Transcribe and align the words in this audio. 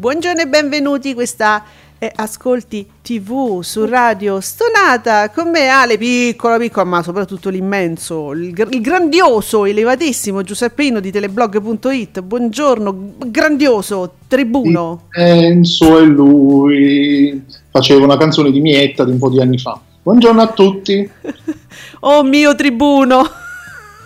Buongiorno 0.00 0.42
e 0.42 0.46
benvenuti, 0.46 1.12
questa 1.12 1.64
è 1.98 2.08
Ascolti 2.14 2.88
TV 3.02 3.62
su 3.62 3.84
Radio 3.84 4.40
Stonata 4.40 5.28
con 5.30 5.50
me 5.50 5.66
Ale, 5.66 5.98
piccola 5.98 6.56
piccola 6.56 6.84
ma 6.84 7.02
soprattutto 7.02 7.48
l'immenso, 7.48 8.30
il, 8.30 8.54
il 8.70 8.80
grandioso, 8.80 9.64
elevatissimo 9.64 10.42
Giuseppino 10.42 11.00
di 11.00 11.10
teleblog.it. 11.10 12.20
Buongiorno, 12.20 13.14
grandioso, 13.26 14.12
tribuno. 14.28 15.08
Enzo 15.10 15.98
e 15.98 16.04
lui 16.04 17.44
faceva 17.68 18.04
una 18.04 18.16
canzone 18.16 18.52
di 18.52 18.60
Mietta 18.60 19.04
di 19.04 19.10
un 19.10 19.18
po' 19.18 19.30
di 19.30 19.40
anni 19.40 19.58
fa. 19.58 19.80
Buongiorno 20.00 20.40
a 20.40 20.46
tutti. 20.52 21.10
oh 22.00 22.22
mio 22.22 22.54
tribuno. 22.54 23.28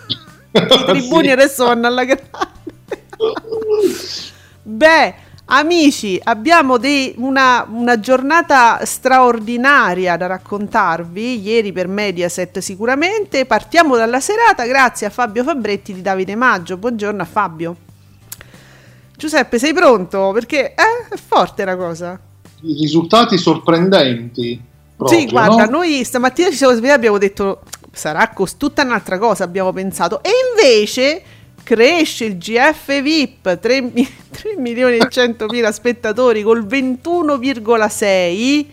I 0.53 0.85
tribuni 0.87 1.25
Sì. 1.25 1.31
adesso 1.31 1.65
vanno 1.65 1.85
alla 1.85 2.03
grande. 2.03 2.31
Beh, 4.65 5.13
amici, 5.45 6.19
abbiamo 6.23 6.77
dei- 6.77 7.13
una, 7.17 7.65
una 7.69 7.99
giornata 7.99 8.83
straordinaria 8.85 10.17
da 10.17 10.27
raccontarvi. 10.27 11.41
Ieri 11.41 11.71
per 11.71 11.87
Mediaset 11.87 12.59
sicuramente. 12.59 13.45
Partiamo 13.45 13.95
dalla 13.95 14.19
serata 14.19 14.65
grazie 14.65 15.07
a 15.07 15.09
Fabio 15.09 15.43
Fabretti 15.43 15.93
di 15.93 16.01
Davide 16.01 16.35
Maggio. 16.35 16.77
Buongiorno 16.77 17.21
a 17.21 17.25
Fabio. 17.25 17.75
Giuseppe, 19.15 19.59
sei 19.59 19.73
pronto? 19.73 20.31
Perché 20.33 20.73
eh, 20.73 21.07
è 21.09 21.15
forte 21.15 21.63
la 21.65 21.75
cosa. 21.77 22.19
I 22.61 22.73
risultati 22.79 23.37
sorprendenti. 23.37 24.59
proprio, 24.95 25.19
sì, 25.19 25.27
guarda, 25.27 25.65
no? 25.65 25.79
noi 25.79 26.03
stamattina 26.03 26.49
ci 26.49 26.55
siamo 26.55 26.73
svegliati 26.73 26.93
e 26.93 26.97
abbiamo 26.97 27.17
detto 27.17 27.61
sarà 27.91 28.29
cos- 28.29 28.57
tutta 28.57 28.83
un'altra 28.83 29.17
cosa, 29.19 29.43
abbiamo 29.43 29.71
pensato. 29.71 30.21
E 30.23 30.29
invece 30.49 31.21
cresce 31.63 32.25
il 32.25 32.37
GF 32.37 33.01
VIP, 33.01 33.59
3, 33.59 33.91
milioni 34.57 34.97
e 34.97 35.07
100 35.09 35.47
mila 35.47 35.71
spettatori 35.71 36.43
col 36.43 36.65
21,6. 36.65 38.65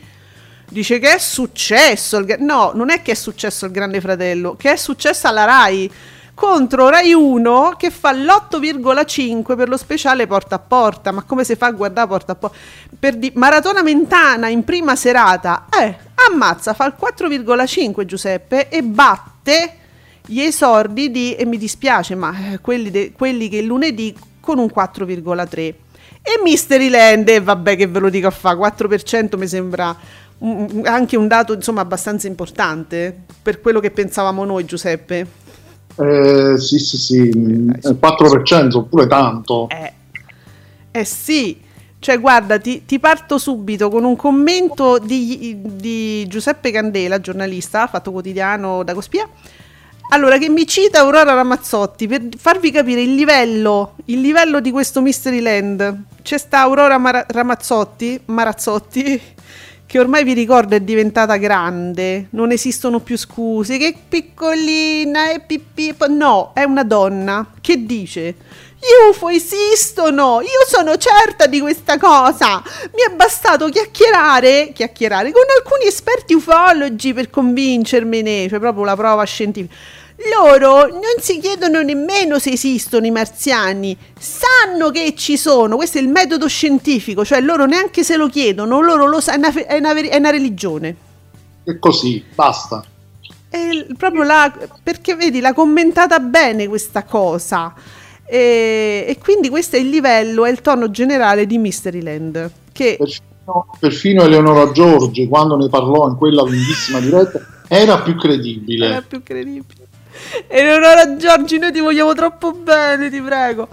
Dice 0.68 0.98
che 0.98 1.14
è 1.14 1.18
successo. 1.18 2.24
gra- 2.24 2.36
no, 2.38 2.72
non 2.74 2.90
è 2.90 3.02
che 3.02 3.12
è 3.12 3.14
successo 3.14 3.66
il 3.66 3.72
Grande 3.72 4.00
Fratello, 4.00 4.56
che 4.56 4.72
è 4.72 4.76
successo 4.76 5.26
alla 5.26 5.44
Rai 5.44 5.90
contro 6.32 6.88
Rai 6.88 7.12
1 7.12 7.74
che 7.76 7.90
fa 7.90 8.12
l'8,5 8.12 9.56
per 9.56 9.68
lo 9.68 9.76
speciale 9.76 10.26
porta 10.26 10.56
a 10.56 10.58
porta. 10.58 11.12
Ma 11.12 11.22
come 11.22 11.44
si 11.44 11.56
fa 11.56 11.66
a 11.66 11.72
guardare 11.72 12.08
porta 12.08 12.32
a 12.32 12.34
porta? 12.34 12.56
Per 12.98 13.16
di- 13.16 13.32
Maratona 13.34 13.82
Mentana 13.82 14.48
in 14.48 14.64
prima 14.64 14.96
serata, 14.96 15.66
eh, 15.76 15.96
ammazza, 16.30 16.72
fa 16.72 16.86
il 16.86 16.94
4,5 16.98 18.04
Giuseppe 18.04 18.68
e 18.68 18.82
batte 18.82 19.74
gli 20.26 20.40
esordi 20.40 21.10
di, 21.10 21.34
e 21.34 21.44
mi 21.44 21.58
dispiace, 21.58 22.14
ma 22.14 22.52
eh, 22.52 22.60
quelli, 22.60 22.90
de- 22.90 23.12
quelli 23.12 23.48
che 23.48 23.62
lunedì 23.62 24.14
con 24.40 24.58
un 24.58 24.70
4,3. 24.74 25.58
E 26.22 26.40
Mysteryland, 26.42 27.28
eh, 27.28 27.40
vabbè 27.40 27.76
che 27.76 27.86
ve 27.86 27.98
lo 27.98 28.10
dico 28.10 28.26
a 28.26 28.30
fa, 28.30 28.54
4% 28.54 29.36
mi 29.38 29.46
sembra 29.46 29.96
un- 30.38 30.82
anche 30.84 31.16
un 31.16 31.26
dato 31.26 31.52
insomma 31.54 31.80
abbastanza 31.80 32.26
importante 32.26 33.24
per 33.42 33.60
quello 33.60 33.80
che 33.80 33.90
pensavamo 33.90 34.44
noi 34.44 34.64
Giuseppe. 34.64 35.26
Eh, 35.96 36.58
sì, 36.58 36.78
sì, 36.78 36.96
sì, 36.96 37.32
mm, 37.36 37.70
dai, 37.70 37.92
il 37.92 37.98
4% 37.98 38.78
oppure 38.78 39.06
tanto. 39.06 39.68
Eh, 39.68 39.92
eh 40.92 41.04
sì, 41.04 41.60
cioè 41.98 42.18
guarda, 42.18 42.58
ti, 42.58 42.84
ti 42.86 42.98
parto 42.98 43.36
subito 43.38 43.90
con 43.90 44.04
un 44.04 44.16
commento 44.16 44.98
di, 44.98 45.58
di 45.60 46.26
Giuseppe 46.28 46.70
Candela, 46.70 47.20
giornalista, 47.20 47.86
Fatto 47.86 48.10
Quotidiano 48.10 48.82
da 48.82 48.94
Cospia. 48.94 49.28
Allora, 50.12 50.38
che 50.38 50.48
mi 50.48 50.66
cita 50.66 50.98
Aurora 50.98 51.34
Ramazzotti 51.34 52.08
per 52.08 52.22
farvi 52.36 52.72
capire 52.72 53.00
il 53.00 53.14
livello, 53.14 53.94
il 54.06 54.20
livello 54.20 54.58
di 54.58 54.72
questo 54.72 55.00
Mysteryland. 55.00 56.02
C'è 56.22 56.36
sta 56.36 56.62
Aurora 56.62 56.98
Mara- 56.98 57.24
Ramazzotti, 57.28 58.20
Marazzotti, 58.24 59.20
che 59.86 59.98
ormai 60.00 60.24
vi 60.24 60.32
ricordo 60.32 60.74
è 60.74 60.80
diventata 60.80 61.36
grande, 61.36 62.26
non 62.30 62.50
esistono 62.50 62.98
più 62.98 63.16
scuse, 63.16 63.78
che 63.78 63.94
piccolina 64.08 65.30
e 65.30 65.40
pipì. 65.40 65.94
No, 66.08 66.50
è 66.54 66.64
una 66.64 66.82
donna 66.82 67.52
che 67.60 67.86
dice: 67.86 68.34
Gli 68.80 69.10
UFO 69.10 69.28
esistono, 69.28 70.40
io 70.40 70.66
sono 70.66 70.96
certa 70.96 71.46
di 71.46 71.60
questa 71.60 71.98
cosa. 71.98 72.60
Mi 72.94 73.02
è 73.08 73.14
bastato 73.14 73.68
chiacchierare, 73.68 74.72
chiacchierare 74.74 75.30
con 75.30 75.44
alcuni 75.56 75.86
esperti 75.86 76.34
ufologi 76.34 77.14
per 77.14 77.30
convincermene, 77.30 78.48
cioè 78.48 78.58
proprio 78.58 78.82
la 78.82 78.96
prova 78.96 79.22
scientifica. 79.22 79.98
Loro 80.28 80.86
non 80.88 81.20
si 81.20 81.38
chiedono 81.38 81.80
nemmeno 81.80 82.38
se 82.38 82.50
esistono 82.50 83.06
i 83.06 83.10
marziani, 83.10 83.96
sanno 84.18 84.90
che 84.90 85.14
ci 85.16 85.38
sono, 85.38 85.76
questo 85.76 85.98
è 85.98 86.02
il 86.02 86.08
metodo 86.08 86.46
scientifico, 86.46 87.24
cioè 87.24 87.40
loro 87.40 87.64
neanche 87.64 88.04
se 88.04 88.16
lo 88.16 88.28
chiedono, 88.28 88.80
loro 88.80 89.06
lo 89.06 89.20
sanno, 89.20 89.46
è 89.46 89.52
una, 89.52 89.66
è 89.66 89.78
una, 89.78 89.94
è 89.94 90.16
una 90.16 90.30
religione. 90.30 90.96
E 91.64 91.78
così, 91.78 92.22
basta. 92.34 92.84
È 93.48 93.86
proprio 93.96 94.22
la, 94.22 94.52
perché 94.82 95.14
vedi, 95.14 95.40
l'ha 95.40 95.54
commentata 95.54 96.18
bene 96.18 96.68
questa 96.68 97.04
cosa. 97.04 97.72
E, 98.26 99.06
e 99.08 99.18
quindi 99.18 99.48
questo 99.48 99.76
è 99.76 99.78
il 99.78 99.88
livello, 99.88 100.44
è 100.44 100.50
il 100.50 100.60
tono 100.60 100.90
generale 100.90 101.46
di 101.46 101.58
Mysteryland. 101.58 102.50
Che 102.72 102.96
Perfino, 102.98 103.66
perfino 103.78 104.22
Eleonora 104.22 104.70
Giorgi, 104.70 105.26
quando 105.26 105.56
ne 105.56 105.68
parlò 105.68 106.08
in 106.08 106.16
quella 106.16 106.42
lunghissima 106.42 107.00
diretta, 107.00 107.40
era 107.66 108.00
più 108.02 108.16
credibile. 108.16 108.86
era 108.86 109.02
più 109.02 109.22
credibile. 109.22 109.79
E 110.46 110.62
Leonora 110.62 111.16
Giorgi, 111.16 111.58
noi 111.58 111.72
ti 111.72 111.80
vogliamo 111.80 112.12
troppo 112.14 112.52
bene, 112.52 113.10
ti 113.10 113.20
prego. 113.20 113.68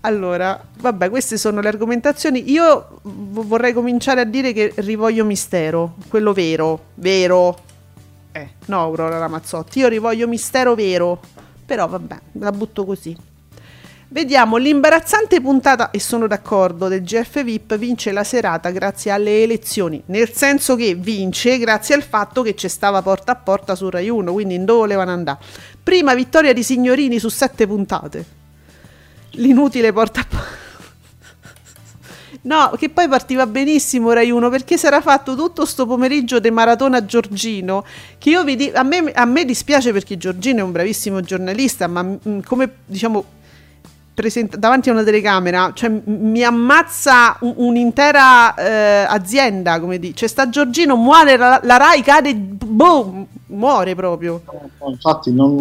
Allora, 0.00 0.60
vabbè, 0.80 1.10
queste 1.10 1.36
sono 1.36 1.60
le 1.60 1.68
argomentazioni. 1.68 2.50
Io 2.50 3.00
vorrei 3.02 3.72
cominciare 3.72 4.20
a 4.20 4.24
dire 4.24 4.52
che 4.52 4.72
rivoglio 4.76 5.24
mistero, 5.24 5.94
quello 6.08 6.32
vero, 6.32 6.86
vero. 6.94 7.58
Eh, 8.32 8.48
no, 8.66 8.80
Aurora 8.80 9.18
Ramazzotti, 9.18 9.78
io 9.78 9.88
rivoglio 9.88 10.26
mistero 10.26 10.74
vero. 10.74 11.20
Però 11.64 11.86
vabbè, 11.86 12.16
la 12.32 12.50
butto 12.50 12.84
così. 12.84 13.16
Vediamo 14.12 14.58
l'imbarazzante 14.58 15.40
puntata, 15.40 15.90
e 15.90 15.98
sono 15.98 16.26
d'accordo, 16.26 16.88
del 16.88 17.00
GF 17.00 17.42
VIP 17.42 17.78
vince 17.78 18.12
la 18.12 18.24
serata 18.24 18.68
grazie 18.68 19.10
alle 19.10 19.42
elezioni, 19.42 20.02
nel 20.06 20.30
senso 20.34 20.76
che 20.76 20.94
vince 20.94 21.56
grazie 21.56 21.94
al 21.94 22.02
fatto 22.02 22.42
che 22.42 22.52
c'è 22.52 22.68
stava 22.68 23.00
porta 23.00 23.32
a 23.32 23.36
porta 23.36 23.74
su 23.74 23.88
Rai 23.88 24.10
1, 24.10 24.30
quindi 24.30 24.56
in 24.56 24.66
dove 24.66 24.80
volevano 24.80 25.12
andare. 25.12 25.38
Prima 25.82 26.12
vittoria 26.12 26.52
di 26.52 26.62
Signorini 26.62 27.18
su 27.18 27.30
sette 27.30 27.66
puntate. 27.66 28.24
L'inutile 29.30 29.94
porta 29.94 30.20
a 30.20 30.26
porta. 30.28 30.60
No, 32.44 32.72
che 32.76 32.90
poi 32.90 33.08
partiva 33.08 33.46
benissimo 33.46 34.12
Rai 34.12 34.30
1 34.30 34.50
perché 34.50 34.76
si 34.76 34.84
era 34.84 35.00
fatto 35.00 35.34
tutto 35.34 35.64
sto 35.64 35.86
pomeriggio 35.86 36.38
di 36.38 36.50
maratona 36.50 37.02
Giorgino. 37.06 37.82
Che 38.18 38.28
io 38.28 38.44
vi 38.44 38.56
dico, 38.56 38.76
a 38.76 38.82
me, 38.82 39.10
a 39.14 39.24
me 39.24 39.46
dispiace 39.46 39.90
perché 39.90 40.18
Giorgino 40.18 40.58
è 40.58 40.62
un 40.62 40.72
bravissimo 40.72 41.22
giornalista, 41.22 41.86
ma 41.86 42.02
mm, 42.02 42.40
come 42.40 42.70
diciamo 42.84 43.40
presenta- 44.14 44.56
davanti 44.56 44.88
a 44.88 44.92
una 44.92 45.02
telecamera, 45.04 45.72
cioè 45.74 45.90
mi 46.04 46.42
ammazza 46.42 47.36
un- 47.40 47.54
un'intera 47.56 48.54
eh, 48.54 49.06
azienda, 49.08 49.80
come 49.80 49.98
dice. 49.98 50.14
C'è 50.14 50.26
sta 50.26 50.48
Giorgino, 50.48 50.96
muore 50.96 51.36
la, 51.36 51.60
la 51.62 51.76
Rai, 51.76 52.02
cade, 52.02 52.34
boom, 52.34 53.26
muore 53.46 53.94
proprio. 53.94 54.42
No, 54.80 54.90
Infatti 54.90 55.32
non, 55.32 55.54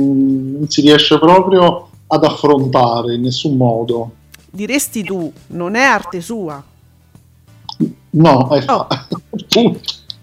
non 0.58 0.70
si 0.70 0.82
riesce 0.82 1.18
proprio 1.20 1.90
ad 2.08 2.24
affrontare 2.24 3.16
in 3.16 3.22
nessun 3.22 3.56
modo. 3.58 4.12
Diresti 4.50 5.04
tu, 5.04 5.32
non 5.48 5.76
è 5.76 5.82
arte 5.84 6.20
sua. 6.22 6.62
No, 8.12 8.50
è 8.50 8.64
Oh. 8.68 8.88
punto. 9.48 9.80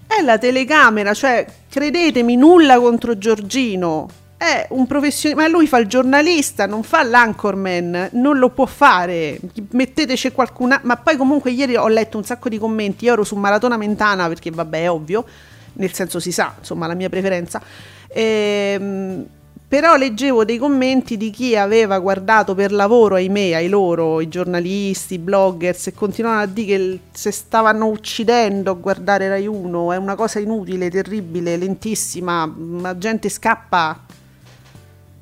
È 0.06 0.22
la 0.22 0.38
telecamera, 0.38 1.12
cioè 1.14 1.46
credetemi, 1.68 2.36
nulla 2.36 2.78
contro 2.78 3.16
Giorgino. 3.18 4.08
È 4.38 4.68
un 4.70 4.86
professionista, 4.86 5.42
ma 5.42 5.48
lui 5.48 5.66
fa 5.66 5.78
il 5.78 5.88
giornalista, 5.88 6.64
non 6.66 6.84
fa 6.84 7.02
l'anchorman, 7.02 8.10
non 8.12 8.38
lo 8.38 8.50
può 8.50 8.66
fare. 8.66 9.40
Metteteci 9.70 10.30
qualcuna, 10.30 10.80
ma 10.84 10.96
poi 10.96 11.16
comunque 11.16 11.50
ieri 11.50 11.74
ho 11.74 11.88
letto 11.88 12.18
un 12.18 12.24
sacco 12.24 12.48
di 12.48 12.56
commenti, 12.56 13.06
io 13.06 13.14
ero 13.14 13.24
su 13.24 13.34
Maratona 13.34 13.76
Mentana 13.76 14.28
perché 14.28 14.52
vabbè, 14.52 14.82
è 14.82 14.90
ovvio. 14.90 15.24
nel 15.72 15.92
senso 15.92 16.20
si 16.20 16.30
sa, 16.30 16.54
insomma, 16.56 16.86
la 16.86 16.94
mia 16.94 17.08
preferenza. 17.08 17.60
Ehm, 18.08 19.26
però 19.68 19.96
leggevo 19.96 20.46
dei 20.46 20.56
commenti 20.56 21.16
di 21.16 21.30
chi 21.30 21.54
aveva 21.54 21.98
guardato 21.98 22.54
per 22.54 22.72
lavoro, 22.72 23.16
ahimè, 23.16 23.52
ai 23.54 23.68
loro, 23.68 24.20
i 24.20 24.28
giornalisti, 24.28 25.14
i 25.14 25.18
bloggers, 25.18 25.88
e 25.88 25.94
continuavano 25.94 26.44
a 26.44 26.46
dire 26.46 26.76
che 26.78 27.00
se 27.12 27.30
stavano 27.30 27.86
uccidendo 27.88 28.70
a 28.70 28.74
guardare 28.74 29.28
Rai 29.28 29.46
1, 29.46 29.92
è 29.92 29.96
una 29.96 30.14
cosa 30.14 30.38
inutile, 30.38 30.88
terribile, 30.90 31.58
lentissima, 31.58 32.50
la 32.80 32.96
gente 32.96 33.28
scappa. 33.28 34.06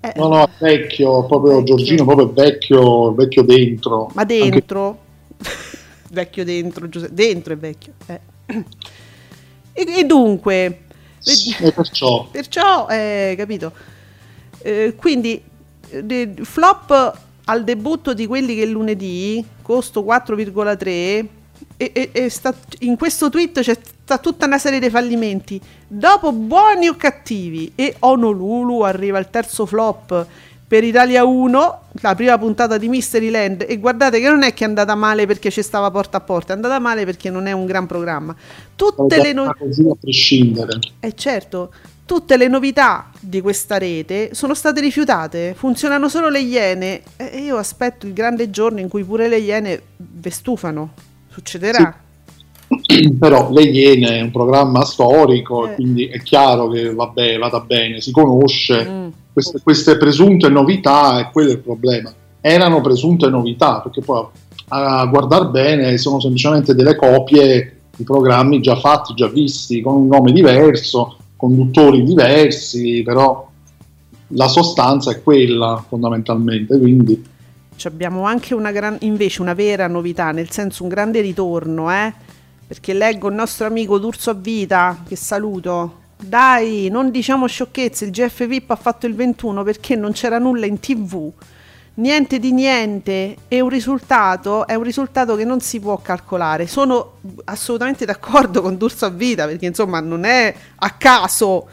Eh, 0.06 0.12
no, 0.16 0.28
no, 0.28 0.44
è 0.44 0.48
vecchio, 0.58 1.26
proprio 1.26 1.58
vecchio. 1.58 1.76
Giorgino, 1.76 2.04
proprio 2.04 2.32
vecchio, 2.32 3.14
vecchio 3.14 3.42
dentro. 3.42 4.10
Ma 4.14 4.24
dentro? 4.24 4.98
Anche... 5.38 5.50
vecchio 6.10 6.44
dentro, 6.44 6.88
Giuseppe, 6.88 7.14
dentro 7.14 7.52
è 7.52 7.56
vecchio. 7.56 7.92
Eh. 8.06 8.20
E, 9.72 9.98
e, 9.98 10.04
dunque... 10.04 10.80
E 11.60 11.72
perciò... 11.72 12.28
Perciò, 12.32 12.86
eh, 12.88 13.34
capito 13.36 13.72
eh, 14.66 14.94
quindi 14.96 15.40
flop 16.42 17.18
al 17.44 17.62
debutto 17.62 18.12
di 18.12 18.26
quelli 18.26 18.56
che 18.56 18.66
lunedì, 18.66 19.44
costo 19.62 20.02
4,3 20.02 21.26
e, 21.76 21.90
e, 21.92 22.10
e 22.12 22.28
sta, 22.28 22.54
in 22.80 22.96
questo 22.96 23.28
tweet 23.28 23.60
c'è 23.60 23.76
sta 24.06 24.18
tutta 24.18 24.46
una 24.46 24.58
serie 24.58 24.78
di 24.78 24.88
fallimenti. 24.88 25.60
Dopo 25.86 26.30
buoni 26.30 26.86
o 26.86 26.94
cattivi 26.94 27.72
e 27.74 27.96
Honolulu 27.98 28.82
arriva 28.82 29.18
il 29.18 29.28
terzo 29.30 29.66
flop 29.66 30.26
per 30.68 30.84
Italia 30.84 31.24
1, 31.24 31.80
la 32.00 32.14
prima 32.14 32.38
puntata 32.38 32.78
di 32.78 32.88
Mystery 32.88 33.30
Land 33.30 33.64
e 33.68 33.78
guardate 33.78 34.20
che 34.20 34.28
non 34.28 34.44
è 34.44 34.54
che 34.54 34.64
è 34.64 34.66
andata 34.68 34.94
male 34.94 35.26
perché 35.26 35.50
ci 35.50 35.62
stava 35.62 35.90
porta 35.90 36.18
a 36.18 36.20
porta, 36.20 36.52
è 36.52 36.56
andata 36.56 36.78
male 36.78 37.04
perché 37.04 37.30
non 37.30 37.46
è 37.46 37.52
un 37.52 37.66
gran 37.66 37.86
programma. 37.86 38.34
Tutte 38.76 39.20
le 39.20 39.32
notizie 39.32 39.90
a 39.90 39.96
prescindere. 40.00 40.78
Eh 41.00 41.14
certo, 41.14 41.72
tutte 42.04 42.36
le 42.36 42.46
novità 42.46 43.10
di 43.18 43.40
questa 43.40 43.76
rete 43.78 44.30
sono 44.34 44.54
state 44.54 44.80
rifiutate, 44.80 45.54
funzionano 45.56 46.08
solo 46.08 46.28
le 46.28 46.40
iene 46.40 47.02
e 47.16 47.38
io 47.38 47.56
aspetto 47.56 48.06
il 48.06 48.12
grande 48.12 48.50
giorno 48.50 48.78
in 48.78 48.88
cui 48.88 49.02
pure 49.02 49.26
le 49.26 49.38
iene 49.38 49.82
ve 49.96 50.30
stufano. 50.30 50.92
Succederà. 51.36 51.94
Sì. 52.80 53.12
Però 53.20 53.52
le 53.52 53.62
Iene 53.64 54.18
è 54.18 54.22
un 54.22 54.30
programma 54.30 54.84
storico, 54.86 55.68
eh. 55.68 55.74
quindi 55.74 56.06
è 56.06 56.22
chiaro 56.22 56.70
che 56.70 56.94
vabbè, 56.94 57.36
vada 57.36 57.60
bene, 57.60 58.00
si 58.00 58.10
conosce 58.10 58.88
mm. 58.88 59.08
queste, 59.34 59.60
queste, 59.62 59.96
presunte 59.98 60.48
novità 60.48 61.20
e 61.20 61.30
quello 61.30 61.50
è 61.50 61.52
il 61.52 61.58
problema. 61.58 62.10
Erano 62.40 62.80
presunte 62.80 63.28
novità, 63.28 63.80
perché 63.82 64.00
poi 64.00 64.24
a 64.68 65.04
guardare 65.06 65.48
bene 65.48 65.98
sono 65.98 66.20
semplicemente 66.20 66.74
delle 66.74 66.96
copie 66.96 67.80
di 67.94 68.02
programmi 68.04 68.62
già 68.62 68.76
fatti, 68.76 69.12
già 69.14 69.28
visti, 69.28 69.82
con 69.82 69.94
un 69.94 70.06
nome 70.06 70.32
diverso, 70.32 71.18
conduttori 71.36 72.02
diversi, 72.02 73.02
però 73.02 73.46
la 74.28 74.48
sostanza 74.48 75.10
è 75.10 75.22
quella 75.22 75.84
fondamentalmente, 75.86 76.78
quindi... 76.78 77.34
abbiamo 77.84 78.24
anche 78.24 78.54
una 78.54 78.72
gran, 78.72 78.96
invece 79.00 79.42
una 79.42 79.54
vera 79.54 79.86
novità, 79.86 80.30
nel 80.30 80.50
senso 80.50 80.82
un 80.82 80.88
grande 80.88 81.20
ritorno, 81.20 81.92
eh? 81.92 82.12
perché 82.66 82.94
leggo 82.94 83.28
il 83.28 83.34
nostro 83.34 83.66
amico 83.66 83.98
D'Urso 83.98 84.30
a 84.30 84.34
Vita, 84.34 85.02
che 85.06 85.16
saluto. 85.16 86.04
Dai, 86.16 86.88
non 86.90 87.10
diciamo 87.10 87.46
sciocchezze, 87.46 88.06
il 88.06 88.10
GF 88.10 88.46
VIP 88.46 88.70
ha 88.70 88.76
fatto 88.76 89.06
il 89.06 89.14
21 89.14 89.62
perché 89.62 89.96
non 89.96 90.12
c'era 90.12 90.38
nulla 90.38 90.66
in 90.66 90.80
tv 90.80 91.32
niente 91.96 92.38
di 92.38 92.52
niente 92.52 93.36
è 93.48 93.60
un 93.60 93.68
risultato, 93.68 94.66
è 94.66 94.74
un 94.74 94.82
risultato 94.82 95.36
che 95.36 95.44
non 95.44 95.60
si 95.60 95.78
può 95.80 95.98
calcolare. 95.98 96.66
Sono 96.66 97.18
assolutamente 97.44 98.04
d'accordo 98.04 98.62
con 98.62 98.76
D'Urso 98.76 99.06
a 99.06 99.10
Vita 99.10 99.46
perché 99.46 99.66
insomma 99.66 100.00
non 100.00 100.24
è 100.24 100.54
a 100.76 100.90
caso 100.90 101.68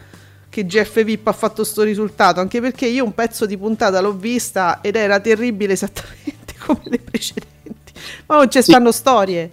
che 0.54 0.66
Jeff 0.66 1.02
Vip 1.02 1.26
ha 1.26 1.32
fatto 1.32 1.62
questo 1.62 1.82
risultato, 1.82 2.38
anche 2.38 2.60
perché 2.60 2.86
io 2.86 3.02
un 3.02 3.12
pezzo 3.12 3.44
di 3.44 3.56
puntata 3.56 4.00
l'ho 4.00 4.12
vista 4.12 4.80
ed 4.82 4.94
era 4.94 5.18
terribile 5.18 5.72
esattamente 5.72 6.54
come 6.64 6.80
le 6.84 7.00
precedenti. 7.00 7.92
Ma 8.26 8.36
non 8.36 8.48
ci 8.48 8.62
sì. 8.62 8.70
stanno 8.70 8.92
storie. 8.92 9.50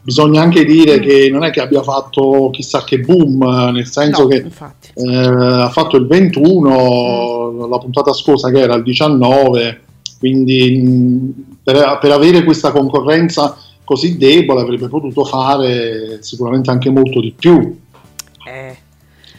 Bisogna 0.00 0.40
anche 0.40 0.64
dire 0.64 0.98
mm. 0.98 1.02
che 1.02 1.28
non 1.30 1.44
è 1.44 1.50
che 1.50 1.60
abbia 1.60 1.82
fatto 1.82 2.48
chissà 2.50 2.84
che 2.84 3.00
boom, 3.00 3.70
nel 3.72 3.86
senso 3.86 4.22
no, 4.22 4.28
che 4.28 4.46
eh, 4.94 5.16
ha 5.16 5.68
fatto 5.68 5.98
il 5.98 6.06
21, 6.06 7.52
mm. 7.52 7.70
la 7.70 7.78
puntata 7.78 8.14
scorsa 8.14 8.50
che 8.50 8.60
era 8.60 8.74
il 8.76 8.82
19 8.82 9.82
quindi 10.20 11.34
per, 11.62 11.98
per 11.98 12.10
avere 12.12 12.44
questa 12.44 12.72
concorrenza 12.72 13.56
così 13.84 14.18
debole 14.18 14.60
avrebbe 14.60 14.86
potuto 14.86 15.24
fare 15.24 16.18
sicuramente 16.20 16.70
anche 16.70 16.90
molto 16.90 17.20
di 17.20 17.32
più. 17.36 17.74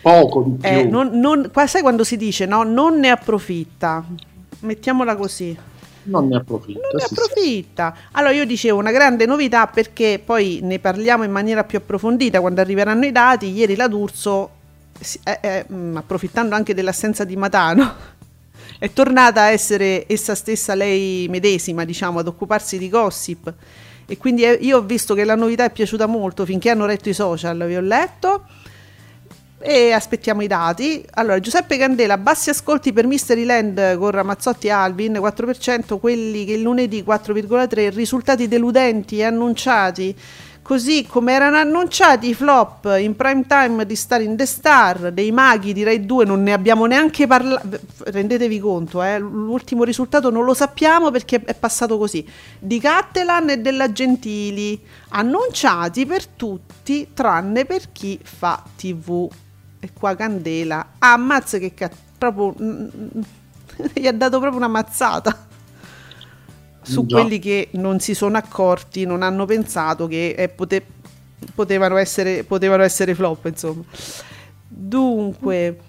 Eh. 0.01 0.09
Poco 0.09 0.44
di 0.44 0.57
eh, 0.65 0.81
più. 0.81 0.89
Non, 0.89 1.19
non, 1.19 1.51
sai 1.68 1.81
quando 1.81 2.03
si 2.03 2.18
dice 2.18 2.45
no? 2.45 2.63
Non 2.63 3.00
ne 3.00 3.09
approfitta. 3.09 4.03
Mettiamola 4.62 5.15
così. 5.15 5.56
Non 6.03 6.27
ne 6.27 6.38
approfitta. 6.38 6.80
Non 6.80 6.92
ne 6.95 7.03
approfitta. 7.03 7.94
Sì. 7.95 8.03
Allora 8.13 8.33
io 8.33 8.45
dicevo 8.45 8.80
una 8.80 8.92
grande 8.92 9.25
novità 9.25 9.68
perché 9.68 10.19
poi 10.24 10.59
ne 10.63 10.80
parliamo 10.80 11.24
in 11.24 11.31
maniera 11.31 11.63
più 11.63 11.77
approfondita 11.77 12.42
quando 12.42 12.62
arriveranno 12.62 13.06
i 13.06 13.12
dati. 13.12 13.51
Ieri 13.51 13.75
la 13.75 13.88
D'Urso, 13.88 14.50
eh, 15.24 15.39
eh, 15.42 15.65
mm, 15.71 15.98
approfittando 15.98 16.56
anche 16.56 16.74
dell'assenza 16.74 17.24
di 17.24 17.36
Matano, 17.36 17.93
è 18.79 18.91
tornata 18.91 19.41
a 19.43 19.50
essere 19.51 20.05
essa 20.08 20.34
stessa 20.34 20.74
lei 20.74 21.27
medesima, 21.29 21.86
diciamo, 21.86 22.20
ad 22.20 22.27
occuparsi 22.27 22.79
di 22.79 22.89
gossip. 22.89 23.53
E 24.08 24.17
quindi 24.17 24.43
eh, 24.43 24.58
io 24.62 24.77
ho 24.77 24.81
visto 24.81 25.13
che 25.13 25.24
la 25.24 25.36
novità 25.36 25.65
è 25.65 25.72
piaciuta 25.72 26.08
molto 26.08 26.43
finché 26.46 26.72
hanno 26.72 26.88
letto 26.88 27.10
i 27.10 27.13
social, 27.13 27.63
vi 27.65 27.75
ho 27.75 27.81
letto. 27.81 28.46
E 29.63 29.91
aspettiamo 29.91 30.41
i 30.41 30.48
dati. 30.48 31.06
Allora, 31.12 31.39
Giuseppe 31.39 31.77
Candela, 31.77 32.18
bassi 32.18 32.50
ascolti 32.50 32.91
per 32.91 33.06
Mystery 33.06 33.44
Land 33.44 33.98
con 33.98 34.12
Ramazzotti 34.12 34.68
e 34.68 34.72
Alvin, 34.72 35.13
4%, 35.13 36.00
quelli 36.00 36.46
che 36.46 36.53
il 36.53 36.62
lunedì 36.62 37.03
4,3%, 37.08 37.94
risultati 37.94 38.48
deludenti 38.48 39.20
e 39.20 39.24
annunciati 39.24 40.15
Così 40.72 41.08
come 41.08 41.34
erano 41.34 41.58
annunciati 41.58 42.30
i 42.30 42.34
flop 42.36 42.96
in 43.00 43.15
prime 43.15 43.46
time 43.48 43.84
di 43.86 43.96
Star 43.96 44.22
in 44.22 44.38
the 44.38 44.46
Star, 44.46 45.12
dei 45.12 45.32
maghi 45.32 45.74
di 45.74 45.84
Rai 45.84 46.06
2 46.06 46.24
non 46.24 46.44
ne 46.44 46.53
abbiamo 46.53 46.86
neanche 46.86 47.25
parlato, 47.25 47.80
rendetevi 48.06 48.60
conto, 48.60 49.01
eh? 49.01 49.18
l'ultimo 49.18 49.84
risultato 49.84 50.30
non 50.30 50.46
lo 50.46 50.53
sappiamo 50.53 51.10
perché 51.10 51.41
è 51.44 51.56
passato 51.56 51.98
così, 51.98 52.25
di 52.60 52.80
Cattelan 52.80 53.50
e 53.50 53.58
della 53.58 53.91
Gentili, 53.91 54.80
annunciati 55.10 56.06
per 56.06 56.27
tutti 56.27 57.10
tranne 57.13 57.65
per 57.65 57.91
chi 57.91 58.20
fa 58.22 58.63
tv. 58.77 59.30
E 59.83 59.89
qua 59.93 60.15
Candela, 60.15 60.93
ah, 61.00 61.13
ammazza 61.13 61.57
che 61.57 61.73
cazzo, 61.73 61.97
proprio, 62.17 62.53
gli 63.93 64.05
ha 64.05 64.13
dato 64.13 64.39
proprio 64.39 64.57
una 64.57 64.67
mazzata 64.67 65.47
su 66.83 67.05
Già. 67.05 67.19
quelli 67.19 67.39
che 67.39 67.69
non 67.73 68.00
si 68.00 68.13
sono 68.13 68.38
accorti, 68.38 69.05
non 69.05 69.23
hanno 69.23 69.45
pensato 69.45 70.07
che 70.07 70.35
eh, 70.38 70.50
pote- 70.50 70.85
potevano, 71.55 71.97
essere, 71.97 72.43
potevano 72.43 72.83
essere 72.83 73.15
flop, 73.15 73.45
insomma. 73.45 73.83
Dunque, 74.67 75.79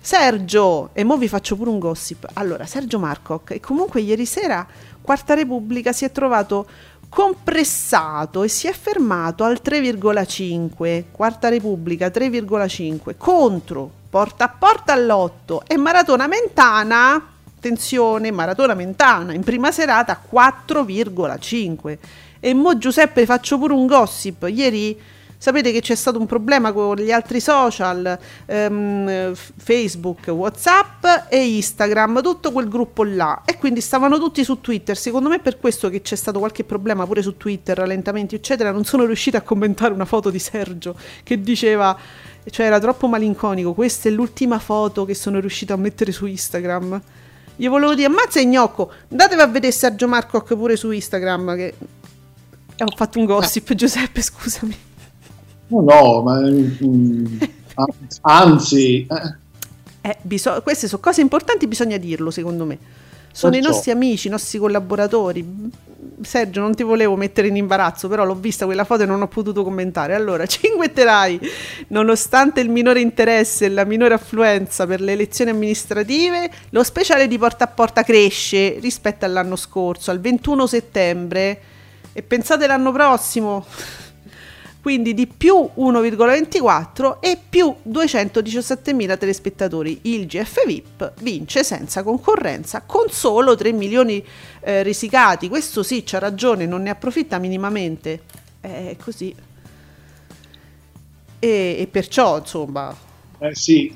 Sergio, 0.00 0.90
e 0.92 1.02
mo 1.04 1.16
vi 1.16 1.28
faccio 1.28 1.56
pure 1.56 1.70
un 1.70 1.78
gossip. 1.78 2.28
Allora, 2.34 2.66
Sergio 2.66 2.98
Marcoc, 2.98 3.52
e 3.52 3.60
comunque 3.60 4.02
ieri 4.02 4.26
sera 4.26 4.66
Quarta 5.02 5.34
Repubblica 5.34 5.92
si 5.92 6.04
è 6.04 6.12
trovato 6.12 6.68
compressato 7.10 8.42
e 8.42 8.48
si 8.48 8.66
è 8.66 8.72
fermato 8.72 9.44
al 9.44 9.60
3,5. 9.62 11.04
Quarta 11.10 11.50
Repubblica 11.50 12.06
3,5 12.06 13.16
contro 13.18 13.90
porta 14.08 14.44
a 14.44 14.48
porta 14.48 14.94
all'8 14.94 15.58
e 15.66 15.76
Maratona 15.76 16.26
Mentana 16.26 17.22
attenzione, 17.60 18.30
Maratona 18.30 18.74
Mentana 18.74 19.34
in 19.34 19.42
prima 19.42 19.70
serata 19.70 20.18
4,5. 20.32 21.98
E 22.40 22.54
mo 22.54 22.78
Giuseppe 22.78 23.26
faccio 23.26 23.58
pure 23.58 23.74
un 23.74 23.86
gossip. 23.86 24.48
Ieri 24.48 24.98
sapete 25.40 25.72
che 25.72 25.80
c'è 25.80 25.94
stato 25.94 26.18
un 26.18 26.26
problema 26.26 26.70
con 26.70 26.96
gli 26.96 27.10
altri 27.10 27.40
social, 27.40 28.18
ehm, 28.44 29.32
Facebook, 29.34 30.26
Whatsapp 30.26 31.30
e 31.30 31.56
Instagram, 31.56 32.20
tutto 32.20 32.52
quel 32.52 32.68
gruppo 32.68 33.04
là. 33.04 33.40
E 33.46 33.56
quindi 33.56 33.80
stavano 33.80 34.18
tutti 34.18 34.44
su 34.44 34.60
Twitter. 34.60 34.98
Secondo 34.98 35.30
me 35.30 35.36
è 35.36 35.40
per 35.40 35.58
questo 35.58 35.88
che 35.88 36.02
c'è 36.02 36.14
stato 36.14 36.38
qualche 36.40 36.62
problema 36.62 37.06
pure 37.06 37.22
su 37.22 37.38
Twitter, 37.38 37.78
rallentamenti, 37.78 38.34
eccetera. 38.34 38.70
Non 38.70 38.84
sono 38.84 39.06
riuscita 39.06 39.38
a 39.38 39.40
commentare 39.40 39.94
una 39.94 40.04
foto 40.04 40.28
di 40.28 40.38
Sergio 40.38 40.94
che 41.22 41.40
diceva 41.40 41.96
cioè 42.50 42.66
era 42.66 42.78
troppo 42.78 43.06
malinconico. 43.08 43.72
Questa 43.72 44.10
è 44.10 44.12
l'ultima 44.12 44.58
foto 44.58 45.06
che 45.06 45.14
sono 45.14 45.40
riuscita 45.40 45.72
a 45.72 45.78
mettere 45.78 46.12
su 46.12 46.26
Instagram. 46.26 47.00
Gli 47.56 47.68
volevo 47.68 47.94
dire, 47.94 48.08
ammazza 48.08 48.42
Gnocco, 48.42 48.92
andatevi 49.10 49.40
a 49.40 49.46
vedere 49.46 49.72
Sergio 49.72 50.06
Marcoc 50.06 50.54
pure 50.54 50.76
su 50.76 50.90
Instagram 50.90 51.56
che... 51.56 51.74
Ho 52.82 52.96
fatto 52.96 53.18
un 53.18 53.26
gossip, 53.26 53.70
eh. 53.70 53.74
Giuseppe, 53.74 54.22
scusami. 54.22 54.88
No, 55.70 55.80
no, 55.80 56.22
ma... 56.22 56.40
Mm, 56.40 57.38
anzi... 58.22 59.06
Eh. 59.06 59.38
Eh, 60.02 60.16
bisog- 60.22 60.62
queste 60.62 60.88
sono 60.88 61.02
cose 61.02 61.20
importanti, 61.20 61.66
bisogna 61.66 61.96
dirlo, 61.98 62.30
secondo 62.30 62.64
me. 62.64 62.78
Sono 63.32 63.52
Perciò. 63.52 63.68
i 63.68 63.72
nostri 63.72 63.90
amici, 63.92 64.26
i 64.26 64.30
nostri 64.30 64.58
collaboratori. 64.58 65.70
Sergio, 66.22 66.60
non 66.60 66.74
ti 66.74 66.82
volevo 66.82 67.16
mettere 67.16 67.48
in 67.48 67.56
imbarazzo, 67.56 68.08
però 68.08 68.24
l'ho 68.24 68.34
vista 68.34 68.64
quella 68.64 68.84
foto 68.84 69.02
e 69.02 69.06
non 69.06 69.22
ho 69.22 69.28
potuto 69.28 69.62
commentare. 69.62 70.14
Allora, 70.14 70.46
cinguetterai, 70.46 71.38
nonostante 71.88 72.60
il 72.60 72.70
minore 72.70 73.00
interesse 73.00 73.66
e 73.66 73.68
la 73.68 73.84
minore 73.84 74.14
affluenza 74.14 74.86
per 74.86 75.00
le 75.00 75.12
elezioni 75.12 75.50
amministrative, 75.50 76.50
lo 76.70 76.82
speciale 76.82 77.28
di 77.28 77.38
porta 77.38 77.64
a 77.64 77.68
porta 77.68 78.02
cresce 78.02 78.78
rispetto 78.80 79.24
all'anno 79.24 79.56
scorso, 79.56 80.10
al 80.10 80.20
21 80.20 80.66
settembre. 80.66 81.60
E 82.12 82.22
pensate 82.22 82.66
l'anno 82.66 82.90
prossimo, 82.90 83.64
quindi 84.80 85.14
di 85.14 85.26
più 85.26 85.54
1,24 85.76 87.18
e 87.20 87.38
più 87.48 87.74
217.000 87.88 89.18
telespettatori. 89.18 89.98
Il 90.02 90.26
GF 90.26 90.66
VIP 90.66 91.12
vince 91.20 91.62
senza 91.62 92.02
concorrenza 92.02 92.82
con 92.82 93.10
solo 93.10 93.54
3 93.54 93.72
milioni 93.72 94.24
eh, 94.60 94.82
risicati. 94.82 95.48
Questo 95.48 95.82
sì, 95.82 96.02
c'ha 96.04 96.18
ragione, 96.18 96.66
non 96.66 96.82
ne 96.82 96.90
approfitta 96.90 97.38
minimamente. 97.38 98.22
È 98.60 98.96
così. 99.02 99.34
E, 101.38 101.76
e 101.78 101.86
perciò, 101.90 102.38
insomma, 102.38 102.94
Eh 103.38 103.54
sì, 103.54 103.94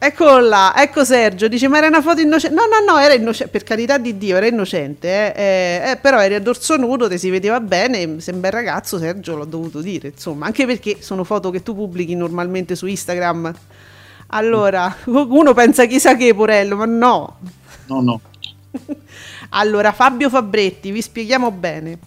Eccolo 0.00 0.38
là, 0.38 0.74
ecco 0.76 1.04
Sergio, 1.04 1.48
dice 1.48 1.66
ma 1.66 1.78
era 1.78 1.88
una 1.88 2.00
foto 2.00 2.20
innocente, 2.20 2.54
no 2.54 2.66
no 2.66 2.92
no, 2.92 3.00
era 3.00 3.14
innocente, 3.14 3.50
per 3.50 3.64
carità 3.64 3.98
di 3.98 4.16
Dio 4.16 4.36
era 4.36 4.46
innocente, 4.46 5.08
eh, 5.08 5.32
eh, 5.34 5.90
eh, 5.90 5.96
però 5.96 6.20
eri 6.20 6.36
a 6.36 6.40
dorso 6.40 6.76
nudo, 6.76 7.08
ti 7.08 7.18
si 7.18 7.30
vedeva 7.30 7.58
bene, 7.58 8.20
sei 8.20 8.34
un 8.34 8.40
bel 8.40 8.52
ragazzo 8.52 8.96
Sergio, 8.96 9.34
l'ho 9.34 9.44
dovuto 9.44 9.80
dire, 9.80 10.08
insomma, 10.14 10.46
anche 10.46 10.66
perché 10.66 10.98
sono 11.00 11.24
foto 11.24 11.50
che 11.50 11.64
tu 11.64 11.74
pubblichi 11.74 12.14
normalmente 12.14 12.76
su 12.76 12.86
Instagram, 12.86 13.52
allora 14.28 14.94
uno 15.06 15.52
pensa 15.52 15.84
chissà 15.86 16.14
che 16.14 16.32
Porello, 16.32 16.76
ma 16.76 16.84
no, 16.84 17.38
no, 17.86 18.00
no. 18.00 18.20
allora 19.50 19.90
Fabio 19.90 20.30
Fabretti, 20.30 20.92
vi 20.92 21.02
spieghiamo 21.02 21.50
bene. 21.50 21.98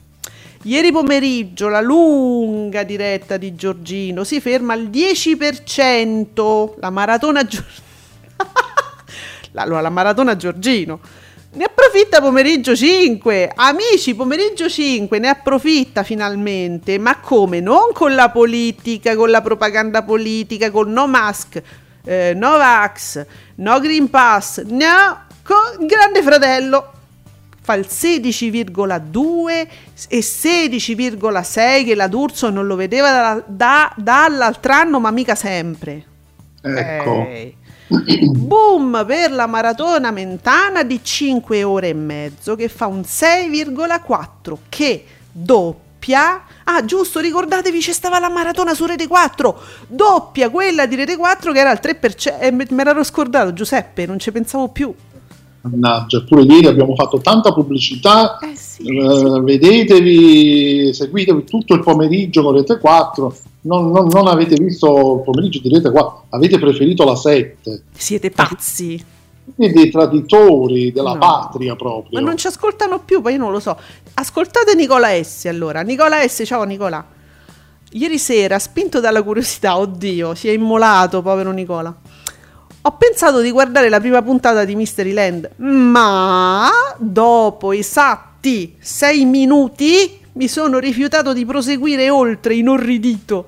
Ieri 0.63 0.91
pomeriggio 0.91 1.69
la 1.69 1.81
lunga 1.81 2.83
diretta 2.83 3.37
di 3.37 3.55
Giorgino 3.55 4.23
si 4.23 4.39
ferma 4.39 4.73
al 4.73 4.89
10%, 4.91 6.73
la 6.79 6.89
maratona 6.91 7.43
Giorgino. 7.43 7.89
allora, 9.55 9.81
la 9.81 9.89
maratona 9.89 10.35
Giorgino. 10.35 10.99
Ne 11.53 11.63
approfitta 11.63 12.21
pomeriggio 12.21 12.75
5, 12.75 13.53
amici, 13.55 14.13
pomeriggio 14.13 14.69
5, 14.69 15.17
ne 15.17 15.29
approfitta 15.29 16.03
finalmente, 16.03 16.99
ma 16.99 17.17
come? 17.17 17.59
Non 17.59 17.91
con 17.91 18.13
la 18.13 18.29
politica, 18.29 19.15
con 19.15 19.31
la 19.31 19.41
propaganda 19.41 20.03
politica, 20.03 20.69
con 20.69 20.91
no 20.91 21.07
mask, 21.07 21.59
eh, 22.05 22.33
no 22.35 22.57
vax, 22.57 23.25
no 23.55 23.79
green 23.79 24.11
pass, 24.11 24.61
no, 24.61 25.25
con 25.43 25.87
Grande 25.87 26.21
Fratello 26.21 26.91
fa 27.63 27.73
il 27.75 27.87
16,2 27.87 29.67
e 30.09 30.19
16,6 30.19 31.85
che 31.85 31.95
la 31.95 32.07
D'Urso 32.07 32.49
non 32.49 32.65
lo 32.65 32.75
vedeva 32.75 33.11
da, 33.11 33.43
da- 33.45 33.93
dall'altro 33.95 34.73
anno 34.73 34.99
ma 34.99 35.11
mica 35.11 35.35
sempre 35.35 36.05
Ecco. 36.63 37.25
Eh. 37.27 37.55
boom 38.35 39.03
per 39.05 39.31
la 39.31 39.47
maratona 39.47 40.11
mentana 40.11 40.83
di 40.83 40.99
5 41.03 41.63
ore 41.63 41.89
e 41.89 41.93
mezzo 41.93 42.55
che 42.55 42.67
fa 42.67 42.87
un 42.87 43.01
6,4 43.01 44.57
che 44.69 45.05
doppia 45.31 46.43
ah 46.63 46.83
giusto 46.85 47.19
ricordatevi 47.19 47.79
c'è 47.79 47.91
stava 47.91 48.19
la 48.19 48.29
maratona 48.29 48.73
su 48.73 48.85
Rete 48.85 49.07
4 49.07 49.61
doppia 49.87 50.49
quella 50.49 50.85
di 50.85 50.95
Rete 50.95 51.15
4 51.17 51.51
che 51.51 51.59
era 51.59 51.69
al 51.69 51.79
3% 51.81 52.39
e 52.39 52.51
me 52.51 52.65
me 52.69 52.83
l'ero 52.83 53.03
scordato 53.03 53.53
Giuseppe 53.53 54.05
non 54.05 54.19
ci 54.19 54.31
pensavo 54.31 54.67
più 54.69 54.93
Mannaggia, 55.61 56.17
eppure 56.17 56.41
ieri 56.43 56.65
abbiamo 56.67 56.95
fatto 56.95 57.19
tanta 57.19 57.53
pubblicità. 57.53 58.39
eh 58.39 58.55
sì, 58.55 58.83
eh, 58.83 59.41
vedetevi, 59.41 60.93
seguitevi 60.93 61.43
tutto 61.43 61.73
il 61.75 61.81
pomeriggio 61.81 62.41
con 62.43 62.55
Rete 62.55 62.79
4. 62.79 63.35
Non, 63.63 63.91
non- 63.91 64.07
non 64.07 64.27
avete 64.27 64.55
visto 64.55 65.17
il 65.17 65.21
pomeriggio 65.23 65.59
di 65.61 65.69
Rete 65.69 65.91
4, 65.91 66.25
avete 66.29 66.57
preferito 66.57 67.03
la 67.03 67.15
7. 67.15 67.83
siete 67.95 68.31
pazzi 68.31 69.03
Siete 69.55 69.73
dei 69.73 69.91
traditori 69.91 70.91
della 70.91 71.13
No. 71.13 71.19
patria 71.19 71.75
proprio. 71.75 72.19
Ma 72.19 72.25
non 72.25 72.37
ci 72.37 72.47
ascoltano 72.47 72.99
più, 73.03 73.21
poi 73.21 73.33
io 73.33 73.39
non 73.39 73.51
lo 73.51 73.59
so. 73.59 73.77
Ascoltate 74.13 74.73
Nicola 74.75 75.09
S. 75.21 75.45
allora. 75.45 75.81
Nicola 75.81 76.25
S, 76.27 76.43
ciao 76.45 76.63
Nicola. 76.63 77.05
Ieri 77.93 78.17
sera, 78.17 78.57
spinto 78.59 78.99
dalla 79.01 79.21
curiosità, 79.21 79.77
oddio, 79.77 80.33
si 80.35 80.47
è 80.47 80.51
immolato, 80.51 81.21
povero 81.21 81.51
Nicola. 81.51 81.93
Ho 82.83 82.93
pensato 82.93 83.41
di 83.41 83.51
guardare 83.51 83.89
la 83.89 83.99
prima 83.99 84.23
puntata 84.23 84.65
di 84.65 84.75
Mystery 84.75 85.11
Land, 85.11 85.51
ma 85.57 86.67
dopo 86.97 87.73
esatti 87.73 88.75
sei 88.79 89.23
minuti 89.25 90.19
mi 90.33 90.47
sono 90.47 90.79
rifiutato 90.79 91.31
di 91.31 91.45
proseguire 91.45 92.09
oltre, 92.09 92.55
inorridito. 92.55 93.45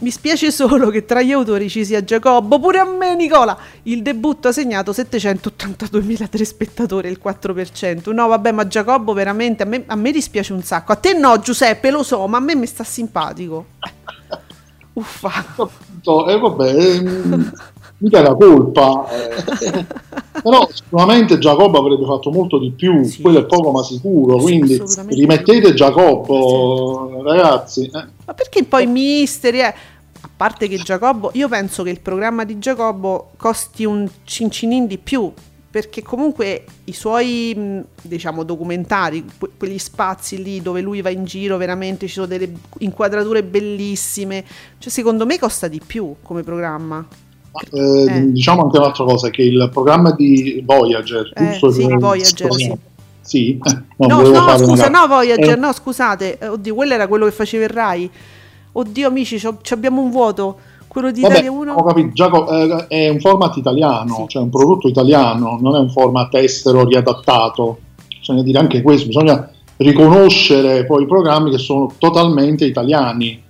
Mi 0.00 0.10
spiace 0.10 0.50
solo 0.50 0.90
che 0.90 1.06
tra 1.06 1.22
gli 1.22 1.32
autori 1.32 1.70
ci 1.70 1.82
sia 1.82 2.04
Giacobbo, 2.04 2.60
pure 2.60 2.80
a 2.80 2.84
me 2.84 3.14
Nicola. 3.14 3.56
Il 3.84 4.02
debutto 4.02 4.48
ha 4.48 4.52
segnato 4.52 4.90
782.000 4.90 6.28
telespettatori, 6.28 7.08
il 7.08 7.20
4%. 7.24 8.12
No, 8.12 8.26
vabbè, 8.26 8.52
ma 8.52 8.66
Giacobbo 8.66 9.14
veramente 9.14 9.62
a 9.62 9.66
me, 9.66 9.84
a 9.86 9.94
me 9.94 10.10
dispiace 10.10 10.52
un 10.52 10.62
sacco. 10.62 10.92
A 10.92 10.96
te 10.96 11.14
no, 11.14 11.38
Giuseppe, 11.38 11.90
lo 11.90 12.02
so, 12.02 12.26
ma 12.26 12.36
a 12.36 12.40
me 12.40 12.54
mi 12.54 12.66
sta 12.66 12.84
simpatico. 12.84 13.64
Uffa. 14.94 15.30
E 16.26 16.38
vabbè, 16.38 16.74
ehm, 16.74 17.52
mica 18.02 18.20
la 18.20 18.34
colpa. 18.34 19.06
eh. 19.10 19.86
Però 20.42 20.68
sicuramente 20.70 21.38
Giacobbo 21.38 21.78
avrebbe 21.78 22.04
fatto 22.04 22.30
molto 22.30 22.58
di 22.58 22.70
più, 22.70 23.02
Sì. 23.04 23.22
quello 23.22 23.38
è 23.40 23.44
poco 23.46 23.70
ma 23.70 23.82
sicuro. 23.82 24.38
Sì, 24.38 24.44
Quindi 24.44 24.82
rimettete 25.08 25.72
Giacobbo, 25.74 27.22
ragazzi. 27.22 27.84
eh. 27.86 28.04
Ma 28.24 28.34
perché 28.34 28.64
poi 28.64 28.86
Misteri 28.86 29.58
è... 29.58 29.74
A 30.24 30.28
parte 30.36 30.68
che 30.68 30.76
Giacobbo, 30.76 31.30
io 31.34 31.48
penso 31.48 31.82
che 31.82 31.90
il 31.90 31.98
programma 32.00 32.44
di 32.44 32.58
Giacobbo 32.60 33.30
costi 33.36 33.84
un 33.84 34.08
cincinin 34.22 34.86
di 34.86 34.96
più, 34.98 35.32
perché 35.68 36.00
comunque 36.02 36.64
i 36.84 36.92
suoi, 36.92 37.82
diciamo, 38.00 38.44
documentari, 38.44 39.24
que- 39.36 39.50
quegli 39.58 39.78
spazi 39.78 40.40
lì 40.40 40.62
dove 40.62 40.80
lui 40.80 41.00
va 41.02 41.10
in 41.10 41.24
giro, 41.24 41.56
veramente 41.56 42.06
ci 42.06 42.12
sono 42.12 42.26
delle 42.26 42.52
inquadrature 42.78 43.42
bellissime, 43.42 44.44
cioè 44.78 44.92
secondo 44.92 45.26
me 45.26 45.40
costa 45.40 45.66
di 45.66 45.80
più 45.84 46.14
come 46.22 46.44
programma. 46.44 47.04
Eh, 47.72 48.04
Eh. 48.08 48.32
Diciamo 48.32 48.62
anche 48.62 48.78
un'altra 48.78 49.04
cosa, 49.04 49.30
che 49.30 49.42
il 49.42 49.68
programma 49.72 50.12
di 50.12 50.62
Voyager, 50.64 51.30
Eh, 51.34 51.50
giusto? 51.50 51.70
sì, 51.70 51.86
Voyager, 51.98 52.52
sì. 52.54 52.72
Sì, 53.20 53.58
no, 53.98 54.06
No, 54.08 54.20
no, 54.28 54.58
scusa, 54.58 54.86
una- 54.88 55.00
no, 55.00 55.06
Voyager, 55.06 55.50
Eh, 55.50 55.56
no, 55.56 55.72
scusate, 55.72 56.38
eh, 56.38 56.48
oddio, 56.48 56.74
quello 56.74 56.94
era 56.94 57.06
quello 57.06 57.24
che 57.26 57.30
faceva 57.32 57.64
il 57.64 57.70
Rai. 57.70 58.10
Oddio, 58.72 59.06
amici, 59.08 59.40
abbiamo 59.70 60.00
un 60.00 60.10
vuoto. 60.10 60.56
Quello 60.88 61.10
di 61.10 61.20
Vabbè, 61.22 61.34
Italia 61.34 61.50
1. 61.52 61.72
ho 61.72 61.82
capito, 61.84 62.10
Giacomo, 62.12 62.48
è 62.88 63.08
un 63.08 63.18
format 63.20 63.56
italiano, 63.56 64.14
Sì. 64.14 64.24
cioè 64.28 64.42
un 64.42 64.50
prodotto 64.50 64.88
italiano, 64.88 65.58
non 65.60 65.74
è 65.74 65.78
un 65.78 65.88
format 65.90 66.34
estero 66.34 66.84
riadattato. 66.84 67.78
Bisogna 68.18 68.42
dire 68.42 68.58
anche 68.58 68.82
questo, 68.82 69.06
bisogna 69.06 69.48
riconoscere 69.78 70.84
poi 70.86 71.04
i 71.04 71.06
programmi 71.06 71.50
che 71.50 71.58
sono 71.58 71.92
totalmente 71.98 72.64
italiani. 72.66 73.42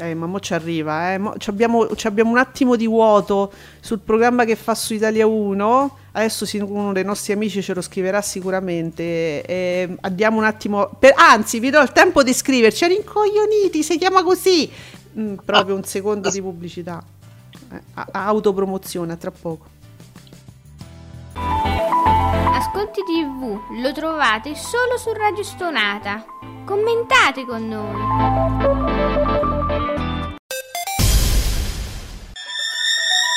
Eh, 0.00 0.14
ma 0.14 0.24
mo 0.26 0.40
ci 0.40 0.54
arriva, 0.54 1.12
eh. 1.12 1.18
mo 1.18 1.34
ci 1.36 1.50
abbiamo, 1.50 1.86
un 1.86 2.38
attimo 2.38 2.76
di 2.76 2.86
vuoto 2.86 3.52
sul 3.80 3.98
programma 3.98 4.44
che 4.44 4.56
fa 4.56 4.74
su 4.74 4.94
Italia 4.94 5.26
1. 5.26 5.96
Adesso 6.12 6.46
uno 6.64 6.92
dei 6.92 7.04
nostri 7.04 7.34
amici 7.34 7.62
ce 7.62 7.74
lo 7.74 7.82
scriverà 7.82 8.22
sicuramente. 8.22 9.44
Eh, 9.44 9.96
andiamo 10.00 10.38
un 10.38 10.44
attimo. 10.44 10.90
per- 10.98 11.14
anzi, 11.16 11.60
vi 11.60 11.70
do 11.70 11.80
il 11.80 11.92
tempo 11.92 12.22
di 12.22 12.32
scriverci. 12.32 12.86
Rincoglioniti, 12.86 13.82
si 13.82 13.98
chiama 13.98 14.22
così. 14.22 14.70
Mm, 15.18 15.34
proprio 15.44 15.76
un 15.76 15.84
secondo 15.84 16.30
di 16.30 16.40
pubblicità. 16.40 17.02
Eh, 17.72 17.80
autopromozione, 18.12 19.12
a 19.12 19.16
tra 19.16 19.30
poco. 19.30 19.78
Ascolti 21.34 23.02
TV 23.02 23.58
lo 23.80 23.92
trovate 23.92 24.54
solo 24.54 24.96
su 24.96 25.12
Radio 25.12 25.42
Stonata. 25.42 26.24
Commentate 26.64 27.44
con 27.44 27.68
noi. 27.68 29.29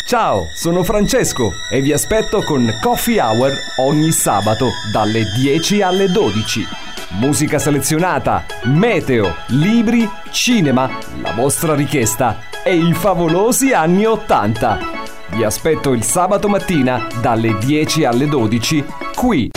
Ciao, 0.06 0.50
sono 0.54 0.84
Francesco 0.84 1.54
e 1.70 1.82
vi 1.82 1.94
aspetto 1.94 2.44
con 2.44 2.78
Coffee 2.82 3.22
Hour 3.22 3.54
ogni 3.78 4.12
sabato 4.12 4.70
dalle 4.92 5.24
10 5.36 5.82
alle 5.82 6.08
12. 6.10 6.68
Musica 7.12 7.58
selezionata, 7.58 8.46
meteo, 8.64 9.34
libri, 9.48 10.08
cinema, 10.30 10.90
la 11.22 11.32
vostra 11.34 11.74
richiesta 11.74 12.38
e 12.64 12.76
i 12.76 12.94
favolosi 12.94 13.72
anni 13.72 14.06
80. 14.06 14.80
Vi 15.30 15.44
aspetto 15.44 15.94
il 15.94 16.04
sabato 16.04 16.50
mattina 16.50 17.08
dalle 17.22 17.58
10 17.58 18.04
alle 18.04 18.28
12 18.28 18.86
qui 19.16 19.50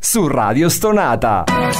su 0.00 0.26
Radio 0.28 0.68
Stonata. 0.68 1.44
I 1.48 1.72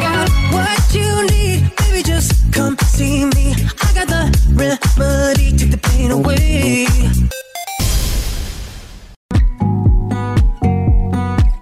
got 0.00 0.30
what 0.50 0.92
you 0.92 1.24
need, 1.30 1.70
baby. 1.76 2.02
Just 2.02 2.34
come 2.52 2.74
see 2.88 3.24
me. 3.24 3.54
I 4.58 4.68
got 4.68 4.80
the 4.80 5.34
remedy, 5.34 5.54
take 5.54 5.70
the 5.70 5.76
pain 5.76 6.10
away. 6.10 6.86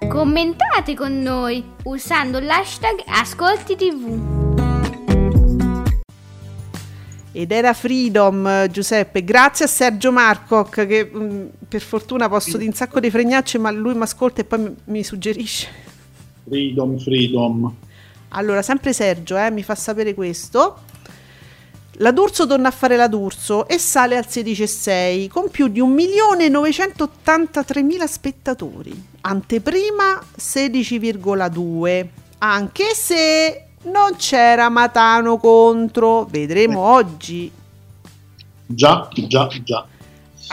Commentate 0.09 0.95
con 0.95 1.21
noi 1.21 1.65
usando 1.85 2.39
l'hashtag 2.39 3.03
Ascolti 3.07 3.75
TV. 3.75 4.43
Ed 7.33 7.51
era 7.51 7.73
Freedom, 7.73 8.69
Giuseppe. 8.69 9.25
Grazie 9.25 9.65
a 9.65 9.69
Sergio 9.69 10.13
Marcoc, 10.13 10.87
che 10.87 11.05
mh, 11.05 11.49
per 11.67 11.81
fortuna 11.81 12.29
posso 12.29 12.57
dire 12.57 12.69
un 12.69 12.77
sacco 12.77 13.01
di 13.01 13.11
fregnacce, 13.11 13.59
ma 13.59 13.73
lui 13.73 13.95
mi 13.95 14.03
ascolta 14.03 14.43
e 14.43 14.45
poi 14.45 14.61
mi, 14.61 14.75
mi 14.85 15.03
suggerisce. 15.03 15.67
Freedom, 16.47 16.97
freedom. 16.99 17.75
Allora, 18.29 18.63
sempre 18.63 18.93
Sergio 18.93 19.37
eh, 19.37 19.51
mi 19.51 19.65
fa 19.65 19.75
sapere 19.75 20.15
questo. 20.15 20.79
La 21.99 22.11
D'Urso 22.11 22.49
torna 22.49 22.69
a 22.69 22.73
fare 22.73 22.97
la 22.97 23.07
D'Urso 23.07 23.69
e 23.69 23.79
sale 23.79 24.17
al 24.17 24.25
16,6 24.29 25.29
con 25.29 25.49
più 25.49 25.69
di 25.69 25.81
1.983.000 25.81 28.05
spettatori. 28.07 29.07
Anteprima 29.21 30.21
16,2. 30.37 32.07
Anche 32.39 32.85
se 32.95 33.67
non 33.85 34.17
c'era 34.17 34.69
Matano 34.71 35.37
contro, 35.37 36.27
vedremo 36.29 36.81
oggi. 36.81 37.49
Già, 38.67 39.09
già, 39.29 39.49
già. 39.63 39.87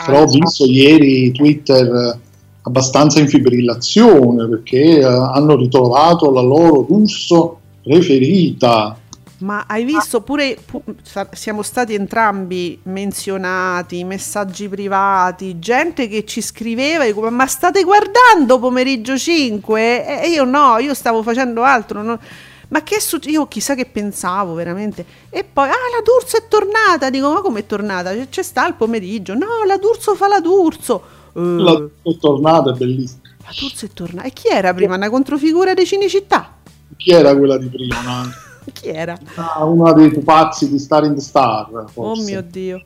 Però 0.06 0.22
ho 0.22 0.26
visto 0.26 0.64
ieri 0.64 1.32
Twitter 1.32 1.92
eh, 1.92 2.16
abbastanza 2.62 3.18
in 3.18 3.26
fibrillazione 3.26 4.48
perché 4.48 5.00
eh, 5.00 5.04
hanno 5.04 5.56
ritrovato 5.56 6.30
la 6.30 6.40
loro 6.40 6.82
D'Urso 6.82 7.58
preferita. 7.82 8.96
Ma 9.42 9.64
hai 9.66 9.84
visto 9.84 10.20
pure, 10.20 10.56
pu- 10.64 10.82
siamo 11.32 11.62
stati 11.62 11.94
entrambi 11.94 12.78
menzionati, 12.84 14.04
messaggi 14.04 14.68
privati, 14.68 15.58
gente 15.58 16.06
che 16.06 16.24
ci 16.24 16.40
scriveva, 16.40 17.04
dico, 17.04 17.28
ma 17.30 17.46
state 17.46 17.82
guardando 17.82 18.58
pomeriggio 18.60 19.18
5? 19.18 20.22
E 20.22 20.28
io 20.30 20.44
no, 20.44 20.78
io 20.78 20.94
stavo 20.94 21.22
facendo 21.22 21.62
altro. 21.62 22.02
no? 22.02 22.18
Ma 22.68 22.82
che 22.82 23.00
succede? 23.00 23.32
Io 23.34 23.46
chissà 23.48 23.74
che 23.74 23.84
pensavo 23.86 24.54
veramente. 24.54 25.04
E 25.28 25.44
poi, 25.44 25.68
ah, 25.68 25.72
la 25.72 26.02
D'Urso 26.04 26.36
è 26.38 26.46
tornata. 26.48 27.10
Dico, 27.10 27.32
ma 27.32 27.40
come 27.40 27.60
è 27.60 27.66
tornata? 27.66 28.12
C'è, 28.12 28.28
c'è 28.28 28.42
sta 28.42 28.66
il 28.66 28.74
pomeriggio. 28.74 29.34
No, 29.34 29.64
la 29.66 29.76
D'Urso 29.76 30.14
fa 30.14 30.28
la 30.28 30.40
D'Urso. 30.40 31.02
Eh, 31.34 31.40
La 31.40 31.72
è 32.02 32.16
tornata, 32.18 32.70
è 32.70 32.74
bellissima. 32.74 33.20
la 33.42 33.50
D'Urso 33.58 33.84
è 33.86 33.88
tornata. 33.92 34.26
E 34.28 34.32
chi 34.32 34.48
era 34.48 34.72
prima? 34.72 34.94
Una 34.94 35.10
controfigura 35.10 35.74
di 35.74 35.84
Cinecittà? 35.84 36.54
Chi 36.96 37.10
era 37.10 37.36
quella 37.36 37.58
di 37.58 37.66
prima? 37.68 38.24
Chi 38.72 38.88
era? 38.88 39.18
una 39.60 39.92
dei 39.92 40.10
pupazzi 40.10 40.68
di 40.70 40.78
Star 40.78 41.04
in 41.04 41.14
the 41.14 41.20
Star. 41.20 41.68
Oh 41.72 41.86
Forse. 41.88 42.22
mio 42.24 42.42
Dio. 42.42 42.82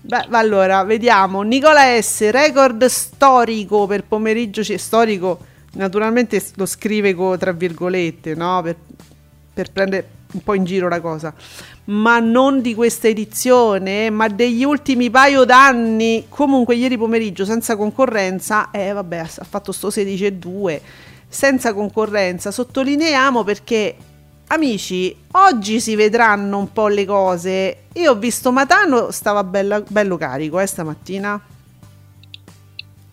Beh, 0.00 0.26
allora, 0.30 0.82
vediamo. 0.84 1.42
Nicola 1.42 2.00
S, 2.00 2.30
record 2.30 2.84
storico 2.86 3.86
per 3.86 4.04
pomeriggio 4.04 4.62
c- 4.62 4.78
storico. 4.78 5.38
Naturalmente 5.72 6.42
lo 6.56 6.66
scrive 6.66 7.14
co- 7.14 7.36
tra 7.36 7.52
virgolette, 7.52 8.34
no? 8.34 8.60
Per, 8.62 8.76
per 9.54 9.70
prendere 9.72 10.08
un 10.32 10.42
po' 10.42 10.54
in 10.54 10.64
giro 10.64 10.88
la 10.88 11.00
cosa. 11.00 11.32
Ma 11.84 12.18
non 12.20 12.60
di 12.60 12.74
questa 12.74 13.08
edizione, 13.08 14.10
ma 14.10 14.28
degli 14.28 14.64
ultimi 14.64 15.10
paio 15.10 15.44
d'anni. 15.44 16.26
Comunque 16.28 16.76
ieri 16.76 16.96
pomeriggio 16.96 17.44
senza 17.44 17.76
concorrenza, 17.76 18.70
eh 18.70 18.92
vabbè, 18.92 19.16
ha 19.18 19.28
ha 19.38 19.44
fatto 19.44 19.72
sto 19.72 19.88
16,2 19.88 20.80
senza 21.28 21.72
concorrenza. 21.72 22.50
Sottolineiamo 22.50 23.44
perché 23.44 23.96
Amici, 24.52 25.14
oggi 25.32 25.80
si 25.80 25.94
vedranno 25.94 26.58
un 26.58 26.72
po' 26.72 26.88
le 26.88 27.04
cose. 27.04 27.84
Io 27.94 28.10
ho 28.10 28.16
visto 28.16 28.50
Matano, 28.50 29.12
stava 29.12 29.44
bella- 29.44 29.80
bello 29.86 30.16
carico 30.16 30.58
eh, 30.58 30.66
stamattina. 30.66 31.40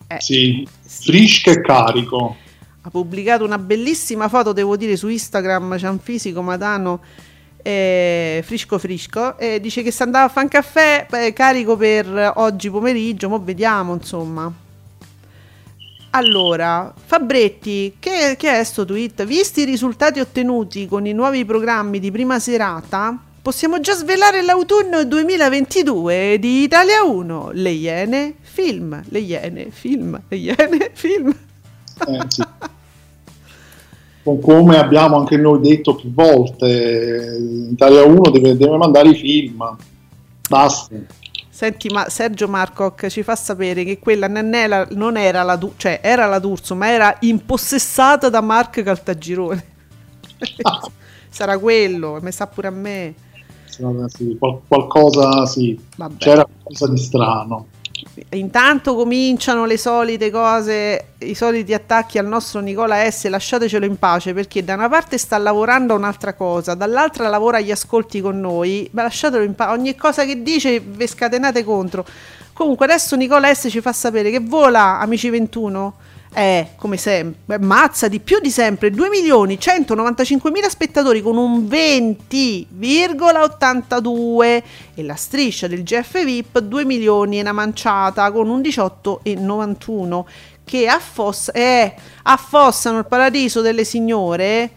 Eh, 0.08 0.20
Sì, 0.20 0.66
frisco 0.82 1.50
e 1.50 1.60
carico. 1.60 2.36
ha 2.80 2.90
pubblicato 2.90 3.44
una 3.44 3.58
bellissima 3.58 4.28
foto, 4.28 4.52
devo 4.52 4.76
dire, 4.76 4.96
su 4.96 5.06
Instagram, 5.08 5.76
c'è 5.76 5.88
un 5.88 6.00
fisico 6.00 6.42
Matano 6.42 7.00
eh, 7.62 8.40
frisco 8.44 8.78
frisco 8.78 9.36
e 9.36 9.60
dice 9.60 9.82
che 9.82 9.90
si 9.90 10.02
andava 10.02 10.24
a 10.26 10.28
fare 10.28 10.46
un 10.46 10.50
caffè 10.50 11.06
eh, 11.10 11.32
carico 11.32 11.76
per 11.76 12.32
oggi 12.36 12.68
pomeriggio, 12.70 13.28
mo 13.28 13.38
vediamo 13.40 13.94
insomma. 13.94 14.50
Allora, 16.18 16.92
Fabretti, 16.96 17.94
che, 18.00 18.34
che 18.36 18.58
è 18.58 18.64
sto 18.64 18.84
tweet? 18.84 19.24
Visti 19.24 19.60
i 19.60 19.64
risultati 19.64 20.18
ottenuti 20.18 20.88
con 20.88 21.06
i 21.06 21.12
nuovi 21.12 21.44
programmi 21.44 22.00
di 22.00 22.10
prima 22.10 22.40
serata, 22.40 23.16
possiamo 23.40 23.78
già 23.78 23.94
svelare 23.94 24.42
l'autunno 24.42 25.04
2022 25.04 26.38
di 26.40 26.62
Italia 26.62 27.04
1. 27.04 27.50
Le 27.52 27.70
Iene, 27.70 28.34
film, 28.40 29.00
le 29.10 29.18
Iene, 29.20 29.70
film, 29.70 30.20
le 30.26 30.36
Iene, 30.36 30.90
film. 30.92 31.28
Eh, 31.28 32.20
sì. 32.26 32.42
Con 34.24 34.40
come 34.40 34.76
abbiamo 34.76 35.18
anche 35.18 35.36
noi 35.36 35.60
detto 35.60 35.94
più 35.94 36.12
volte, 36.12 37.38
Italia 37.70 38.02
1 38.02 38.30
deve, 38.32 38.56
deve 38.56 38.76
mandare 38.76 39.10
i 39.10 39.14
film. 39.14 39.76
Basta. 40.48 40.96
Senti, 41.58 41.88
ma 41.88 42.08
Sergio 42.08 42.46
Marcoc 42.46 43.08
ci 43.08 43.24
fa 43.24 43.34
sapere 43.34 43.82
che 43.82 43.98
quella 43.98 44.28
non 44.28 44.54
era, 44.54 44.86
non 44.92 45.16
era 45.16 45.42
la 45.42 45.56
Du- 45.56 45.72
cioè 45.76 45.98
era 46.04 46.24
la 46.26 46.38
D'Urso, 46.38 46.76
ma 46.76 46.88
era 46.88 47.16
impossessata 47.18 48.28
da 48.28 48.40
Mark 48.40 48.80
Caltagirone. 48.80 49.64
Sarà 51.28 51.58
quello, 51.58 52.20
mi 52.22 52.30
sa 52.30 52.46
pure 52.46 52.68
a 52.68 52.70
me. 52.70 53.14
Sì, 53.66 54.36
qual- 54.38 54.60
qualcosa 54.68 55.46
sì, 55.46 55.76
Vabbè. 55.96 56.18
c'era 56.18 56.44
qualcosa 56.44 56.92
di 56.92 56.96
strano. 56.96 57.66
Intanto 58.30 58.94
cominciano 58.94 59.64
le 59.64 59.78
solite 59.78 60.30
cose, 60.30 61.12
i 61.18 61.34
soliti 61.34 61.72
attacchi 61.74 62.18
al 62.18 62.26
nostro 62.26 62.60
Nicola 62.60 63.10
S. 63.10 63.26
Lasciatecelo 63.28 63.84
in 63.84 63.98
pace 63.98 64.34
perché 64.34 64.62
da 64.62 64.74
una 64.74 64.88
parte 64.88 65.18
sta 65.18 65.38
lavorando 65.38 65.94
a 65.94 65.96
un'altra 65.96 66.34
cosa, 66.34 66.74
dall'altra 66.74 67.28
lavora 67.28 67.58
agli 67.58 67.70
ascolti 67.70 68.20
con 68.20 68.38
noi. 68.40 68.88
Ma 68.92 69.02
lasciatelo 69.02 69.42
in 69.42 69.54
pace, 69.54 69.70
ogni 69.72 69.94
cosa 69.94 70.24
che 70.24 70.42
dice 70.42 70.80
ve 70.80 71.06
scatenate 71.06 71.64
contro. 71.64 72.04
Comunque 72.52 72.86
adesso 72.86 73.16
Nicola 73.16 73.52
S. 73.54 73.68
ci 73.70 73.80
fa 73.80 73.92
sapere 73.92 74.30
che 74.30 74.40
vola, 74.40 74.98
amici 74.98 75.30
21. 75.30 75.94
Eh, 76.34 76.72
come 76.76 76.98
sempre, 76.98 77.58
mazza 77.58 78.06
di 78.06 78.20
più 78.20 78.38
di 78.38 78.50
sempre, 78.50 78.90
2 78.90 79.08
milioni 79.08 79.58
195 79.58 80.50
mila 80.50 80.68
spettatori 80.68 81.22
con 81.22 81.38
un 81.38 81.66
20,82 81.66 84.62
e 84.94 85.02
la 85.04 85.14
striscia 85.14 85.66
del 85.66 85.82
GF 85.82 86.22
VIP 86.22 86.58
2 86.58 86.84
milioni 86.84 87.38
e 87.38 87.40
una 87.40 87.52
manciata 87.52 88.30
con 88.30 88.50
un 88.50 88.60
18,91 88.60 90.26
che 90.64 90.86
affoss- 90.86 91.50
eh, 91.54 91.94
affossano 92.24 92.98
il 92.98 93.06
paradiso 93.06 93.62
delle 93.62 93.84
signore. 93.84 94.72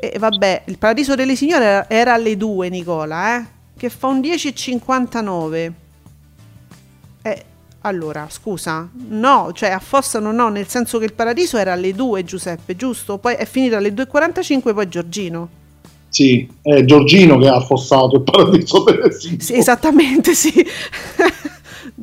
E 0.00 0.18
vabbè, 0.18 0.62
il 0.66 0.78
paradiso 0.78 1.14
delle 1.14 1.36
signore 1.36 1.86
era, 1.88 2.14
alle 2.14 2.36
2 2.36 2.68
Nicola, 2.68 3.38
eh, 3.38 3.44
che 3.76 3.88
fa 3.88 4.08
un 4.08 4.18
10,59 4.20 5.54
eh, 5.54 5.72
allora, 7.82 8.26
scusa, 8.28 8.88
no, 9.08 9.50
cioè 9.54 9.70
affossano 9.70 10.32
no, 10.32 10.48
nel 10.48 10.66
senso 10.66 10.98
che 10.98 11.04
il 11.04 11.12
paradiso 11.12 11.56
era 11.58 11.72
alle 11.72 11.94
2 11.94 12.24
Giuseppe, 12.24 12.74
giusto? 12.74 13.18
Poi 13.18 13.34
è 13.34 13.46
finito 13.46 13.76
alle 13.76 13.94
2.45, 13.94 14.74
poi 14.74 14.88
Giorgino. 14.88 15.48
Sì, 16.08 16.48
è 16.62 16.84
Giorgino 16.84 17.38
che 17.38 17.48
ha 17.48 17.56
affossato 17.56 18.16
il 18.16 18.22
paradiso 18.22 18.84
signore. 19.12 19.12
Sì, 19.12 19.54
esattamente, 19.54 20.34
sì. 20.34 20.52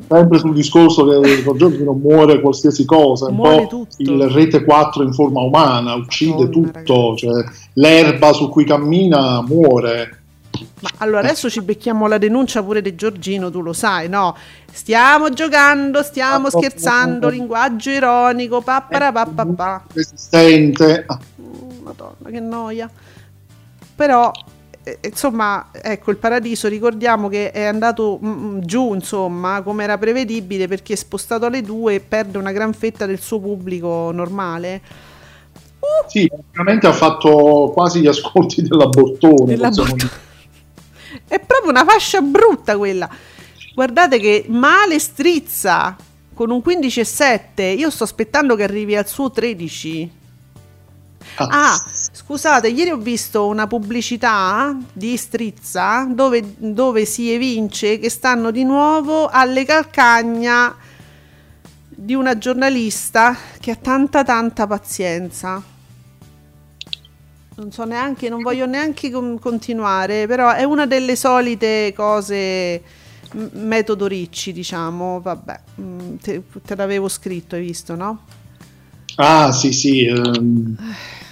Sempre 0.10 0.40
sul 0.40 0.54
discorso 0.54 1.06
che 1.08 1.44
con 1.44 1.58
Giorgino 1.58 1.94
muore 1.94 2.40
qualsiasi 2.42 2.86
cosa, 2.86 3.28
un 3.28 3.36
Muore 3.36 3.62
po' 3.64 3.68
tutto. 3.68 3.96
il 3.98 4.30
rete 4.30 4.64
4 4.64 5.04
in 5.04 5.14
forma 5.14 5.42
umana, 5.42 5.94
uccide 5.96 6.46
Madonna, 6.46 6.50
tutto, 6.82 7.16
cioè, 7.16 7.44
l'erba 7.74 8.34
su 8.34 8.50
cui 8.50 8.66
cammina 8.66 9.42
muore. 9.42 10.24
Ma 10.82 10.90
allora 10.98 11.20
adesso 11.20 11.50
ci 11.50 11.62
becchiamo 11.62 12.08
la 12.08 12.18
denuncia 12.18 12.64
pure 12.64 12.82
di 12.82 12.96
Giorgino, 12.96 13.50
tu 13.50 13.62
lo 13.62 13.74
sai, 13.74 14.10
no? 14.10 14.36
Stiamo 14.72 15.30
giocando, 15.30 16.04
stiamo 16.04 16.50
scherzando, 16.50 17.30
linguaggio 17.30 17.90
ironico, 17.90 18.62
papparapapapà. 18.62 19.86
Resistente. 19.94 21.04
Ah, 21.08 21.20
Mm, 21.42 21.84
Madonna, 21.84 22.30
che 22.30 22.40
noia. 22.40 22.90
Però, 23.96 24.32
eh, 24.84 25.00
insomma, 25.04 25.70
ecco, 25.72 26.12
il 26.12 26.18
paradiso, 26.18 26.68
ricordiamo 26.68 27.30
che 27.30 27.52
è 27.52 27.64
andato 27.66 28.20
mm, 28.24 28.56
mm, 28.58 28.60
giù, 28.62 28.94
insomma, 28.94 29.62
come 29.62 29.84
era 29.84 29.98
prevedibile, 29.98 30.68
perché 30.68 30.96
spostato 30.96 31.46
alle 31.46 31.62
due 31.62 32.00
perde 32.00 32.38
una 32.38 32.52
gran 32.52 32.74
fetta 32.74 33.06
del 33.06 33.20
suo 33.20 33.40
pubblico 33.40 34.12
normale. 34.12 34.82
Sì, 36.08 36.28
praticamente 36.28 36.88
ha 36.88 36.94
fatto 36.94 37.72
quasi 37.74 38.02
gli 38.02 38.08
ascolti 38.08 38.62
dell'abortone. 38.64 39.46
Della 39.46 39.68
possiamo 39.68 39.90
bot- 39.90 40.02
dire. 40.02 40.25
È 41.28 41.40
proprio 41.40 41.70
una 41.70 41.86
fascia 41.86 42.22
brutta 42.22 42.78
quella. 42.78 43.10
Guardate 43.74 44.20
che 44.20 44.46
male 44.48 45.00
strizza 45.00 45.96
con 46.34 46.52
un 46.52 46.62
15,7. 46.66 47.78
Io 47.78 47.90
sto 47.90 48.04
aspettando 48.04 48.56
che 48.56 48.64
arrivi 48.64 48.96
al 48.96 49.08
suo 49.08 49.32
13. 49.32 50.24
Ah, 51.38 51.76
scusate, 52.12 52.70
ieri 52.70 52.92
ho 52.92 52.98
visto 52.98 53.48
una 53.48 53.68
pubblicità 53.68 54.78
di 54.94 55.18
Strizza 55.18 56.08
dove, 56.10 56.56
dove 56.58 57.04
si 57.06 57.32
evince 57.32 58.00
che 58.00 58.10
stanno 58.10 58.52
di 58.52 58.64
nuovo 58.64 59.28
alle 59.28 59.66
calcagna 59.66 60.74
di 61.90 62.14
una 62.14 62.38
giornalista 62.38 63.36
che 63.60 63.72
ha 63.72 63.76
tanta 63.76 64.24
tanta 64.24 64.66
pazienza. 64.66 65.62
Non 67.58 67.72
so 67.72 67.86
neanche, 67.86 68.28
non 68.28 68.42
voglio 68.42 68.66
neanche 68.66 69.10
con- 69.12 69.40
continuare, 69.40 70.28
però 70.28 70.52
è 70.52 70.64
una 70.64 70.86
delle 70.86 71.16
solite 71.16 71.94
cose 71.96 72.84
metodo 73.54 74.08
Ricci, 74.08 74.52
diciamo, 74.52 75.22
vabbè, 75.22 75.62
mm, 75.82 76.16
te, 76.18 76.44
te 76.66 76.76
l'avevo 76.76 77.08
scritto, 77.08 77.56
hai 77.56 77.62
visto, 77.62 77.96
no? 77.96 78.26
Ah, 79.18 79.52
sì, 79.52 79.72
sì. 79.74 80.06
ehm, 80.06 80.78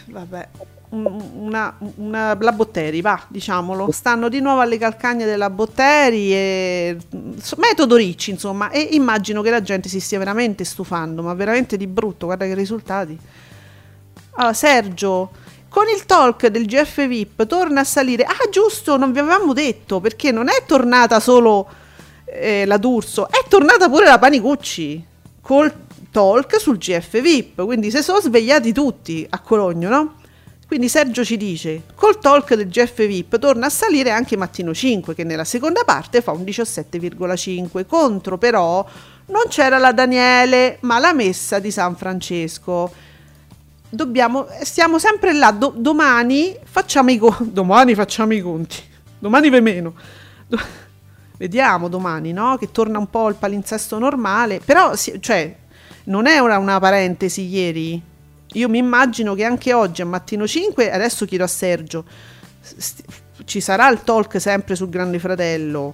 Vabbè, 0.05 0.49
un- 0.89 1.31
una, 1.35 1.77
una, 1.95 2.37
la 2.39 2.51
Botteri, 2.51 3.01
va, 3.01 3.21
diciamolo. 3.27 3.89
Stanno 3.91 4.29
di 4.29 4.39
nuovo 4.41 4.59
alle 4.61 4.77
calcagne 4.77 5.25
della 5.25 5.49
Botteri 5.49 6.33
e 6.33 6.97
so- 7.39 7.55
metodo 7.57 7.95
Ricci, 7.95 8.31
insomma, 8.31 8.69
e 8.69 8.81
immagino 8.91 9.41
che 9.41 9.49
la 9.49 9.61
gente 9.61 9.89
si 9.89 9.99
stia 9.99 10.19
veramente 10.19 10.63
stufando, 10.65 11.21
ma 11.23 11.33
veramente 11.33 11.77
di 11.77 11.87
brutto, 11.87 12.25
guarda 12.27 12.45
che 12.45 12.53
risultati. 12.53 13.17
Allora, 14.35 14.53
Sergio, 14.53 15.31
con 15.73 15.89
il 15.89 16.05
talk 16.05 16.45
del 16.49 16.67
GF 16.67 17.07
VIP 17.07 17.47
torna 17.47 17.79
a 17.79 17.83
salire. 17.83 18.25
Ah, 18.25 18.47
giusto, 18.51 18.95
non 18.95 19.11
vi 19.11 19.17
avevamo 19.17 19.53
detto, 19.53 19.99
perché 19.99 20.31
non 20.31 20.47
è 20.47 20.65
tornata 20.67 21.19
solo 21.19 21.67
eh, 22.25 22.63
la 22.67 22.77
D'Urso, 22.77 23.27
è 23.27 23.43
tornata 23.47 23.89
pure 23.89 24.05
la 24.05 24.19
Panicucci 24.19 25.03
col 25.41 25.73
talk 26.11 26.59
sul 26.59 26.77
GF 26.77 27.19
VIP, 27.19 27.65
quindi 27.65 27.89
si 27.89 28.03
sono 28.03 28.21
svegliati 28.21 28.71
tutti 28.71 29.25
a 29.27 29.39
Cologno, 29.39 29.89
no? 29.89 30.15
Quindi 30.67 30.87
Sergio 30.89 31.25
ci 31.25 31.37
dice, 31.37 31.81
col 31.95 32.19
talk 32.19 32.53
del 32.53 32.67
GF 32.67 33.07
VIP 33.07 33.39
torna 33.39 33.65
a 33.65 33.71
salire 33.71 34.11
anche 34.11 34.37
Mattino 34.37 34.75
5, 34.75 35.15
che 35.15 35.23
nella 35.23 35.43
seconda 35.43 35.81
parte 35.83 36.21
fa 36.21 36.33
un 36.33 36.43
17,5, 36.43 37.87
contro 37.87 38.37
però 38.37 38.85
non 39.25 39.45
c'era 39.49 39.79
la 39.79 39.91
Daniele, 39.91 40.77
ma 40.81 40.99
la 40.99 41.13
messa 41.13 41.57
di 41.57 41.71
San 41.71 41.95
Francesco. 41.95 42.91
Dobbiamo, 43.93 44.47
stiamo 44.63 44.97
sempre 44.97 45.33
là, 45.33 45.51
do- 45.51 45.71
domani 45.75 46.57
facciamo 46.63 47.11
i 47.11 47.19
conti, 47.19 47.51
domani 47.53 47.93
facciamo 47.93 48.33
i 48.33 48.41
conti, 48.41 48.81
domani 49.19 49.51
ve 49.51 49.61
meno. 49.61 49.93
Do- 50.47 50.57
Vediamo 51.37 51.89
domani, 51.89 52.33
no? 52.33 52.57
Che 52.57 52.71
torna 52.71 52.97
un 52.97 53.07
po' 53.11 53.29
il 53.29 53.35
palinsesto 53.35 53.99
normale, 53.99 54.59
però, 54.65 54.95
si- 54.95 55.21
cioè, 55.21 55.55
non 56.05 56.25
è 56.25 56.39
una, 56.39 56.57
una 56.57 56.79
parentesi 56.79 57.45
ieri. 57.45 58.01
Io 58.53 58.67
mi 58.67 58.79
immagino 58.79 59.35
che 59.35 59.43
anche 59.43 59.73
oggi 59.73 60.01
a 60.01 60.07
mattino 60.07 60.47
5, 60.47 60.91
adesso 60.91 61.25
chiedo 61.25 61.43
a 61.43 61.47
Sergio, 61.47 62.03
st- 62.61 63.03
ci 63.45 63.61
sarà 63.61 63.87
il 63.89 64.01
talk 64.01 64.41
sempre 64.41 64.75
sul 64.75 64.89
Grande 64.89 65.19
Fratello 65.19 65.93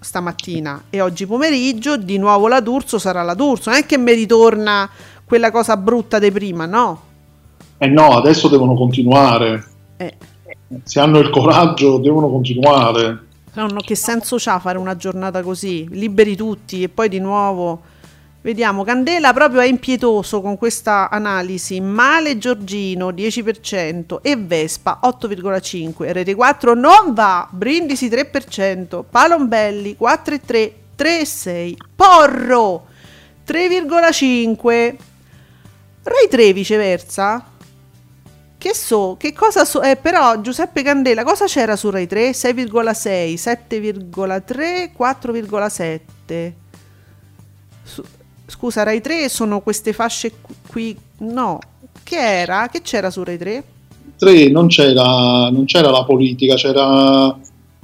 stamattina 0.00 0.84
e 0.88 1.02
oggi 1.02 1.26
pomeriggio 1.26 1.98
di 1.98 2.16
nuovo 2.16 2.48
la 2.48 2.60
D'Urso 2.60 2.98
sarà 2.98 3.22
la 3.22 3.34
D'Urso, 3.34 3.68
non 3.68 3.78
è 3.80 3.84
che 3.84 3.98
mi 3.98 4.12
ritorna 4.14 4.88
quella 5.24 5.50
cosa 5.50 5.76
brutta 5.76 6.18
di 6.18 6.30
prima, 6.30 6.64
no? 6.64 7.02
Eh 7.78 7.86
no, 7.88 8.16
adesso 8.16 8.48
devono 8.48 8.74
continuare. 8.74 9.64
Eh, 9.96 10.14
Se 10.82 11.00
hanno 11.00 11.18
il 11.18 11.30
coraggio, 11.30 11.98
devono 11.98 12.28
continuare. 12.28 13.24
no, 13.54 13.66
no, 13.66 13.80
che 13.80 13.94
senso 13.94 14.36
c'ha 14.38 14.58
fare 14.58 14.78
una 14.78 14.96
giornata 14.96 15.42
così? 15.42 15.86
Liberi 15.90 16.36
tutti 16.36 16.82
e 16.82 16.88
poi 16.88 17.08
di 17.08 17.18
nuovo 17.18 17.94
Vediamo, 18.46 18.84
Candela 18.84 19.32
proprio 19.32 19.58
è 19.58 19.66
impietoso 19.66 20.40
con 20.40 20.56
questa 20.56 21.10
analisi. 21.10 21.80
Male 21.80 22.38
Giorgino 22.38 23.08
10% 23.08 24.18
e 24.22 24.36
Vespa 24.36 25.00
8,5%. 25.02 26.12
Rete 26.12 26.32
4 26.32 26.74
non 26.74 27.12
va, 27.12 27.48
Brindisi 27.50 28.06
3%, 28.06 29.02
Palombelli 29.10 29.96
4,3%, 30.00 30.72
3,6%, 30.96 31.74
Porro 31.96 32.86
3,5%, 33.44 34.94
Rai 36.04 36.28
3 36.30 36.52
viceversa. 36.52 37.44
Che 38.58 38.74
so, 38.74 39.16
che 39.18 39.32
cosa 39.34 39.64
so, 39.64 39.82
eh, 39.82 39.96
però 39.96 40.40
Giuseppe 40.40 40.82
Candela, 40.82 41.24
cosa 41.24 41.44
c'era 41.44 41.76
su 41.76 41.90
Rai 41.90 42.06
3? 42.06 42.30
6,6, 42.30 43.34
7,3, 43.36 44.92
4,7. 44.96 46.52
Su- 47.82 48.02
scusa, 48.46 48.82
Rai 48.82 49.00
3 49.00 49.28
sono 49.28 49.60
queste 49.60 49.92
fasce 49.92 50.32
qu- 50.40 50.54
qui, 50.66 50.96
no, 51.18 51.58
che 52.02 52.16
era? 52.16 52.68
Che 52.68 52.80
c'era 52.80 53.10
su 53.10 53.22
Rai 53.22 53.36
3? 53.36 53.64
3 54.18 54.48
non 54.48 54.68
c'era, 54.68 55.50
non 55.50 55.64
c'era 55.66 55.90
la 55.90 56.04
politica, 56.04 56.54
c'era... 56.54 57.36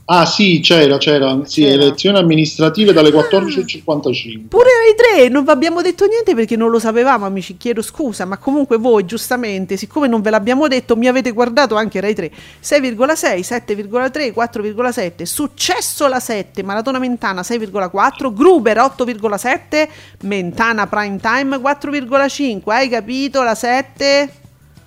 Ah 0.04 0.26
sì, 0.26 0.58
c'era, 0.60 0.98
c'era, 0.98 1.40
sì, 1.44 1.62
C'era. 1.62 1.74
elezioni 1.74 2.18
amministrative 2.18 2.92
dalle 2.92 3.10
14.55. 3.10 4.48
Pure 4.48 4.64
Rai 4.64 5.20
3, 5.20 5.28
non 5.28 5.44
vi 5.44 5.50
abbiamo 5.50 5.80
detto 5.80 6.06
niente 6.06 6.34
perché 6.34 6.56
non 6.56 6.70
lo 6.70 6.80
sapevamo, 6.80 7.24
amici, 7.24 7.56
chiedo 7.56 7.82
scusa, 7.82 8.24
ma 8.24 8.36
comunque 8.36 8.78
voi 8.78 9.04
giustamente, 9.04 9.76
siccome 9.76 10.08
non 10.08 10.20
ve 10.20 10.30
l'abbiamo 10.30 10.66
detto, 10.66 10.96
mi 10.96 11.06
avete 11.06 11.30
guardato 11.30 11.76
anche 11.76 12.00
Rai 12.00 12.14
3. 12.14 12.30
6,6, 12.62 13.40
7,3, 13.40 14.32
4,7, 14.34 15.22
successo 15.22 16.08
la 16.08 16.20
7, 16.20 16.62
Maratona 16.64 16.98
Mentana 16.98 17.42
6,4, 17.42 18.34
Gruber 18.34 18.78
8,7, 18.78 19.88
Mentana 20.22 20.88
Prime 20.88 21.18
Time 21.18 21.56
4,5, 21.58 22.60
hai 22.70 22.88
capito 22.88 23.42
la 23.42 23.54
7? 23.54 24.32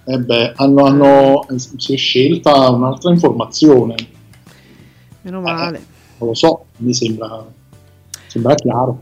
E 0.08 0.18
beh, 0.20 0.54
hanno, 0.58 0.84
hanno- 0.84 1.48
si 1.56 1.94
è 1.94 1.98
scelta 1.98 2.70
un'altra 2.70 3.12
informazione. 3.12 3.96
Meno 5.26 5.42
male. 5.42 5.84
Non 6.20 6.30
lo 6.30 6.34
so, 6.36 6.66
mi 6.78 6.94
sembra, 6.94 7.44
sembra 8.28 8.54
chiaro. 8.54 9.00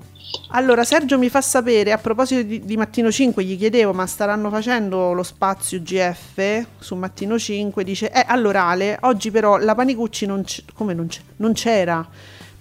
Allora, 0.55 0.83
Sergio 0.83 1.19
mi 1.19 1.29
fa 1.29 1.41
sapere, 1.41 1.91
a 1.91 1.97
proposito 1.97 2.43
di, 2.43 2.63
di 2.63 2.77
Mattino 2.77 3.11
5, 3.11 3.43
gli 3.43 3.57
chiedevo, 3.57 3.93
ma 3.93 4.07
staranno 4.07 4.49
facendo 4.49 5.11
lo 5.11 5.21
spazio 5.21 5.81
GF 5.81 6.65
su 6.79 6.95
Mattino 6.95 7.37
5? 7.37 7.83
Dice, 7.83 8.11
eh, 8.11 8.23
all'orale, 8.25 8.97
oggi 9.01 9.31
però 9.31 9.57
la 9.57 9.75
Panicucci 9.75 10.25
non, 10.25 10.43
c- 10.43 10.63
come 10.73 10.93
non, 10.93 11.07
c- 11.07 11.21
non 11.37 11.53
c'era, 11.53 12.07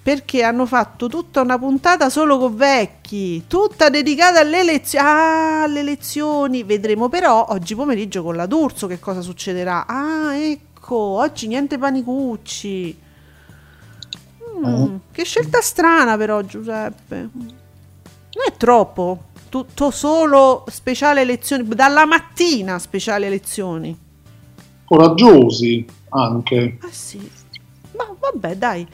perché 0.02 0.42
hanno 0.42 0.66
fatto 0.66 1.06
tutta 1.06 1.40
una 1.40 1.58
puntata 1.58 2.10
solo 2.10 2.36
con 2.38 2.56
vecchi, 2.56 3.44
tutta 3.46 3.88
dedicata 3.88 4.40
alle 4.40 4.60
elezioni. 4.60 5.06
Ah, 5.06 5.62
alle 5.62 5.80
elezioni. 5.80 6.64
Vedremo 6.64 7.08
però 7.08 7.46
oggi 7.50 7.76
pomeriggio 7.76 8.24
con 8.24 8.34
la 8.34 8.46
D'Urso 8.46 8.88
che 8.88 8.98
cosa 8.98 9.20
succederà. 9.20 9.86
Ah, 9.86 10.34
ecco, 10.34 10.96
oggi 10.96 11.46
niente 11.46 11.78
Panicucci. 11.78 12.98
Mm, 14.58 14.96
Che 15.10 15.24
scelta 15.24 15.60
strana 15.60 16.16
però 16.16 16.42
Giuseppe. 16.42 17.28
Non 17.32 18.44
è 18.46 18.56
troppo. 18.56 19.24
Tutto 19.48 19.90
solo 19.90 20.64
speciale 20.68 21.20
elezioni. 21.22 21.66
Dalla 21.66 22.06
mattina 22.06 22.78
speciale 22.78 23.26
elezioni. 23.26 23.98
Coraggiosi 24.84 25.84
anche. 26.10 26.78
Ah 26.80 26.88
sì. 26.90 27.30
Ma 27.96 28.14
vabbè, 28.18 28.56
dai. 28.56 28.86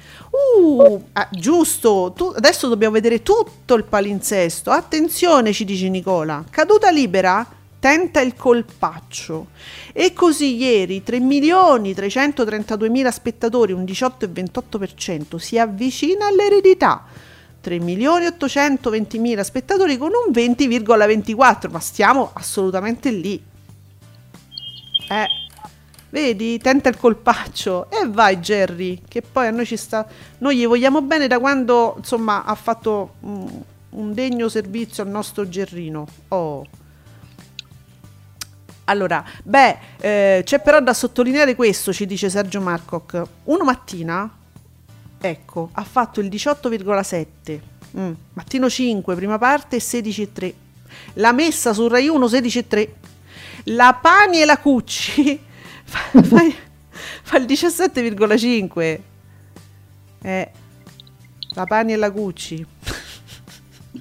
Uh, 0.61 1.03
ah, 1.13 1.29
giusto. 1.31 2.13
Tu- 2.17 2.33
adesso 2.37 2.69
dobbiamo 2.69 2.95
vedere 2.95 3.23
tutto 3.23 3.75
il 3.75 3.85
palinsesto. 3.85 4.71
Attenzione, 4.71 5.53
ci 5.53 5.65
dice 5.65 5.89
Nicola. 5.89 6.45
Caduta 6.51 6.91
libera 6.91 7.47
tenta 7.79 8.21
il 8.21 8.35
colpaccio. 8.35 9.49
E 9.93 10.13
così 10.13 10.57
ieri 10.57 11.03
3 11.03 11.21
milioni 11.21 11.95
332 11.95 12.89
mila 12.89 13.11
spettatori, 13.11 13.73
un 13.73 13.85
18,28%, 13.85 15.37
si 15.37 15.59
avvicina 15.59 16.27
all'eredità. 16.27 17.05
3 17.61 17.79
milioni 17.81 18.27
820 18.27 19.19
mila 19.19 19.43
spettatori 19.43 19.97
con 19.97 20.11
un 20.11 20.33
20,24, 20.33 21.71
ma 21.71 21.81
stiamo 21.81 22.31
assolutamente 22.33 23.11
lì. 23.11 23.43
Eh, 25.11 25.27
vedi, 26.11 26.59
tenta 26.59 26.89
il 26.89 26.97
colpaccio 26.97 27.91
e 27.91 28.09
vai 28.09 28.39
Jerry, 28.39 29.03
che 29.09 29.23
poi 29.23 29.49
a 29.49 29.51
noi 29.51 29.67
ci 29.67 29.77
sta, 29.77 30.07
noi 30.39 30.57
gli 30.57 30.67
vogliamo 30.67 31.03
bene 31.03 31.27
da 31.27 31.39
quando 31.39 31.95
insomma 31.99 32.45
ha 32.45 32.55
fatto 32.55 33.15
mm, 33.25 33.47
un 33.91 34.15
degno 34.15 34.49
servizio 34.49 35.03
al 35.03 35.09
nostro 35.09 35.49
Gerrino. 35.49 36.07
Oh. 36.29 36.67
Allora, 38.89 39.23
beh, 39.45 39.79
eh, 40.01 40.43
c'è 40.45 40.61
però 40.61 40.81
da 40.81 40.95
sottolineare 40.95 41.55
questo, 41.55 41.93
ci 41.93 42.07
dice 42.07 42.31
Sergio 42.31 42.63
Marcoc. 42.63 43.23
Una 43.45 43.65
mattina, 43.65 44.35
ecco, 45.21 45.69
ha 45.73 45.85
fatto 45.85 46.21
il 46.21 46.29
18,7. 46.29 47.61
Mm, 47.99 48.13
Mattino 48.33 48.71
5, 48.71 49.15
prima 49.15 49.37
parte, 49.37 49.79
16,3. 49.79 50.55
La 51.15 51.33
messa 51.33 51.75
su 51.75 51.87
Rai 51.87 52.09
1, 52.09 52.27
16,3. 52.27 52.89
La 53.65 53.99
Pani 54.01 54.41
e 54.41 54.47
la 54.47 54.57
Cucci 54.57 55.39
fa, 55.85 56.23
fa- 56.23 56.53
fa 57.23 57.37
il 57.37 57.45
17,5. 57.45 58.99
Eh, 60.23 60.51
la 61.51 61.65
Pani 61.67 61.93
e 61.93 61.97
la 61.97 62.09
Gucci. 62.09 62.65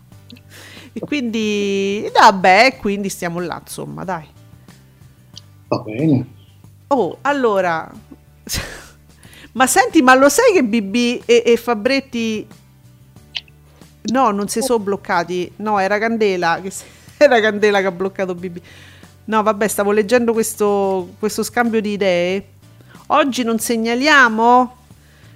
e 0.94 1.00
quindi, 1.02 2.10
vabbè, 2.14 2.78
quindi 2.80 3.10
stiamo 3.10 3.42
là, 3.42 3.60
insomma, 3.62 4.06
dai. 4.06 4.36
Va 5.68 5.80
bene. 5.80 6.28
Oh, 6.88 7.18
allora. 7.22 7.92
ma 9.54 9.68
senti, 9.68 10.02
ma 10.02 10.16
lo 10.16 10.30
sai 10.30 10.54
che 10.54 10.64
BB 10.64 11.24
e, 11.26 11.44
e 11.46 11.58
Fabretti 11.58 12.48
No, 14.10 14.32
non 14.32 14.48
si 14.48 14.62
sono 14.62 14.80
bloccati. 14.80 15.52
No, 15.58 15.80
era 15.80 15.98
Candela 15.98 16.60
che, 16.62 16.72
era 17.18 17.40
Candela 17.40 17.80
che 17.80 17.88
ha 17.88 17.92
bloccato 17.92 18.36
BB. 18.36 18.58
No, 19.26 19.44
vabbè, 19.44 19.68
stavo 19.68 19.92
leggendo 19.92 20.32
questo, 20.34 21.10
questo 21.20 21.44
scambio 21.44 21.82
di 21.82 21.92
idee. 21.92 22.48
Oggi 23.08 23.44
non 23.44 23.60
segnaliamo 23.60 24.76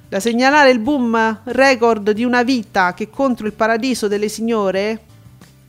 da 0.08 0.20
segnalare 0.20 0.72
il 0.72 0.80
boom 0.80 1.42
record 1.46 2.12
di 2.12 2.24
una 2.24 2.44
vita 2.44 2.94
che 2.94 3.10
contro 3.10 3.46
il 3.46 3.54
paradiso 3.54 4.08
delle 4.08 4.30
signore, 4.30 5.06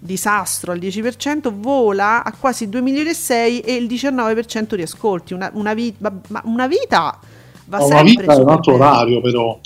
disastro 0.02 0.72
al 0.72 0.78
10%, 0.78 1.50
vola 1.50 2.24
a 2.24 2.32
quasi 2.36 2.68
2 2.68 2.80
milioni 2.82 3.10
e 3.10 3.14
6 3.14 3.60
e 3.60 3.74
il 3.74 3.86
19% 3.86 4.74
di 4.76 4.82
ascolti. 4.82 5.32
Una, 5.34 5.50
una, 5.54 5.74
vi- 5.74 5.94
ma- 5.98 6.20
ma 6.28 6.42
una 6.44 6.66
vita 6.66 7.18
va 7.66 7.78
Ma 7.78 7.84
sempre 7.84 8.00
una 8.00 8.02
vita 8.02 8.32
è 8.34 8.36
un 8.36 8.48
altro 8.48 8.72
bene. 8.72 8.84
orario, 8.84 9.20
però. 9.20 9.58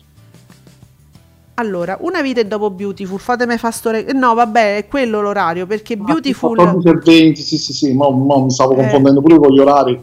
Allora, 1.58 1.96
una 2.02 2.20
vita 2.20 2.40
è 2.40 2.44
dopo 2.46 2.70
Beautiful, 2.70 3.18
fatemi 3.18 3.56
fa 3.56 3.70
sto 3.70 3.90
re- 3.90 4.12
No, 4.12 4.34
vabbè, 4.34 4.76
è 4.76 4.86
quello 4.88 5.22
l'orario, 5.22 5.66
perché 5.66 5.96
Beautiful... 5.96 6.54
14 6.54 6.88
e 6.88 6.92
20, 7.02 7.42
sì, 7.42 7.56
sì, 7.58 7.72
sì, 7.72 7.92
mo 7.94 8.10
mi 8.44 8.50
stavo 8.50 8.74
Eh. 8.74 8.76
confondendo 8.76 9.22
pure 9.22 9.38
con 9.38 9.52
gli 9.52 9.58
orari. 9.60 9.98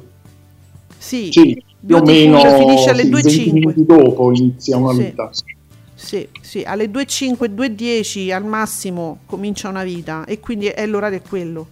Sì, 0.97 1.31
Sì, 1.31 1.63
più 1.85 1.97
o 1.97 2.01
meno 2.01 2.39
finisce 2.57 2.89
alle 2.89 3.03
sì, 3.03 3.09
20 3.09 3.51
2.05. 3.51 3.51
minuti 3.51 3.85
dopo 3.85 4.31
inizia 4.31 4.77
una 4.77 4.93
Sì. 4.93 5.03
vita. 5.03 5.29
Sì, 5.31 5.43
sì, 6.41 6.63
alle 6.65 6.85
2.05, 6.91 7.49
2.10 7.49 8.31
al 8.33 8.45
massimo 8.45 9.19
comincia 9.25 9.69
una 9.69 9.83
vita 9.83 10.25
e 10.25 10.39
quindi 10.39 10.67
è 10.67 10.85
l'orario 10.85 11.17
è 11.19 11.21
quello. 11.27 11.67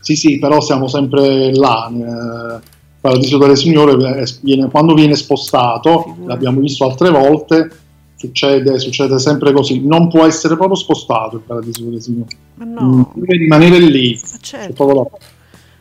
Sì, 0.00 0.14
sì, 0.16 0.38
però 0.38 0.60
siamo 0.60 0.86
sempre 0.88 1.54
là. 1.54 1.90
eh, 1.90 2.74
Paradiso 3.00 3.38
delle 3.38 3.56
Signore 3.56 3.92
eh, 4.20 4.26
viene- 4.42 4.68
quando 4.70 4.94
viene 4.94 5.14
spostato, 5.14 6.02
Figurati. 6.02 6.26
l'abbiamo 6.28 6.60
visto 6.60 6.84
altre 6.88 7.10
volte, 7.10 7.70
succede, 8.16 8.78
succede 8.78 9.18
sempre 9.18 9.52
così. 9.52 9.84
Non 9.86 10.08
può 10.08 10.24
essere 10.24 10.56
proprio 10.56 10.76
spostato 10.76 11.36
il 11.36 11.42
Paradiso 11.42 11.84
delle 11.84 12.00
Signore. 12.00 12.28
Ma 12.54 12.64
Mm, 12.64 12.72
no, 12.98 13.12
deve 13.14 13.36
rimanere 13.36 13.78
lì. 13.80 14.18
ma 14.22 14.38
certo. 14.40 15.10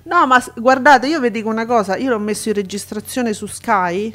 No, 0.04 0.28
ma 0.28 0.44
guardate, 0.56 1.08
io 1.08 1.20
vi 1.20 1.32
dico 1.32 1.50
una 1.50 1.65
cosa, 1.65 1.96
io 1.98 2.12
l'ho 2.12 2.20
messo 2.20 2.50
in 2.50 2.56
registrazione 2.56 3.34
su 3.34 3.48
Sky 3.48 4.13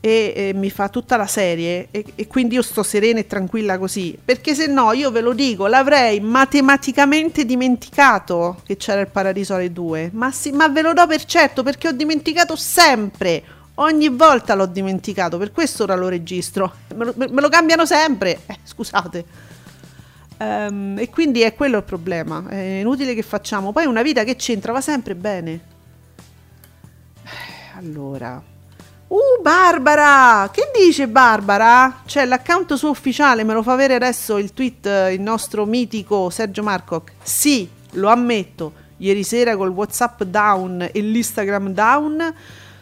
e, 0.00 0.32
e 0.34 0.52
mi 0.54 0.70
fa 0.70 0.88
tutta 0.88 1.16
la 1.16 1.26
serie 1.26 1.88
e, 1.90 2.04
e 2.14 2.26
quindi 2.26 2.54
io 2.54 2.62
sto 2.62 2.82
serena 2.82 3.18
e 3.18 3.26
tranquilla 3.26 3.78
così, 3.78 4.18
perché 4.22 4.54
se 4.54 4.66
no 4.66 4.92
io 4.92 5.10
ve 5.10 5.20
lo 5.20 5.34
dico, 5.34 5.66
l'avrei 5.66 6.20
matematicamente 6.20 7.44
dimenticato 7.44 8.62
che 8.64 8.76
c'era 8.76 9.00
il 9.00 9.08
Paradiso 9.08 9.54
alle 9.54 9.72
2, 9.72 10.10
ma, 10.14 10.32
sì, 10.32 10.50
ma 10.52 10.68
ve 10.68 10.82
lo 10.82 10.92
do 10.92 11.06
per 11.06 11.24
certo 11.24 11.62
perché 11.62 11.88
ho 11.88 11.92
dimenticato 11.92 12.56
sempre, 12.56 13.42
ogni 13.74 14.08
volta 14.08 14.54
l'ho 14.54 14.66
dimenticato, 14.66 15.36
per 15.36 15.52
questo 15.52 15.82
ora 15.82 15.94
lo 15.94 16.08
registro, 16.08 16.72
me 16.94 17.04
lo, 17.04 17.14
me 17.16 17.40
lo 17.40 17.48
cambiano 17.48 17.84
sempre, 17.84 18.40
eh, 18.46 18.58
scusate. 18.64 19.48
Ehm, 20.38 20.96
e 20.98 21.10
quindi 21.10 21.42
è 21.42 21.54
quello 21.54 21.76
il 21.76 21.84
problema. 21.84 22.46
È 22.48 22.56
inutile 22.56 23.14
che 23.14 23.20
facciamo. 23.20 23.72
Poi 23.72 23.84
una 23.84 24.00
vita 24.00 24.24
che 24.24 24.36
c'entra 24.36 24.72
va 24.72 24.80
sempre 24.80 25.14
bene. 25.14 25.60
Eh, 27.22 27.76
Allora. 27.76 28.49
Uh, 29.10 29.42
Barbara! 29.42 30.48
Che 30.52 30.70
dice 30.72 31.08
Barbara? 31.08 32.02
C'è 32.06 32.24
l'account 32.26 32.74
suo 32.74 32.90
ufficiale, 32.90 33.42
me 33.42 33.54
lo 33.54 33.62
fa 33.64 33.72
avere 33.72 33.94
adesso 33.94 34.38
il 34.38 34.52
tweet, 34.52 34.86
eh, 34.86 35.14
il 35.14 35.20
nostro 35.20 35.66
mitico 35.66 36.30
Sergio 36.30 36.62
Marcoc. 36.62 37.14
Sì, 37.20 37.68
lo 37.94 38.08
ammetto. 38.08 38.72
Ieri 38.98 39.24
sera 39.24 39.56
col 39.56 39.70
WhatsApp 39.70 40.22
down 40.22 40.90
e 40.92 41.00
l'Instagram 41.00 41.72
down 41.72 42.34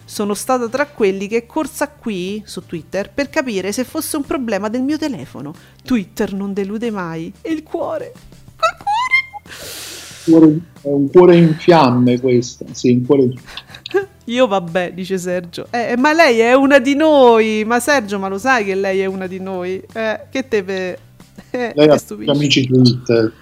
sono 0.04 0.34
stata 0.34 0.68
tra 0.68 0.84
quelli 0.84 1.28
che 1.28 1.38
è 1.38 1.46
corsa 1.46 1.88
qui 1.88 2.42
su 2.44 2.66
Twitter 2.66 3.10
per 3.10 3.30
capire 3.30 3.72
se 3.72 3.84
fosse 3.84 4.18
un 4.18 4.24
problema 4.24 4.68
del 4.68 4.82
mio 4.82 4.98
telefono. 4.98 5.54
Twitter 5.82 6.34
non 6.34 6.52
delude 6.52 6.90
mai. 6.90 7.32
E 7.40 7.52
il 7.52 7.62
cuore? 7.62 8.12
Col 8.54 8.86
cuore? 10.26 10.60
È 10.82 10.88
un 10.88 11.10
cuore 11.10 11.36
in 11.36 11.54
fiamme 11.54 12.20
questo. 12.20 12.66
Sì, 12.72 12.90
un 12.90 13.06
cuore 13.06 13.22
in 13.22 13.40
Io 14.28 14.46
vabbè, 14.46 14.92
dice 14.92 15.16
Sergio. 15.16 15.68
Eh, 15.70 15.96
ma 15.96 16.12
lei 16.12 16.38
è 16.40 16.52
una 16.52 16.78
di 16.78 16.94
noi. 16.94 17.64
Ma 17.66 17.80
Sergio, 17.80 18.18
ma 18.18 18.28
lo 18.28 18.38
sai 18.38 18.64
che 18.64 18.74
lei 18.74 19.00
è 19.00 19.06
una 19.06 19.26
di 19.26 19.40
noi? 19.40 19.82
Eh, 19.92 20.20
che 20.30 20.46
te 20.48 20.62
pe- 20.62 20.98
eh, 21.50 21.72
Lei 21.74 21.88
ha 21.88 21.96
gli 21.96 22.28
amici 22.28 22.66
Twitter. 22.66 23.32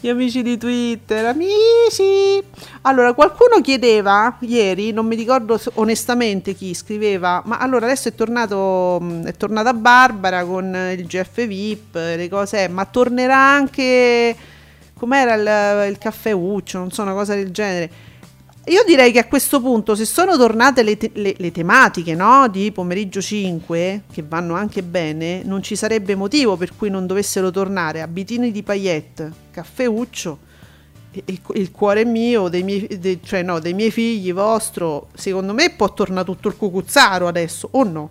Gli 0.00 0.08
amici 0.08 0.42
di 0.42 0.58
Twitter, 0.58 1.24
amici. 1.24 2.42
Allora, 2.82 3.14
qualcuno 3.14 3.62
chiedeva 3.62 4.36
ieri, 4.40 4.92
non 4.92 5.06
mi 5.06 5.16
ricordo 5.16 5.58
onestamente 5.74 6.52
chi 6.52 6.74
scriveva, 6.74 7.40
ma 7.46 7.56
allora 7.56 7.86
adesso 7.86 8.08
è 8.08 8.14
tornato 8.14 8.98
mh, 9.00 9.24
è 9.24 9.32
tornata 9.32 9.72
Barbara 9.72 10.44
con 10.44 10.76
il 10.94 11.06
GF 11.06 11.46
VIP, 11.46 11.94
le 11.94 12.28
cose, 12.28 12.68
ma 12.68 12.84
tornerà 12.84 13.38
anche 13.38 14.36
com'era 14.94 15.34
il, 15.86 15.90
il 15.90 15.96
caffè 15.96 16.32
Uccio, 16.32 16.76
non 16.76 16.90
so, 16.90 17.00
una 17.00 17.14
cosa 17.14 17.34
del 17.34 17.50
genere. 17.50 17.90
Io 18.66 18.82
direi 18.86 19.12
che 19.12 19.18
a 19.18 19.26
questo 19.26 19.60
punto, 19.60 19.94
se 19.94 20.06
sono 20.06 20.38
tornate 20.38 20.82
le, 20.82 20.96
te- 20.96 21.10
le- 21.14 21.34
le 21.36 21.52
tematiche 21.52 22.14
no, 22.14 22.48
di 22.48 22.72
pomeriggio 22.72 23.20
5, 23.20 24.04
che 24.10 24.24
vanno 24.26 24.54
anche 24.54 24.82
bene, 24.82 25.42
non 25.44 25.62
ci 25.62 25.76
sarebbe 25.76 26.14
motivo 26.14 26.56
per 26.56 26.74
cui 26.74 26.88
non 26.88 27.06
dovessero 27.06 27.50
tornare 27.50 28.00
abitini 28.00 28.50
di 28.50 28.62
paillette, 28.62 29.30
caffeuccio, 29.50 30.38
e 31.12 31.22
il 31.54 31.70
cuore 31.70 32.04
mio, 32.06 32.48
dei 32.48 32.62
miei, 32.62 32.86
de- 32.98 33.20
cioè 33.22 33.42
no, 33.42 33.58
dei 33.60 33.74
miei 33.74 33.90
figli, 33.90 34.32
vostro. 34.32 35.08
Secondo 35.14 35.52
me 35.52 35.70
può 35.70 35.92
tornare 35.92 36.24
tutto 36.24 36.48
il 36.48 36.56
cucuzzaro 36.56 37.28
adesso, 37.28 37.68
o 37.72 37.84
no? 37.84 38.10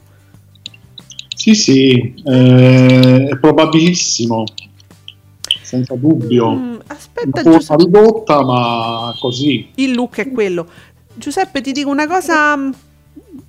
Sì, 1.35 1.55
sì, 1.55 2.13
eh, 2.25 3.27
è 3.29 3.37
probabilissimo, 3.39 4.43
senza 5.73 5.95
dubbio. 5.95 6.51
Mm, 6.51 6.75
aspetta, 6.87 7.41
Una 7.41 7.57
Giuseppe. 7.57 7.83
ridotta, 7.83 8.43
ma 8.43 9.15
così. 9.19 9.71
Il 9.75 9.93
look 9.93 10.19
è 10.19 10.31
quello. 10.31 10.67
Giuseppe, 11.15 11.61
ti 11.61 11.71
dico 11.71 11.89
una 11.89 12.05
cosa 12.05 12.55
mm, 12.55 12.71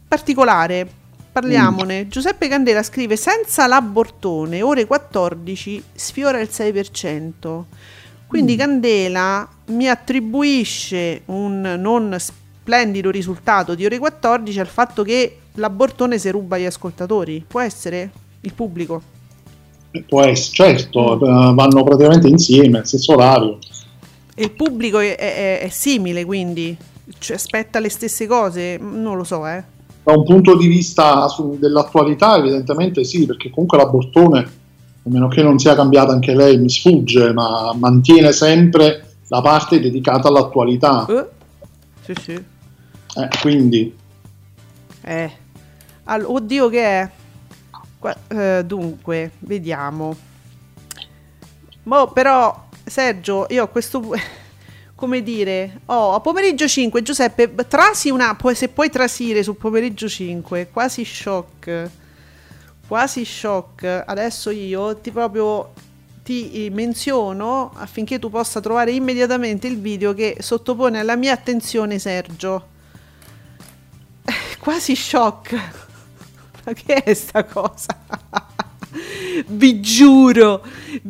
particolare. 0.09 0.89
Parliamone. 1.31 2.09
Giuseppe 2.09 2.49
Candela 2.49 2.83
scrive: 2.83 3.17
Senza 3.17 3.67
l'abortone, 3.67 4.63
ore 4.63 4.87
14 4.87 5.83
sfiora 5.93 6.41
il 6.41 6.49
6%. 6.51 7.63
Quindi 8.27 8.57
Candela 8.57 9.47
mi 9.67 9.89
attribuisce 9.89 11.23
un 11.27 11.77
non 11.79 12.17
splendido 12.19 13.11
risultato 13.11 13.75
di 13.75 13.85
ore 13.85 13.99
14 13.99 14.61
al 14.61 14.67
fatto 14.67 15.03
che 15.03 15.39
l'abortone 15.55 16.19
si 16.19 16.31
ruba 16.31 16.57
gli 16.57 16.65
ascoltatori. 16.65 17.45
Può 17.47 17.61
essere? 17.61 18.11
Il 18.41 18.55
pubblico. 18.55 19.14
Può 20.09 20.23
essere, 20.23 20.55
certo, 20.77 21.15
eh, 21.15 21.55
vanno 21.55 21.85
praticamente 21.85 22.27
insieme, 22.29 22.85
stesso 22.85 23.13
orario. 23.13 23.59
E 24.35 24.43
il 24.45 24.51
pubblico 24.51 24.99
è, 24.99 25.15
è- 25.17 25.61
è 25.61 25.69
simile, 25.69 26.25
quindi 26.25 26.77
cioè, 27.19 27.37
aspetta 27.37 27.79
le 27.79 27.89
stesse 27.89 28.27
cose? 28.27 28.77
Non 28.81 29.17
lo 29.17 29.25
so, 29.25 29.47
eh. 29.47 29.63
Da 30.03 30.13
un 30.13 30.25
punto 30.25 30.57
di 30.57 30.67
vista 30.67 31.29
su- 31.29 31.57
dell'attualità, 31.59 32.37
evidentemente 32.37 33.05
sì, 33.05 33.25
perché 33.25 33.51
comunque 33.51 33.79
l'abortone, 33.79 34.39
a 34.41 35.09
meno 35.11 35.29
che 35.29 35.43
non 35.43 35.59
sia 35.59 35.75
cambiata 35.77 36.13
anche 36.13 36.35
lei, 36.35 36.59
mi 36.59 36.69
sfugge, 36.69 37.33
ma 37.33 37.73
mantiene 37.75 38.33
sempre 38.33 39.15
la 39.29 39.41
parte 39.41 39.81
dedicata 39.81 40.29
all'attualità. 40.29 41.07
Eh? 41.09 41.25
Sì, 42.03 42.15
sì. 42.21 42.33
Eh, 42.33 43.29
quindi, 43.41 43.95
Eh. 45.03 45.31
All- 46.05 46.25
oddio 46.27 46.69
che 46.69 46.83
è? 46.85 47.11
Qua- 48.05 48.19
eh, 48.29 48.63
dunque, 48.67 49.31
vediamo. 49.39 50.15
Mo, 51.85 52.09
però, 52.09 52.69
Sergio, 52.85 53.47
io 53.49 53.63
a 53.63 53.67
questo 53.67 54.13
come 54.95 55.23
dire, 55.23 55.81
oh, 55.87 56.13
a 56.13 56.21
pomeriggio 56.21 56.69
5, 56.69 57.01
Giuseppe, 57.01 57.55
trasi 57.67 58.11
una, 58.11 58.37
se 58.53 58.69
puoi 58.69 58.91
trasire 58.91 59.43
sul 59.43 59.57
pomeriggio 59.57 60.07
5, 60.07 60.69
quasi 60.71 61.03
shock. 61.03 61.91
Quasi 62.87 63.25
shock. 63.25 64.03
Adesso 64.05 64.51
io 64.51 64.99
ti 64.99 65.11
proprio 65.11 65.73
ti 66.23 66.67
eh, 66.67 66.71
menziono 66.71 67.73
affinché 67.75 68.19
tu 68.19 68.29
possa 68.29 68.61
trovare 68.61 68.91
immediatamente 68.91 69.67
il 69.67 69.81
video 69.81 70.13
che 70.13 70.37
sottopone 70.41 70.99
alla 70.99 71.17
mia 71.17 71.33
attenzione 71.33 71.99
Sergio. 71.99 72.67
Quasi 74.61 74.95
shock. 74.95 75.84
Ma 76.67 76.73
che 76.73 76.95
è 77.03 77.15
sta 77.15 77.45
cosa? 77.45 77.97
Vi 79.47 79.81
giuro, 79.81 80.63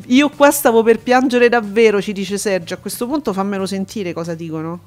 io 0.07 0.31
qua 0.31 0.51
stavo 0.51 0.83
per 0.83 0.99
piangere 1.01 1.49
davvero, 1.51 2.01
ci 2.01 2.13
dice 2.13 2.39
Sergio. 2.39 2.75
A 2.75 2.79
questo 2.79 3.07
punto 3.07 3.33
fammelo 3.35 3.67
sentire 3.67 4.13
cosa 4.15 4.35
dicono. 4.35 4.81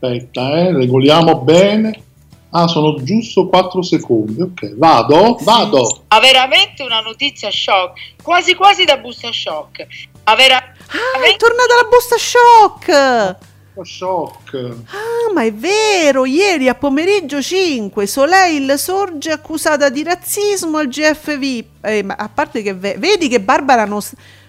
aspetta, 0.00 0.52
eh, 0.58 0.72
regoliamo 0.72 1.40
bene. 1.40 2.02
Ah, 2.50 2.68
sono 2.68 3.02
giusto 3.02 3.48
4 3.48 3.82
secondi. 3.82 4.40
Ok, 4.40 4.76
vado, 4.76 5.36
vado. 5.42 6.04
Ha 6.08 6.20
veramente 6.20 6.82
una 6.82 7.00
notizia 7.00 7.50
shock, 7.50 8.14
quasi 8.22 8.54
quasi 8.54 8.84
da 8.84 8.96
busta 8.96 9.30
shock. 9.30 9.86
Ha 10.24 10.34
vera- 10.36 10.56
Ah, 10.56 11.22
è 11.22 11.36
tornata 11.36 11.74
la 11.82 11.88
busta 11.88 12.16
shock! 12.16 13.36
Shock. 13.84 14.54
Ah, 14.54 15.32
ma 15.32 15.42
è 15.42 15.52
vero, 15.52 16.24
ieri 16.24 16.68
a 16.68 16.74
pomeriggio 16.74 17.40
5 17.42 18.06
Soleil 18.06 18.78
sorge 18.78 19.30
accusata 19.30 19.88
di 19.88 20.02
razzismo 20.02 20.78
al 20.78 20.88
GFV. 20.88 21.64
Eh, 21.82 22.02
ma 22.02 22.14
a 22.14 22.28
parte 22.28 22.62
che 22.62 22.74
ve- 22.74 22.96
vedi 22.98 23.28
che 23.28 23.40
Barbara 23.40 23.84
non, 23.84 24.00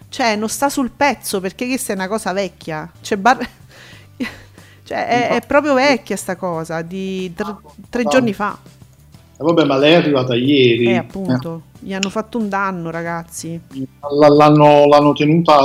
cioè, 0.09 0.35
non 0.35 0.49
sta 0.49 0.69
sul 0.69 0.91
pezzo 0.91 1.39
perché 1.39 1.67
questa 1.67 1.93
è 1.93 1.95
una 1.95 2.07
cosa 2.07 2.31
vecchia. 2.33 2.89
Cioè, 3.01 3.17
Bar- 3.17 3.49
cioè 4.83 5.07
è, 5.07 5.29
è 5.35 5.41
proprio 5.45 5.73
vecchia 5.73 6.15
sta 6.15 6.35
cosa 6.35 6.81
di 6.81 7.33
tr- 7.35 7.57
tre 7.89 8.03
giorni 8.05 8.33
fa. 8.33 8.57
Eh, 9.39 9.43
vabbè, 9.43 9.65
ma 9.65 9.77
lei 9.77 9.93
è 9.93 9.95
arrivata 9.97 10.33
ieri. 10.33 10.85
Eh, 10.87 10.95
appunto, 10.95 11.61
gli 11.79 11.93
hanno 11.93 12.09
fatto 12.09 12.39
un 12.39 12.49
danno, 12.49 12.89
ragazzi. 12.89 13.53
Eh, 13.53 13.79
l- 13.79 14.35
l'hanno, 14.35 14.87
l'hanno 14.87 15.13
tenuta 15.13 15.55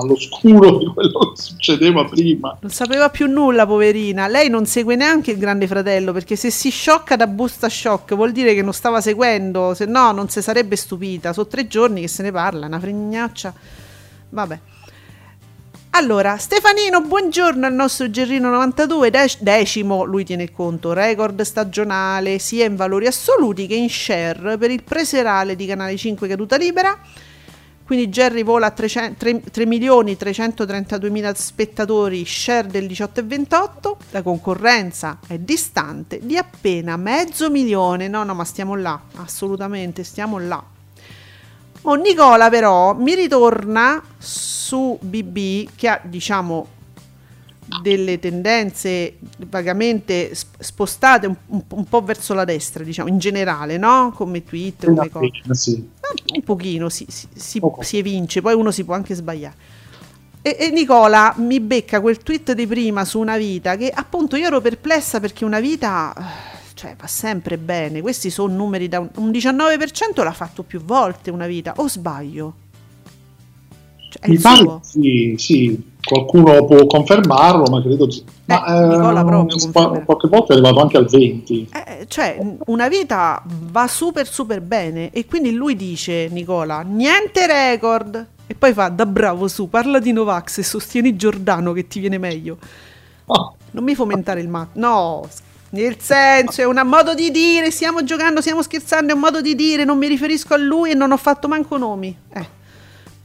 all'oscuro 0.00 0.78
di 0.78 0.86
quello 0.86 1.32
che 1.32 1.40
succedeva 1.40 2.04
prima. 2.06 2.56
Non 2.60 2.72
sapeva 2.72 3.10
più 3.10 3.28
nulla, 3.28 3.66
poverina. 3.66 4.26
Lei 4.26 4.50
non 4.50 4.66
segue 4.66 4.96
neanche 4.96 5.30
il 5.30 5.38
Grande 5.38 5.68
Fratello 5.68 6.12
perché 6.12 6.34
se 6.34 6.50
si 6.50 6.70
sciocca 6.70 7.14
da 7.14 7.28
busta 7.28 7.68
shock 7.68 8.16
vuol 8.16 8.32
dire 8.32 8.52
che 8.52 8.62
non 8.62 8.72
stava 8.72 9.00
seguendo, 9.00 9.74
se 9.74 9.84
no 9.84 10.10
non 10.10 10.28
si 10.28 10.42
sarebbe 10.42 10.74
stupita. 10.74 11.32
Sono 11.32 11.46
tre 11.46 11.68
giorni 11.68 12.00
che 12.00 12.08
se 12.08 12.24
ne 12.24 12.32
parla, 12.32 12.66
una 12.66 12.80
fregnaccia. 12.80 13.54
Vabbè. 14.30 14.58
Allora, 15.96 16.36
Stefanino, 16.38 17.02
buongiorno 17.02 17.66
al 17.66 17.72
nostro 17.72 18.10
Gerrino 18.10 18.50
92, 18.50 19.10
dec- 19.10 19.40
decimo, 19.40 20.02
lui 20.02 20.24
tiene 20.24 20.50
conto, 20.50 20.92
record 20.92 21.40
stagionale 21.42 22.40
sia 22.40 22.64
in 22.64 22.74
valori 22.74 23.06
assoluti 23.06 23.68
che 23.68 23.76
in 23.76 23.88
share 23.88 24.58
per 24.58 24.72
il 24.72 24.82
preserale 24.82 25.54
di 25.54 25.66
Canale 25.66 25.96
5 25.96 26.26
Caduta 26.26 26.56
Libera. 26.56 26.98
Quindi 27.86 28.08
Jerry 28.08 28.42
vola 28.42 28.66
a 28.66 28.70
300 28.72 29.14
3, 29.18 29.42
3 29.52 29.66
milioni 29.66 30.16
332 30.16 31.10
mila 31.10 31.32
spettatori, 31.32 32.24
share 32.24 32.66
del 32.66 32.86
18,28. 32.86 33.96
La 34.10 34.22
concorrenza 34.22 35.20
è 35.28 35.38
distante 35.38 36.18
di 36.20 36.36
appena 36.36 36.96
mezzo 36.96 37.50
milione. 37.50 38.08
No, 38.08 38.24
no, 38.24 38.34
ma 38.34 38.44
stiamo 38.44 38.74
là, 38.74 39.00
assolutamente, 39.14 40.02
stiamo 40.02 40.40
là. 40.40 40.73
Oh, 41.86 41.94
Nicola 41.96 42.48
però 42.48 42.94
mi 42.94 43.14
ritorna 43.14 44.02
su 44.18 44.98
BB 45.00 45.68
che 45.76 45.88
ha, 45.88 46.00
diciamo, 46.02 46.66
delle 47.82 48.18
tendenze 48.18 49.18
vagamente 49.48 50.34
sp- 50.34 50.60
spostate 50.62 51.26
un, 51.26 51.36
un- 51.46 51.62
un 51.68 51.84
po' 51.84 52.02
verso 52.02 52.32
la 52.34 52.44
destra, 52.44 52.84
diciamo, 52.84 53.08
in 53.08 53.18
generale, 53.18 53.76
no? 53.76 54.12
Come 54.14 54.44
tweet, 54.44 54.84
come 54.86 55.10
cose. 55.10 55.30
Sì. 55.50 55.88
Un 56.34 56.42
pochino 56.42 56.88
si, 56.88 57.06
si, 57.08 57.26
si, 57.34 57.60
Poco. 57.60 57.82
si 57.82 57.98
evince, 57.98 58.40
poi 58.40 58.54
uno 58.54 58.70
si 58.70 58.84
può 58.84 58.94
anche 58.94 59.14
sbagliare. 59.14 59.54
E, 60.40 60.56
e 60.58 60.70
Nicola 60.70 61.34
mi 61.38 61.58
becca 61.60 62.00
quel 62.00 62.18
tweet 62.18 62.52
di 62.52 62.66
prima 62.66 63.04
su 63.04 63.18
una 63.18 63.36
vita 63.36 63.76
che 63.76 63.90
appunto 63.90 64.36
io 64.36 64.46
ero 64.46 64.60
perplessa 64.60 65.18
perché 65.20 65.44
una 65.44 65.60
vita 65.60 66.14
cioè, 66.74 66.96
va 66.98 67.06
sempre 67.06 67.58
bene. 67.58 68.00
Questi 68.00 68.30
sono 68.30 68.54
numeri 68.54 68.88
da 68.88 69.00
un, 69.00 69.08
un 69.16 69.30
19% 69.30 70.22
l'ha 70.22 70.32
fatto 70.32 70.62
più 70.62 70.80
volte 70.82 71.30
una 71.30 71.46
vita, 71.46 71.72
o 71.76 71.88
sbaglio? 71.88 72.54
Cioè, 74.08 74.28
Mi 74.28 74.34
il 74.34 74.40
pare 74.40 74.56
suo. 74.62 74.80
sì, 74.82 75.34
sì, 75.38 75.92
qualcuno 76.02 76.64
può 76.66 76.86
confermarlo, 76.86 77.64
ma 77.70 77.82
credo 77.82 78.08
sì. 78.10 78.24
Ma, 78.46 78.64
Eh, 78.64 79.24
proprio 79.24 79.56
conferma. 79.58 80.00
qualche 80.04 80.28
volta 80.28 80.52
è 80.52 80.56
arrivato 80.56 80.80
anche 80.80 80.96
al 80.96 81.06
20. 81.06 81.68
Eh, 81.72 82.04
cioè, 82.08 82.38
una 82.66 82.88
vita 82.88 83.42
va 83.44 83.88
super 83.88 84.26
super 84.28 84.60
bene 84.60 85.10
e 85.10 85.26
quindi 85.26 85.50
lui 85.52 85.74
dice, 85.76 86.28
Nicola, 86.30 86.80
niente 86.82 87.46
record. 87.46 88.26
E 88.46 88.54
poi 88.54 88.72
fa, 88.74 88.88
da 88.88 89.06
bravo 89.06 89.48
su, 89.48 89.68
parla 89.68 89.98
di 89.98 90.12
Novax 90.12 90.58
e 90.58 90.62
sostieni 90.62 91.16
Giordano 91.16 91.72
che 91.72 91.86
ti 91.88 91.98
viene 91.98 92.18
meglio. 92.18 92.58
Ah, 93.26 93.52
Non 93.72 93.82
mi 93.84 93.94
fomentare 93.94 94.40
il 94.40 94.48
matto. 94.48 94.78
No, 94.78 95.28
nel 95.74 95.96
senso, 96.00 96.60
è 96.60 96.64
un 96.64 96.80
modo 96.84 97.14
di 97.14 97.32
dire, 97.32 97.72
stiamo 97.72 98.04
giocando, 98.04 98.40
stiamo 98.40 98.62
scherzando, 98.62 99.10
è 99.10 99.14
un 99.14 99.20
modo 99.20 99.40
di 99.40 99.56
dire, 99.56 99.84
non 99.84 99.98
mi 99.98 100.06
riferisco 100.06 100.54
a 100.54 100.56
lui 100.56 100.92
e 100.92 100.94
non 100.94 101.10
ho 101.10 101.16
fatto 101.16 101.48
manco 101.48 101.76
nomi. 101.76 102.16
Eh. 102.32 102.48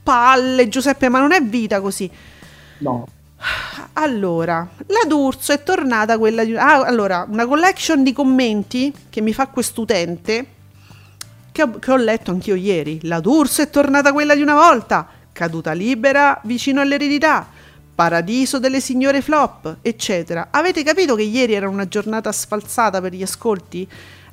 Palle, 0.01 0.67
Giuseppe, 0.67 1.09
ma 1.09 1.19
non 1.19 1.31
è 1.31 1.41
vita 1.41 1.79
così. 1.79 2.09
no. 2.79 3.07
Allora, 3.93 4.67
la 4.87 5.07
D'Urso 5.07 5.53
è 5.53 5.63
tornata 5.63 6.17
quella 6.17 6.43
di... 6.43 6.55
Ah, 6.57 6.81
allora, 6.81 7.25
una 7.29 7.45
collection 7.45 8.03
di 8.03 8.11
commenti 8.11 8.93
che 9.09 9.21
mi 9.21 9.31
fa 9.31 9.47
quest'utente 9.47 10.45
che 11.51 11.61
ho, 11.61 11.79
che 11.79 11.91
ho 11.91 11.97
letto 11.97 12.31
anch'io 12.31 12.55
ieri. 12.55 12.99
La 13.03 13.19
D'Urso 13.19 13.61
è 13.61 13.69
tornata 13.69 14.11
quella 14.11 14.35
di 14.35 14.41
una 14.41 14.55
volta, 14.55 15.07
caduta 15.31 15.71
libera 15.71 16.39
vicino 16.43 16.81
all'eredità, 16.81 17.47
paradiso 17.99 18.59
delle 18.59 18.79
signore 18.79 19.19
flop, 19.19 19.79
eccetera. 19.81 20.47
Avete 20.51 20.83
capito 20.83 21.15
che 21.15 21.23
ieri 21.23 21.51
era 21.51 21.67
una 21.67 21.85
giornata 21.85 22.31
sfalsata 22.31 23.01
per 23.01 23.13
gli 23.13 23.21
ascolti? 23.21 23.85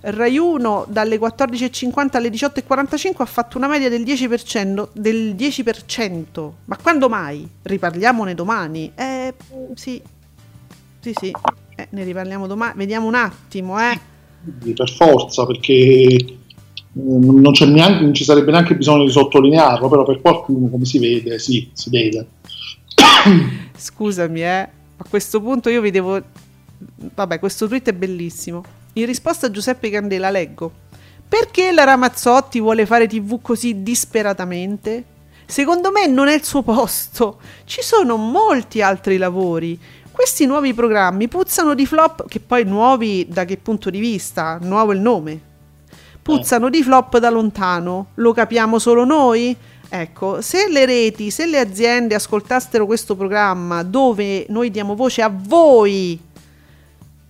Rai 0.02 0.38
1 0.38 0.86
dalle 0.88 1.18
14.50 1.18 2.16
alle 2.16 2.28
18.45 2.28 3.14
ha 3.16 3.24
fatto 3.24 3.56
una 3.56 3.66
media 3.66 3.88
del 3.88 4.02
10%, 4.02 4.90
del 4.92 5.34
10%. 5.34 6.50
Ma 6.66 6.76
quando 6.80 7.08
mai? 7.08 7.44
Riparliamone 7.62 8.36
domani. 8.36 8.92
Eh, 8.94 9.34
sì. 9.74 10.00
Sì, 11.00 11.12
sì. 11.18 11.32
Eh, 11.74 11.88
ne 11.90 12.04
riparliamo 12.04 12.46
domani. 12.46 12.74
Vediamo 12.76 13.08
un 13.08 13.16
attimo, 13.16 13.80
eh. 13.80 13.98
per 14.74 14.92
forza, 14.92 15.44
perché 15.44 15.72
eh, 15.72 16.30
non, 16.94 17.52
neanche, 17.72 18.04
non 18.04 18.14
ci 18.14 18.22
sarebbe 18.22 18.52
neanche 18.52 18.76
bisogno 18.76 19.02
di 19.02 19.10
sottolinearlo, 19.10 19.88
però 19.88 20.04
per 20.04 20.20
qualcuno, 20.20 20.68
come 20.68 20.84
si 20.84 21.00
vede, 21.00 21.40
sì, 21.40 21.68
si 21.72 21.90
vede. 21.90 22.28
Scusami, 23.76 24.42
eh. 24.42 24.68
A 24.98 25.04
questo 25.08 25.40
punto 25.40 25.68
io 25.68 25.80
vi 25.80 25.90
devo. 25.90 26.20
Vabbè, 27.14 27.38
questo 27.38 27.66
tweet 27.66 27.88
è 27.88 27.92
bellissimo. 27.92 28.64
In 28.94 29.06
risposta 29.06 29.46
a 29.46 29.50
Giuseppe 29.50 29.90
Candela 29.90 30.30
leggo: 30.30 30.72
Perché 31.28 31.72
la 31.72 31.84
Ramazzotti 31.84 32.60
vuole 32.60 32.86
fare 32.86 33.06
TV 33.06 33.40
così 33.42 33.82
disperatamente? 33.82 35.04
Secondo 35.44 35.92
me 35.92 36.06
non 36.06 36.28
è 36.28 36.34
il 36.34 36.44
suo 36.44 36.62
posto. 36.62 37.38
Ci 37.64 37.82
sono 37.82 38.16
molti 38.16 38.82
altri 38.82 39.16
lavori. 39.16 39.78
Questi 40.10 40.46
nuovi 40.46 40.72
programmi 40.72 41.28
puzzano 41.28 41.74
di 41.74 41.84
flop, 41.84 42.26
che 42.26 42.40
poi 42.40 42.64
nuovi 42.64 43.26
da 43.28 43.44
che 43.44 43.58
punto 43.58 43.90
di 43.90 44.00
vista? 44.00 44.58
Nuovo 44.62 44.92
il 44.92 45.00
nome. 45.00 45.40
Puzzano 46.22 46.70
di 46.70 46.82
flop 46.82 47.18
da 47.18 47.30
lontano. 47.30 48.08
Lo 48.14 48.32
capiamo 48.32 48.78
solo 48.78 49.04
noi? 49.04 49.54
Ecco, 49.88 50.40
se 50.42 50.68
le 50.68 50.84
reti, 50.84 51.30
se 51.30 51.46
le 51.46 51.58
aziende 51.58 52.14
ascoltassero 52.14 52.86
questo 52.86 53.14
programma 53.14 53.82
dove 53.82 54.46
noi 54.48 54.70
diamo 54.70 54.94
voce 54.96 55.22
a 55.22 55.32
voi, 55.32 56.20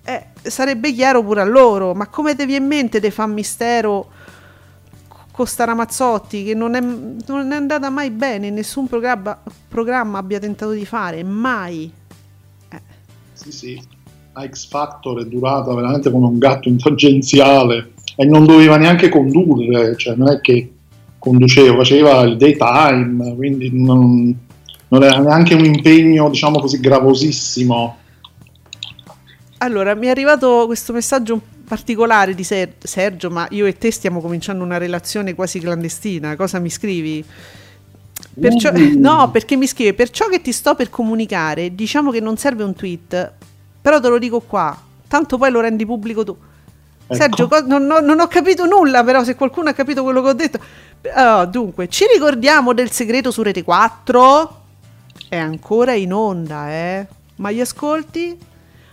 eh, 0.04 0.26
sarebbe 0.42 0.92
chiaro 0.92 1.22
pure 1.22 1.42
a 1.42 1.44
loro. 1.44 1.94
Ma 1.94 2.06
come 2.06 2.34
ti 2.34 2.46
viene 2.46 2.62
in 2.64 2.68
mente 2.68 3.00
di 3.00 3.10
fa 3.10 3.26
mistero 3.26 4.10
con 5.30 5.46
sta 5.46 5.64
Ramazzotti 5.64 6.44
che 6.44 6.54
non 6.54 6.74
è, 6.74 6.80
non 6.80 7.52
è 7.52 7.56
andata 7.56 7.90
mai 7.90 8.10
bene, 8.10 8.48
nessun 8.48 8.86
programma, 8.86 9.38
programma 9.68 10.16
abbia 10.16 10.38
tentato 10.38 10.72
di 10.72 10.86
fare, 10.86 11.22
mai. 11.22 11.92
Sì, 13.34 13.52
sì. 13.52 13.82
La 14.32 14.48
X 14.48 14.68
Factor 14.68 15.20
è 15.20 15.24
durata 15.26 15.74
veramente 15.74 16.10
come 16.10 16.26
un 16.26 16.38
gatto 16.38 16.68
in 16.68 16.78
tangenziale 16.78 17.92
e 18.16 18.24
non 18.24 18.46
doveva 18.46 18.78
neanche 18.78 19.10
condurre, 19.10 19.94
cioè 19.96 20.14
non 20.14 20.30
è 20.30 20.40
che 20.40 20.75
conduceva, 21.26 21.74
faceva 21.74 22.20
il 22.20 22.36
daytime, 22.36 23.34
quindi 23.34 23.70
non, 23.72 24.32
non 24.86 25.02
era 25.02 25.18
neanche 25.18 25.54
un 25.54 25.64
impegno, 25.64 26.30
diciamo 26.30 26.60
così, 26.60 26.78
gravosissimo. 26.78 27.96
Allora, 29.58 29.94
mi 29.94 30.06
è 30.06 30.10
arrivato 30.10 30.64
questo 30.66 30.92
messaggio 30.92 31.40
particolare 31.66 32.34
di 32.34 32.44
Ser- 32.44 32.74
Sergio, 32.78 33.28
ma 33.30 33.48
io 33.50 33.66
e 33.66 33.76
te 33.76 33.90
stiamo 33.90 34.20
cominciando 34.20 34.62
una 34.62 34.78
relazione 34.78 35.34
quasi 35.34 35.58
clandestina. 35.58 36.36
Cosa 36.36 36.60
mi 36.60 36.70
scrivi? 36.70 37.24
Perciò- 38.38 38.72
Uh. 38.72 38.94
no, 39.00 39.30
perché 39.32 39.56
mi 39.56 39.66
scrive, 39.66 39.94
perciò 39.94 40.28
che 40.28 40.40
ti 40.40 40.52
sto 40.52 40.76
per 40.76 40.90
comunicare, 40.90 41.74
diciamo 41.74 42.12
che 42.12 42.20
non 42.20 42.36
serve 42.36 42.62
un 42.62 42.74
tweet, 42.74 43.32
però 43.82 43.98
te 43.98 44.08
lo 44.08 44.18
dico 44.18 44.40
qua, 44.40 44.78
tanto 45.08 45.38
poi 45.38 45.50
lo 45.50 45.60
rendi 45.60 45.84
pubblico 45.84 46.22
tu. 46.22 46.36
Ecco. 47.08 47.14
Sergio, 47.14 47.48
non, 47.66 47.88
ho- 47.90 48.00
non 48.00 48.18
ho 48.20 48.26
capito 48.26 48.66
nulla, 48.66 49.04
però 49.04 49.22
se 49.22 49.36
qualcuno 49.36 49.68
ha 49.68 49.72
capito 49.72 50.02
quello 50.02 50.22
che 50.22 50.28
ho 50.28 50.32
detto. 50.32 50.58
Ah, 51.14 51.44
dunque, 51.46 51.88
ci 51.88 52.04
ricordiamo 52.12 52.72
del 52.72 52.90
segreto 52.90 53.30
su 53.30 53.42
Rete 53.42 53.62
4? 53.62 54.62
È 55.28 55.36
ancora 55.36 55.94
in 55.94 56.12
onda, 56.12 56.70
eh? 56.70 57.06
Ma 57.36 57.50
gli 57.50 57.60
ascolti? 57.60 58.36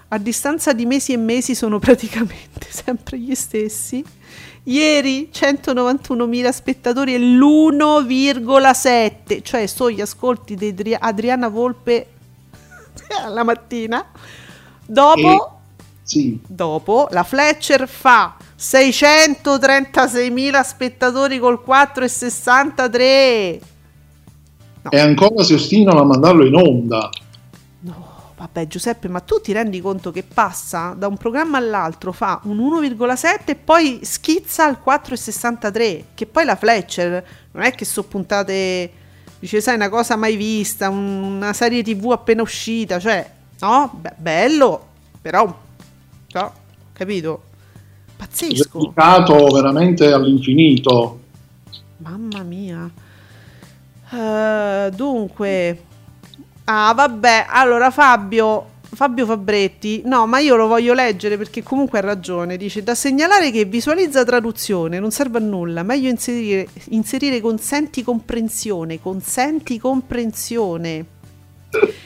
A 0.09 0.17
distanza 0.17 0.73
di 0.73 0.85
mesi 0.85 1.13
e 1.13 1.17
mesi 1.17 1.55
sono 1.55 1.79
praticamente 1.79 2.67
sempre 2.69 3.19
gli 3.19 3.33
stessi. 3.35 4.03
Ieri 4.65 5.29
191.000 5.33 6.49
spettatori 6.49 7.13
e 7.15 7.19
l'1,7, 7.19 9.41
cioè 9.41 9.67
sono 9.67 9.91
gli 9.91 9.99
ascolti 10.01 10.55
di 10.55 10.67
Adri- 10.69 10.95
Adriana 10.97 11.49
Volpe 11.49 12.07
alla 13.23 13.43
mattina. 13.43 14.05
Dopo, 14.85 15.59
Sì, 16.01 16.39
dopo 16.45 17.07
la 17.11 17.23
Fletcher 17.23 17.87
fa 17.87 18.35
636.000 18.63 20.61
spettatori 20.63 21.37
col 21.37 21.61
4,63. 21.65 23.59
e 24.89 24.99
ancora 24.99 25.43
si 25.43 25.53
ostinano 25.53 25.99
a 25.99 26.05
mandarlo 26.05 26.45
in 26.45 26.55
onda. 26.55 27.09
No, 27.81 28.31
vabbè 28.37 28.65
Giuseppe, 28.67 29.09
ma 29.09 29.19
tu 29.19 29.41
ti 29.41 29.51
rendi 29.51 29.81
conto 29.81 30.11
che 30.11 30.23
passa 30.23 30.93
da 30.97 31.07
un 31.07 31.17
programma 31.17 31.57
all'altro, 31.57 32.13
fa 32.13 32.39
un 32.43 32.57
1,7 32.57 33.41
e 33.47 33.55
poi 33.55 33.99
schizza 34.03 34.63
al 34.65 34.77
4,63, 34.83 36.03
che 36.13 36.25
poi 36.25 36.45
la 36.45 36.55
Fletcher 36.55 37.25
non 37.51 37.63
è 37.63 37.71
che 37.75 37.83
so 37.83 38.03
puntate, 38.03 38.91
dice 39.39 39.59
sai 39.59 39.75
una 39.75 39.89
cosa 39.89 40.15
mai 40.15 40.37
vista, 40.37 40.87
un- 40.89 41.21
una 41.35 41.51
serie 41.51 41.83
tv 41.83 42.11
appena 42.11 42.41
uscita, 42.41 42.97
cioè, 42.97 43.29
no, 43.59 43.91
Beh, 43.99 44.13
bello, 44.17 44.87
però, 45.21 45.53
però, 46.31 46.51
capito? 46.93 47.51
Pazzesco. 48.33 48.79
Replicato 48.79 49.47
veramente 49.49 50.11
all'infinito. 50.11 51.19
Mamma 51.97 52.41
mia. 52.41 52.89
Eh, 54.09 54.89
dunque, 54.93 55.81
ah, 56.65 56.93
vabbè. 56.93 57.45
Allora, 57.47 57.91
Fabio. 57.91 58.71
Fabio 58.93 59.25
Fabretti, 59.25 60.03
no, 60.05 60.27
ma 60.27 60.37
io 60.37 60.55
lo 60.55 60.67
voglio 60.67 60.93
leggere 60.93 61.35
perché 61.35 61.63
comunque 61.63 61.97
ha 61.97 62.01
ragione. 62.01 62.57
Dice: 62.57 62.83
Da 62.83 62.93
segnalare 62.93 63.49
che 63.49 63.65
visualizza 63.65 64.23
traduzione 64.23 64.99
non 64.99 65.09
serve 65.09 65.39
a 65.39 65.41
nulla. 65.41 65.81
Meglio 65.81 66.09
inserire, 66.09 66.67
inserire 66.89 67.41
consenti 67.41 68.03
comprensione. 68.03 69.01
Consenti 69.01 69.79
comprensione. 69.79 71.05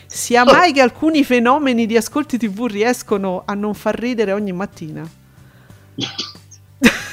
Sia 0.06 0.46
mai 0.48 0.72
che 0.72 0.80
alcuni 0.80 1.26
fenomeni 1.26 1.86
di 1.86 1.98
ascolti 1.98 2.38
TV 2.38 2.68
riescono 2.68 3.44
a 3.46 3.54
non 3.54 3.74
far 3.74 4.00
ridere 4.00 4.32
ogni 4.32 4.54
mattina. 4.54 5.17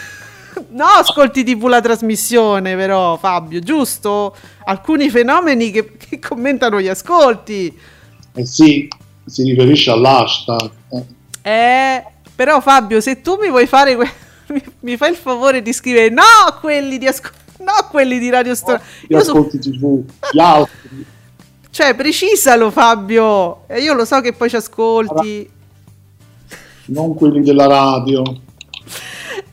No, 0.68 0.84
ascolti 0.86 1.44
TV 1.44 1.66
la 1.66 1.80
trasmissione, 1.80 2.74
però, 2.76 3.16
Fabio, 3.16 3.60
giusto? 3.60 4.34
Alcuni 4.64 5.08
fenomeni 5.08 5.70
che, 5.70 5.96
che 5.96 6.18
commentano 6.18 6.80
gli 6.80 6.88
ascolti. 6.88 7.76
Eh 8.34 8.44
sì, 8.46 8.88
si 9.24 9.42
riferisce 9.44 9.90
all'hashtag. 9.92 10.70
Eh, 10.90 11.04
Eh, 11.42 12.04
però, 12.34 12.60
Fabio, 12.60 13.00
se 13.00 13.20
tu 13.20 13.36
mi 13.40 13.48
vuoi 13.50 13.66
fare. 13.66 13.94
que- 13.94 14.10
mi, 14.50 14.62
mi 14.80 14.96
fai 14.96 15.10
il 15.10 15.16
favore 15.16 15.62
di 15.62 15.72
scrivere 15.72 16.08
no 16.08 16.22
quelli 16.60 16.98
di 16.98 17.06
ascolti. 17.06 17.38
No, 17.58 17.72
quelli 17.88 18.18
di 18.18 18.28
Radio 18.30 18.54
Storia. 18.56 18.82
gli 19.06 19.12
Io 19.12 19.22
so- 19.22 19.30
ascolti 19.30 19.58
TV, 19.58 20.02
gli 20.32 20.40
altri. 20.40 21.06
cioè, 21.70 21.94
precisalo, 21.94 22.70
Fabio. 22.72 23.66
E 23.68 23.80
io 23.80 23.94
lo 23.94 24.04
so 24.04 24.20
che 24.20 24.32
poi 24.32 24.48
ci 24.50 24.56
ascolti. 24.56 25.48
non 26.86 27.14
quelli 27.14 27.42
della 27.42 27.66
radio. 27.66 28.22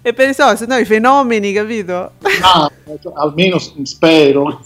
E 0.03 0.13
per 0.13 0.33
so, 0.33 0.55
se 0.55 0.65
no 0.65 0.77
i 0.77 0.85
fenomeni, 0.85 1.53
capito? 1.53 2.13
Ah, 2.41 2.71
cioè, 3.01 3.13
almeno 3.15 3.59
spero 3.83 4.61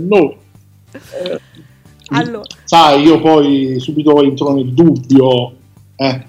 noi. 0.00 0.36
Eh, 1.12 1.38
Allora. 2.08 2.46
Sai, 2.64 3.02
io 3.02 3.20
poi 3.20 3.78
subito 3.78 4.22
entro 4.22 4.54
nel 4.54 4.72
dubbio. 4.72 5.52
Eh, 5.96 6.26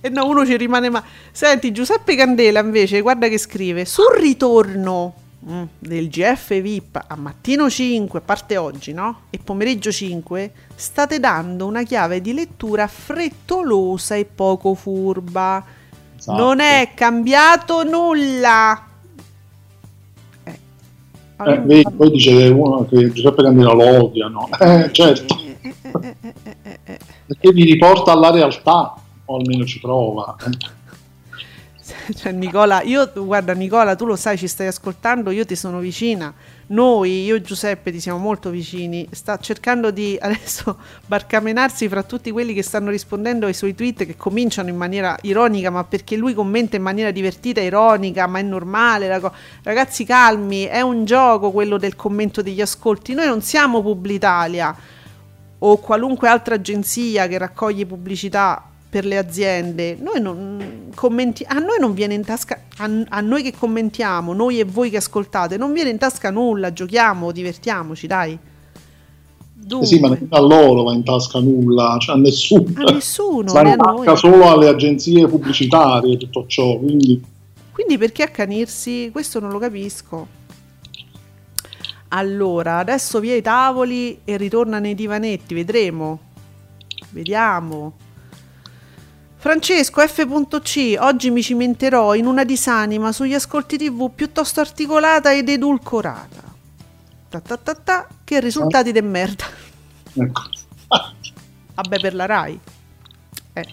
E 0.00 0.08
no, 0.08 0.26
uno 0.26 0.46
ci 0.46 0.56
rimane 0.56 0.88
ma. 0.88 1.04
Senti, 1.30 1.72
Giuseppe 1.72 2.16
Candela 2.16 2.60
invece, 2.60 3.02
guarda 3.02 3.28
che 3.28 3.36
scrive: 3.36 3.84
sul 3.84 4.16
ritorno 4.18 5.14
mm, 5.46 5.62
del 5.78 6.08
GF 6.08 6.58
VIP 6.60 7.04
a 7.06 7.16
mattino 7.16 7.68
5, 7.68 8.18
a 8.18 8.22
parte 8.22 8.56
oggi, 8.56 8.92
no? 8.94 9.22
E 9.28 9.38
pomeriggio 9.38 9.92
5, 9.92 10.52
state 10.74 11.20
dando 11.20 11.66
una 11.66 11.82
chiave 11.82 12.22
di 12.22 12.32
lettura 12.32 12.86
frettolosa 12.86 14.14
e 14.14 14.24
poco 14.24 14.74
furba. 14.74 15.62
Esatto. 16.18 16.36
Non 16.36 16.60
è 16.60 16.90
cambiato 16.94 17.84
nulla. 17.84 18.84
Eh. 20.44 20.58
Eh, 21.44 21.60
vedi, 21.60 21.86
poi 21.96 22.10
dice 22.10 22.48
uno 22.48 22.84
che 22.86 23.12
Giuseppe 23.12 23.42
Candela 23.42 23.72
lo 23.72 24.04
odiano. 24.04 24.48
Eh, 24.58 24.90
certo, 24.92 25.36
Eh, 25.62 25.74
eh, 25.82 26.16
eh, 26.42 26.78
eh, 26.84 26.98
perché 27.26 27.52
vi 27.52 27.64
riporta 27.64 28.12
alla 28.12 28.30
realtà, 28.30 28.94
o 29.24 29.36
almeno 29.36 29.64
ci 29.64 29.80
prova. 29.80 30.36
Cioè, 32.14 32.32
Nicola, 32.32 32.82
io 32.82 33.10
guarda 33.14 33.52
Nicola, 33.52 33.94
tu 33.94 34.06
lo 34.06 34.16
sai, 34.16 34.38
ci 34.38 34.48
stai 34.48 34.66
ascoltando, 34.66 35.30
io 35.30 35.44
ti 35.44 35.54
sono 35.54 35.78
vicina. 35.78 36.32
Noi, 36.70 37.24
io 37.24 37.36
e 37.36 37.40
Giuseppe, 37.40 37.90
ti 37.90 37.98
siamo 37.98 38.18
molto 38.18 38.50
vicini. 38.50 39.08
Sta 39.10 39.38
cercando 39.38 39.90
di 39.90 40.18
adesso 40.20 40.76
barcamenarsi 41.06 41.88
fra 41.88 42.02
tutti 42.02 42.30
quelli 42.30 42.52
che 42.52 42.62
stanno 42.62 42.90
rispondendo 42.90 43.46
ai 43.46 43.54
suoi 43.54 43.74
tweet 43.74 44.04
che 44.04 44.16
cominciano 44.16 44.68
in 44.68 44.76
maniera 44.76 45.16
ironica, 45.22 45.70
ma 45.70 45.84
perché 45.84 46.16
lui 46.16 46.34
commenta 46.34 46.76
in 46.76 46.82
maniera 46.82 47.10
divertita, 47.10 47.60
ironica, 47.60 48.26
ma 48.26 48.38
è 48.38 48.42
normale. 48.42 49.08
Ragazzi, 49.62 50.04
calmi, 50.04 50.64
è 50.64 50.82
un 50.82 51.06
gioco 51.06 51.50
quello 51.50 51.78
del 51.78 51.96
commento 51.96 52.42
degli 52.42 52.60
ascolti. 52.60 53.14
Noi 53.14 53.26
non 53.26 53.40
siamo 53.40 53.80
Publitalia 53.80 54.76
o 55.60 55.76
qualunque 55.78 56.28
altra 56.28 56.54
agenzia 56.54 57.26
che 57.26 57.38
raccoglie 57.38 57.86
pubblicità 57.86 58.67
per 58.90 59.04
le 59.04 59.18
aziende, 59.18 59.96
noi 60.00 60.20
non 60.20 60.90
commenti- 60.94 61.44
a 61.46 61.58
noi 61.58 61.78
non 61.78 61.92
viene 61.92 62.14
in 62.14 62.24
tasca, 62.24 62.62
a, 62.78 62.90
a 63.08 63.20
noi 63.20 63.42
che 63.42 63.52
commentiamo, 63.52 64.32
noi 64.32 64.60
e 64.60 64.64
voi 64.64 64.88
che 64.88 64.96
ascoltate, 64.96 65.58
non 65.58 65.72
viene 65.72 65.90
in 65.90 65.98
tasca 65.98 66.30
nulla, 66.30 66.72
giochiamo, 66.72 67.30
divertiamoci, 67.30 68.06
dai. 68.06 68.32
Eh 68.32 68.38
Dunque, 69.52 69.86
sì, 69.86 69.98
ma 70.00 70.16
a 70.30 70.40
loro 70.40 70.84
va 70.84 70.94
in 70.94 71.04
tasca 71.04 71.40
nulla, 71.40 71.98
cioè 72.00 72.16
a 72.16 72.18
nessuno. 72.18 72.64
a 72.76 72.92
nessuno, 72.92 73.52
Va 73.52 73.68
in 73.68 73.76
tasca 73.76 74.16
solo 74.16 74.48
alle 74.50 74.68
agenzie 74.68 75.28
pubblicitarie 75.28 76.16
tutto 76.16 76.46
ciò, 76.46 76.78
quindi 76.78 77.22
Quindi 77.72 77.98
perché 77.98 78.22
accanirsi? 78.22 79.10
Questo 79.12 79.40
non 79.40 79.50
lo 79.50 79.58
capisco. 79.58 80.36
Allora, 82.08 82.78
adesso 82.78 83.20
via 83.20 83.36
i 83.36 83.42
tavoli 83.42 84.20
e 84.24 84.38
ritorna 84.38 84.78
nei 84.78 84.94
divanetti, 84.94 85.52
vedremo. 85.52 86.20
Vediamo. 87.10 87.92
Francesco 89.40 90.00
F.C. 90.00 90.96
Oggi 90.98 91.30
mi 91.30 91.42
cimenterò 91.42 92.16
in 92.16 92.26
una 92.26 92.42
disanima 92.42 93.12
sugli 93.12 93.34
ascolti 93.34 93.78
TV 93.78 94.10
piuttosto 94.12 94.58
articolata 94.58 95.32
ed 95.32 95.48
edulcorata. 95.48 96.42
Ta 97.28 97.38
ta 97.38 97.56
ta 97.56 97.74
ta, 97.76 98.08
che 98.24 98.40
risultati 98.40 98.90
de 98.90 99.00
merda. 99.00 99.44
ecco. 100.14 100.42
Vabbè, 101.74 102.00
per 102.00 102.14
la 102.16 102.26
Rai. 102.26 102.58
Eh. 103.52 103.66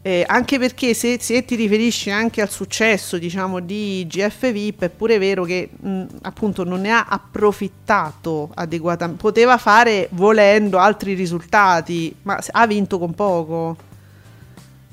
Eh, 0.00 0.24
anche 0.26 0.58
perché 0.58 0.94
se, 0.94 1.18
se 1.20 1.44
ti 1.44 1.54
riferisci 1.54 2.10
anche 2.10 2.40
al 2.40 2.50
successo, 2.50 3.18
diciamo, 3.18 3.60
di 3.60 4.06
GF 4.08 4.50
VIP, 4.50 4.84
è 4.84 4.88
pure 4.88 5.18
vero 5.18 5.44
che 5.44 5.68
mh, 5.78 6.04
appunto 6.22 6.64
non 6.64 6.80
ne 6.80 6.90
ha 6.90 7.04
approfittato 7.06 8.50
adeguatamente. 8.54 9.20
Poteva 9.20 9.58
fare 9.58 10.08
volendo 10.12 10.78
altri 10.78 11.12
risultati, 11.12 12.16
ma 12.22 12.42
ha 12.52 12.66
vinto 12.66 12.98
con 12.98 13.12
poco. 13.12 13.90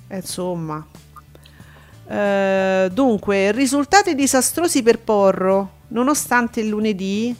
Eh, 0.09 0.15
insomma. 0.17 0.85
Eh, 2.07 2.89
dunque, 2.91 3.51
risultati 3.51 4.15
disastrosi 4.15 4.81
per 4.81 4.99
Porro, 4.99 5.69
nonostante 5.89 6.59
il 6.59 6.67
lunedì 6.67 7.35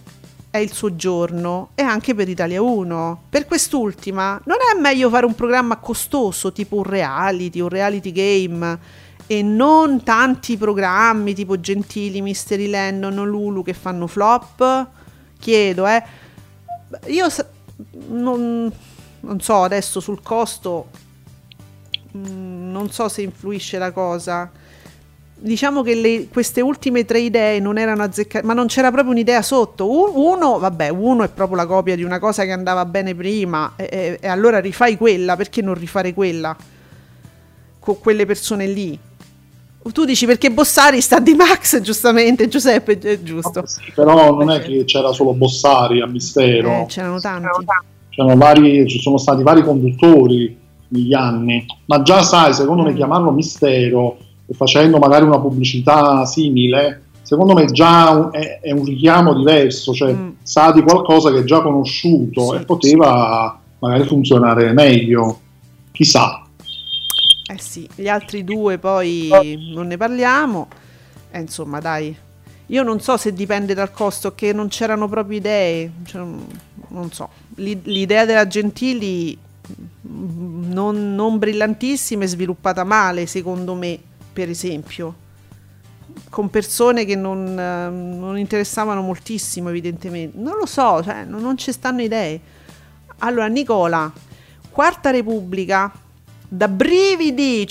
è 0.51 0.57
il 0.59 0.71
suo 0.71 0.95
giorno 0.95 1.69
e 1.73 1.81
anche 1.81 2.13
per 2.13 2.29
Italia 2.29 2.61
1. 2.61 3.23
Per 3.29 3.45
quest'ultima, 3.45 4.39
non 4.45 4.57
è 4.57 4.79
meglio 4.79 5.09
fare 5.09 5.25
un 5.25 5.33
programma 5.33 5.77
costoso 5.77 6.51
tipo 6.51 6.77
un 6.77 6.83
reality, 6.83 7.59
un 7.59 7.69
reality 7.69 8.11
game 8.11 8.79
e 9.25 9.41
non 9.41 10.03
tanti 10.03 10.55
programmi 10.55 11.33
tipo 11.33 11.59
Gentili, 11.59 12.21
Mystery 12.21 12.67
Lennon 12.67 13.27
Lulu 13.27 13.63
che 13.63 13.73
fanno 13.73 14.05
flop? 14.05 14.87
Chiedo, 15.39 15.87
eh. 15.87 16.03
Io 17.07 17.27
non, 18.09 18.71
non 19.21 19.39
so 19.39 19.63
adesso 19.63 19.99
sul 19.99 20.21
costo, 20.21 20.89
mm, 22.17 22.71
non 22.71 22.89
so 22.91 23.07
se 23.09 23.21
influisce 23.21 23.77
la 23.77 23.91
cosa. 23.91 24.49
Diciamo 25.41 25.83
che 25.83 25.95
le- 25.95 26.27
queste 26.27 26.59
ultime 26.59 27.05
tre 27.05 27.19
idee 27.21 27.59
non 27.59 27.77
erano 27.77 28.03
azzeccate, 28.03 28.45
ma 28.45 28.53
non 28.53 28.67
c'era 28.67 28.91
proprio 28.91 29.11
un'idea 29.13 29.41
sotto. 29.41 29.89
Uno, 30.19 30.59
vabbè, 30.59 30.89
uno 30.89 31.23
è 31.23 31.29
proprio 31.29 31.55
la 31.55 31.65
copia 31.65 31.95
di 31.95 32.03
una 32.03 32.19
cosa 32.19 32.43
che 32.43 32.51
andava 32.51 32.83
bene 32.85 33.15
prima, 33.15 33.73
e, 33.77 33.87
e- 33.89 34.17
e 34.21 34.27
allora 34.27 34.59
rifai 34.59 34.97
quella, 34.97 35.35
perché 35.37 35.61
non 35.61 35.75
rifare 35.75 36.13
quella 36.13 36.55
con 37.79 37.99
quelle 37.99 38.25
persone 38.25 38.67
lì? 38.67 38.99
Tu 39.91 40.05
dici 40.05 40.25
perché 40.27 40.51
Bossari 40.51 41.01
sta 41.01 41.19
di 41.19 41.33
Max, 41.33 41.79
giustamente, 41.81 42.47
Giuseppe, 42.47 42.99
è 42.99 43.23
giusto. 43.23 43.63
Però 43.95 44.35
non 44.35 44.51
è 44.51 44.61
che 44.61 44.83
c'era 44.83 45.11
solo 45.13 45.33
Bossari 45.33 46.01
a 46.01 46.05
mistero, 46.05 46.81
Eh, 46.81 46.85
c'erano 46.87 47.19
tanti. 47.19 47.47
c'erano 48.09 48.35
vari, 48.35 48.87
ci 48.87 48.99
sono 48.99 49.17
stati 49.17 49.41
vari 49.41 49.63
conduttori 49.63 50.55
negli 50.89 51.13
anni, 51.13 51.65
ma 51.85 52.01
già 52.01 52.21
sai, 52.23 52.53
secondo 52.53 52.83
me 52.83 52.91
Mm. 52.91 52.95
chiamarlo 52.95 53.31
mistero 53.31 54.17
e 54.45 54.53
facendo 54.53 54.97
magari 54.97 55.25
una 55.25 55.39
pubblicità 55.39 56.25
simile, 56.25 57.03
secondo 57.21 57.53
me 57.53 57.65
già 57.65 58.09
un- 58.09 58.29
è, 58.31 58.59
è 58.61 58.71
un 58.71 58.83
richiamo 58.85 59.33
diverso, 59.33 59.93
cioè 59.93 60.13
Mm. 60.13 60.29
sa 60.43 60.71
di 60.71 60.81
qualcosa 60.81 61.31
che 61.31 61.39
è 61.39 61.43
già 61.43 61.61
conosciuto 61.61 62.51
Sì. 62.51 62.55
e 62.55 62.65
poteva 62.65 63.59
magari 63.79 64.05
funzionare 64.05 64.73
meglio, 64.73 65.39
chissà. 65.91 66.43
Eh 67.51 67.59
sì, 67.59 67.87
gli 67.95 68.07
altri 68.07 68.43
due 68.43 68.77
poi 68.77 69.29
non 69.73 69.87
ne 69.87 69.97
parliamo. 69.97 70.67
Eh, 71.31 71.39
insomma, 71.39 71.79
dai. 71.79 72.15
Io 72.67 72.83
non 72.83 72.99
so 72.99 73.17
se 73.17 73.33
dipende 73.33 73.73
dal 73.73 73.91
costo, 73.91 74.35
che 74.35 74.53
non 74.53 74.67
c'erano 74.67 75.07
proprio 75.07 75.37
idee. 75.37 75.91
Cioè, 76.05 76.21
non 76.89 77.11
so. 77.11 77.29
L'i- 77.55 77.79
L'idea 77.85 78.25
della 78.25 78.45
Gentili 78.47 79.35
non, 80.09 81.15
non 81.15 81.37
brillantissima 81.37 82.23
e 82.23 82.27
sviluppata 82.27 82.83
male, 82.83 83.25
secondo 83.25 83.75
me, 83.75 83.99
per 84.33 84.49
esempio. 84.49 85.27
Con 86.29 86.49
persone 86.49 87.05
che 87.05 87.15
non, 87.15 87.47
eh, 87.57 87.89
non 87.89 88.37
interessavano 88.37 89.01
moltissimo, 89.01 89.69
evidentemente. 89.69 90.37
Non 90.37 90.57
lo 90.57 90.65
so, 90.65 91.03
cioè, 91.03 91.23
non, 91.23 91.41
non 91.41 91.57
ci 91.57 91.71
stanno 91.71 92.01
idee. 92.01 92.39
Allora, 93.19 93.47
Nicola, 93.47 94.11
Quarta 94.69 95.11
Repubblica, 95.11 95.91
da 96.47 96.67
brividi. 96.67 97.67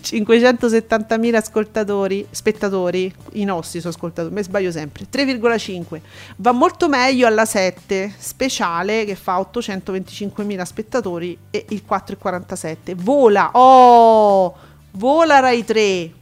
C- 0.00 0.14
570.000 0.14 1.34
ascoltatori, 1.34 2.26
spettatori, 2.30 3.12
i 3.32 3.44
nostri 3.44 3.80
sono 3.80 3.92
ascoltatori, 3.92 4.34
mi 4.34 4.42
sbaglio 4.42 4.70
sempre, 4.70 5.06
3,5. 5.10 6.00
Va 6.36 6.52
molto 6.52 6.88
meglio 6.88 7.26
alla 7.26 7.44
7 7.44 8.14
speciale 8.16 9.04
che 9.04 9.14
fa 9.14 9.38
825.000 9.38 10.62
spettatori 10.62 11.38
e 11.50 11.64
il 11.68 11.82
4,47. 11.88 12.94
Vola, 12.96 13.50
oh, 13.52 14.54
vola 14.92 15.40
Rai 15.40 15.64
3 15.64 16.20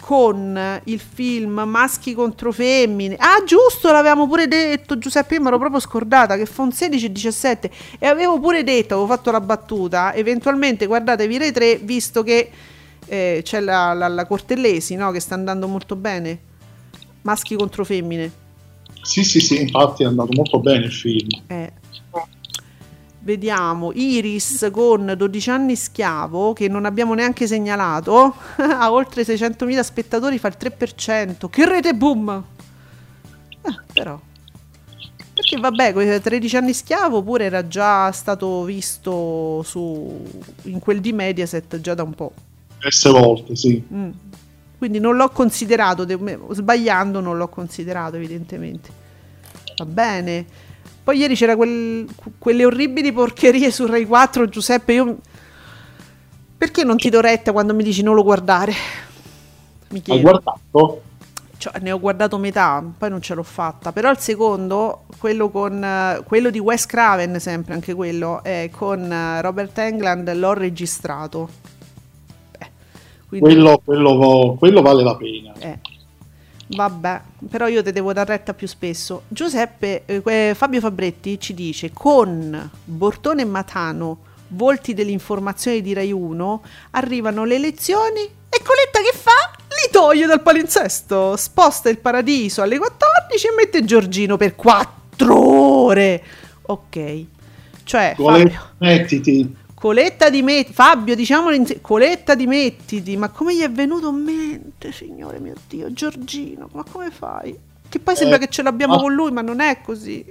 con 0.00 0.80
il 0.84 0.98
film 1.00 1.62
Maschi 1.66 2.14
contro 2.14 2.52
femmine. 2.52 3.14
Ah, 3.18 3.42
giusto, 3.46 3.92
l'avevamo 3.92 4.26
pure 4.26 4.48
detto, 4.48 4.98
Giuseppe, 4.98 5.34
io 5.34 5.40
mi 5.42 5.46
ero 5.48 5.58
proprio 5.58 5.80
scordata 5.80 6.36
che 6.36 6.46
fa 6.46 6.62
un 6.62 6.68
16-17 6.70 7.70
e 7.98 8.06
avevo 8.06 8.40
pure 8.40 8.64
detto, 8.64 8.94
avevo 8.94 9.08
fatto 9.08 9.30
la 9.30 9.40
battuta, 9.40 10.14
eventualmente 10.14 10.86
guardatevi 10.86 11.38
Rai 11.38 11.52
3 11.52 11.76
visto 11.82 12.22
che 12.22 12.50
eh, 13.06 13.40
c'è 13.44 13.60
la, 13.60 13.92
la- 13.92 14.08
la 14.08 14.26
Cortellesi, 14.26 14.94
no, 14.96 15.10
che 15.10 15.20
sta 15.20 15.34
andando 15.34 15.68
molto 15.68 15.96
bene. 15.96 16.38
Maschi 17.22 17.54
contro 17.54 17.84
femmine. 17.84 18.30
Sì, 19.02 19.24
sì, 19.24 19.40
sì, 19.40 19.60
infatti 19.60 20.02
è 20.02 20.06
andato 20.06 20.32
molto 20.32 20.58
bene 20.60 20.86
il 20.86 20.92
film. 20.92 21.28
Eh. 21.46 21.72
Vediamo 23.22 23.92
Iris 23.92 24.70
con 24.72 25.12
12 25.14 25.50
anni 25.50 25.76
schiavo 25.76 26.54
che 26.54 26.68
non 26.68 26.86
abbiamo 26.86 27.12
neanche 27.12 27.46
segnalato 27.46 28.34
ha 28.56 28.90
oltre 28.90 29.22
600.000 29.22 29.80
spettatori 29.80 30.38
fa 30.38 30.48
il 30.48 30.56
3% 30.58 31.50
che 31.50 31.68
rete 31.68 31.92
boom! 31.94 32.42
Eh, 33.60 33.80
però. 33.92 34.18
Perché 35.34 35.58
vabbè 35.58 35.92
quei 35.92 36.18
13 36.18 36.56
anni 36.56 36.72
schiavo 36.72 37.22
pure 37.22 37.44
era 37.44 37.68
già 37.68 38.10
stato 38.10 38.64
visto 38.64 39.62
su 39.64 40.22
in 40.62 40.78
quel 40.78 41.00
di 41.00 41.12
Mediaset 41.12 41.78
già 41.80 41.94
da 41.94 42.02
un 42.02 42.14
po' 42.14 42.32
Diverse 42.76 43.10
volte, 43.10 43.54
sì. 43.54 43.82
Mm. 43.92 44.10
quindi 44.78 44.98
non 44.98 45.16
l'ho 45.16 45.28
considerato 45.28 46.06
de- 46.06 46.38
sbagliando 46.52 47.20
non 47.20 47.36
l'ho 47.36 47.48
considerato 47.48 48.16
evidentemente. 48.16 48.90
Va 49.76 49.84
bene 49.84 50.68
poi 51.02 51.18
ieri 51.18 51.34
c'era 51.34 51.56
quel- 51.56 52.06
quelle 52.38 52.64
orribili 52.64 53.12
porcherie 53.12 53.70
su 53.70 53.86
Rai 53.86 54.06
4 54.06 54.48
Giuseppe 54.48 54.92
io 54.92 55.18
perché 56.56 56.84
non 56.84 56.96
ti 56.96 57.08
do 57.10 57.20
retta 57.20 57.52
quando 57.52 57.74
mi 57.74 57.82
dici 57.82 58.02
non 58.02 58.14
lo 58.14 58.22
guardare 58.22 58.72
mi 59.88 59.96
Hai 59.98 60.02
chiedo 60.02 60.20
guardato? 60.22 61.02
Cioè, 61.60 61.78
ne 61.80 61.92
ho 61.92 62.00
guardato 62.00 62.38
metà, 62.38 62.82
poi 62.96 63.10
non 63.10 63.20
ce 63.20 63.34
l'ho 63.34 63.42
fatta. 63.42 63.92
Però 63.92 64.08
il 64.10 64.16
secondo, 64.16 65.02
quello 65.18 65.50
con 65.50 66.22
quello 66.24 66.48
di 66.48 66.58
Wes 66.58 66.86
Craven, 66.86 67.38
sempre 67.38 67.74
anche 67.74 67.92
quello, 67.92 68.42
è 68.42 68.70
con 68.72 69.12
eh, 69.12 69.42
Robert 69.42 69.76
England, 69.76 70.32
l'ho 70.36 70.54
registrato. 70.54 71.50
Beh, 72.58 72.66
quindi- 73.28 73.46
Quello, 73.46 73.82
quello- 73.84 74.56
quello 74.58 74.80
vale 74.80 75.02
la 75.02 75.16
pena. 75.16 75.52
eh, 75.58 75.78
vabbè, 76.74 77.20
però 77.48 77.66
io 77.66 77.82
te 77.82 77.92
devo 77.92 78.12
dar 78.12 78.26
retta 78.26 78.54
più 78.54 78.66
spesso. 78.66 79.22
Giuseppe, 79.28 80.04
eh, 80.06 80.52
Fabio 80.54 80.80
Fabretti 80.80 81.38
ci 81.40 81.54
dice 81.54 81.90
con 81.92 82.70
Bortone 82.84 83.42
e 83.42 83.44
Matano, 83.44 84.18
volti 84.48 84.94
dell'informazione 84.94 85.80
di 85.80 85.92
Rai 85.92 86.12
1, 86.12 86.62
arrivano 86.90 87.44
le 87.44 87.56
elezioni 87.56 88.20
e 88.22 88.62
Coletta 88.62 89.00
che 89.00 89.16
fa? 89.16 89.58
Li 89.68 89.90
toglie 89.92 90.26
dal 90.26 90.42
palinsesto, 90.42 91.36
sposta 91.36 91.88
il 91.88 91.98
paradiso 91.98 92.62
alle 92.62 92.78
14 92.78 93.46
e 93.46 93.54
mette 93.56 93.84
Giorgino 93.84 94.36
per 94.36 94.54
4 94.54 95.38
ore. 95.38 96.22
Ok. 96.62 97.24
Cioè, 97.84 98.14
Fabio, 98.16 98.70
Mettiti. 98.78 99.56
Coletta 99.80 100.28
di 100.28 100.42
Mettiti, 100.42 100.74
Fabio, 100.74 101.14
diciamolo 101.14 101.54
insieme, 101.54 101.80
Coletta 101.80 102.34
di 102.34 102.46
Mettiti, 102.46 103.16
ma 103.16 103.30
come 103.30 103.56
gli 103.56 103.62
è 103.62 103.70
venuto 103.70 104.10
in 104.10 104.16
mente, 104.16 104.92
signore 104.92 105.38
mio 105.38 105.54
Dio, 105.70 105.90
Giorgino, 105.90 106.68
ma 106.72 106.84
come 106.84 107.10
fai? 107.10 107.56
Che 107.88 107.98
poi 107.98 108.14
sembra 108.14 108.36
Eh, 108.36 108.40
che 108.40 108.48
ce 108.48 108.60
l'abbiamo 108.62 108.96
ah. 108.96 109.00
con 109.00 109.14
lui, 109.14 109.30
ma 109.30 109.40
non 109.40 109.60
è 109.60 109.78
così. 109.82 110.22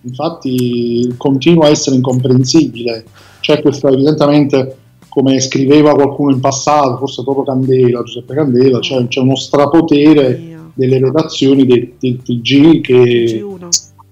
Infatti 0.00 1.14
continua 1.16 1.66
a 1.66 1.68
essere 1.68 1.94
incomprensibile. 1.94 3.04
C'è 3.38 3.62
questo 3.62 3.86
evidentemente, 3.86 4.76
come 5.08 5.38
scriveva 5.38 5.94
qualcuno 5.94 6.32
in 6.32 6.40
passato, 6.40 6.96
forse 6.96 7.22
proprio 7.22 7.44
Candela, 7.44 8.02
Giuseppe 8.02 8.34
Candela, 8.34 8.80
c'è, 8.80 9.06
c'è 9.06 9.20
uno 9.20 9.36
strapotere 9.36 10.36
Dio. 10.36 10.72
delle 10.74 10.98
redazioni 10.98 11.64
del, 11.66 11.92
del 12.00 12.20
TG 12.20 12.80
che 12.80 13.44
G1. 13.44 13.68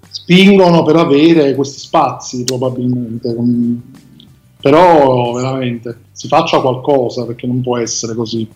spingono 0.08 0.84
per 0.84 0.94
avere 0.94 1.56
questi 1.56 1.80
spazi 1.80 2.44
probabilmente. 2.44 3.34
Però 4.60 5.32
veramente 5.32 5.98
si 6.12 6.28
faccia 6.28 6.60
qualcosa 6.60 7.24
perché 7.24 7.46
non 7.46 7.62
può 7.62 7.78
essere 7.78 8.14
così. 8.14 8.48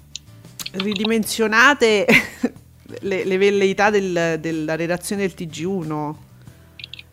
Ridimensionate 0.72 2.06
le, 3.00 3.24
le 3.24 3.36
velleità 3.38 3.90
del- 3.90 4.38
della 4.40 4.76
redazione 4.76 5.22
del 5.22 5.34
TG1. 5.36 6.14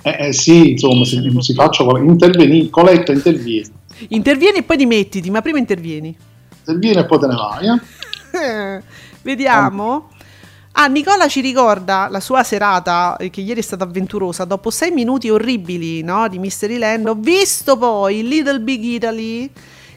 Eh, 0.03 0.27
eh, 0.27 0.33
sì, 0.33 0.71
insomma, 0.71 1.05
si, 1.05 1.21
si 1.39 1.53
faccia 1.53 1.83
qual- 1.83 2.03
interveni, 2.03 2.69
Coletta 2.69 3.11
intervieni, 3.11 3.69
Intervieni 4.09 4.57
e 4.59 4.63
poi 4.63 4.77
dimettiti, 4.77 5.29
ma 5.29 5.41
prima 5.41 5.59
intervieni. 5.59 6.15
intervieni 6.59 6.97
e 6.97 7.05
poi 7.05 7.19
te 7.19 7.27
ne 7.27 7.35
vai. 7.35 7.67
Eh, 8.77 8.81
Vediamo. 9.21 10.09
Ah, 10.09 10.20
Nicola 10.87 11.27
ci 11.27 11.41
ricorda 11.41 12.07
la 12.09 12.19
sua 12.19 12.43
serata, 12.43 13.15
eh, 13.17 13.29
che 13.29 13.41
ieri 13.41 13.59
è 13.59 13.63
stata 13.63 13.83
avventurosa. 13.83 14.45
Dopo 14.45 14.71
sei 14.71 14.91
minuti 14.91 15.29
orribili 15.29 16.01
no, 16.01 16.27
di 16.27 16.39
Mystery 16.39 16.77
Land, 16.77 17.07
ho 17.07 17.15
visto 17.15 17.77
poi 17.77 18.27
Little 18.27 18.59
Big 18.61 18.83
Italy, 18.83 19.51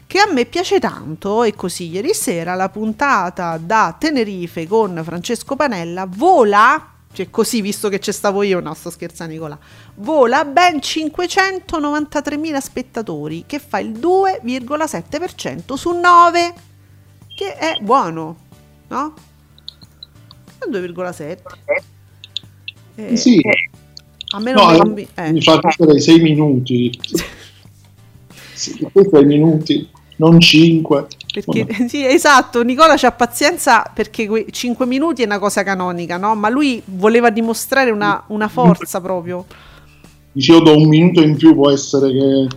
che 0.05 0.19
a 0.19 0.31
me 0.31 0.45
piace 0.45 0.79
tanto. 0.79 1.43
E 1.43 1.55
così, 1.55 1.89
ieri 1.89 2.13
sera 2.13 2.53
la 2.55 2.69
puntata 2.69 3.57
da 3.57 3.95
Tenerife 3.97 4.67
con 4.67 5.01
Francesco 5.03 5.55
Panella 5.55 6.05
vola. 6.07 6.91
Cioè, 7.11 7.29
così, 7.29 7.61
visto 7.61 7.87
che 7.89 7.99
ci 7.99 8.11
stavo 8.11 8.43
io, 8.43 8.59
no, 8.59 8.73
sto 8.73 8.89
scherzando, 8.89 9.33
Nicola. 9.33 9.57
Vola 9.95 10.43
ben 10.43 10.77
593.000 10.77 12.57
spettatori, 12.57 13.45
che 13.47 13.59
fa 13.59 13.79
il 13.79 13.91
2,7% 13.91 15.75
su 15.75 15.91
9 15.91 16.53
che 17.35 17.55
è 17.55 17.77
buono, 17.81 18.37
no? 18.87 19.13
È 20.65 20.69
2,7. 20.69 21.37
Eh, 22.95 23.17
Sì, 23.17 23.39
A 24.33 24.39
me 24.39 24.51
no, 24.53 24.71
non 24.71 24.93
mi 24.93 25.07
eh, 25.15 25.27
eh. 25.27 25.31
mi 25.31 25.41
fa 25.41 25.59
ridere 25.61 25.97
i 25.97 26.01
sei 26.01 26.19
minuti. 26.21 26.91
Sì, 28.55 28.73
sei 29.11 29.25
minuti, 29.25 29.89
non 30.15 30.39
cinque. 30.39 31.07
Perché, 31.29 31.67
sì, 31.89 32.05
esatto, 32.05 32.63
Nicola 32.63 32.95
c'ha 32.95 33.11
pazienza 33.11 33.83
perché 33.93 34.27
quei 34.27 34.45
5 34.49 34.85
minuti 34.85 35.21
è 35.23 35.25
una 35.25 35.39
cosa 35.39 35.61
canonica, 35.63 36.15
no? 36.17 36.35
Ma 36.35 36.47
lui 36.49 36.81
voleva 36.85 37.29
dimostrare 37.29 37.91
una, 37.91 38.23
una 38.27 38.47
forza 38.47 39.01
proprio. 39.01 39.45
Dici 40.31 40.51
io 40.51 40.59
do 40.59 40.75
un 40.77 40.87
minuto 40.87 41.21
in 41.21 41.35
più, 41.37 41.53
può 41.53 41.71
essere 41.71 42.11
che 42.11 42.47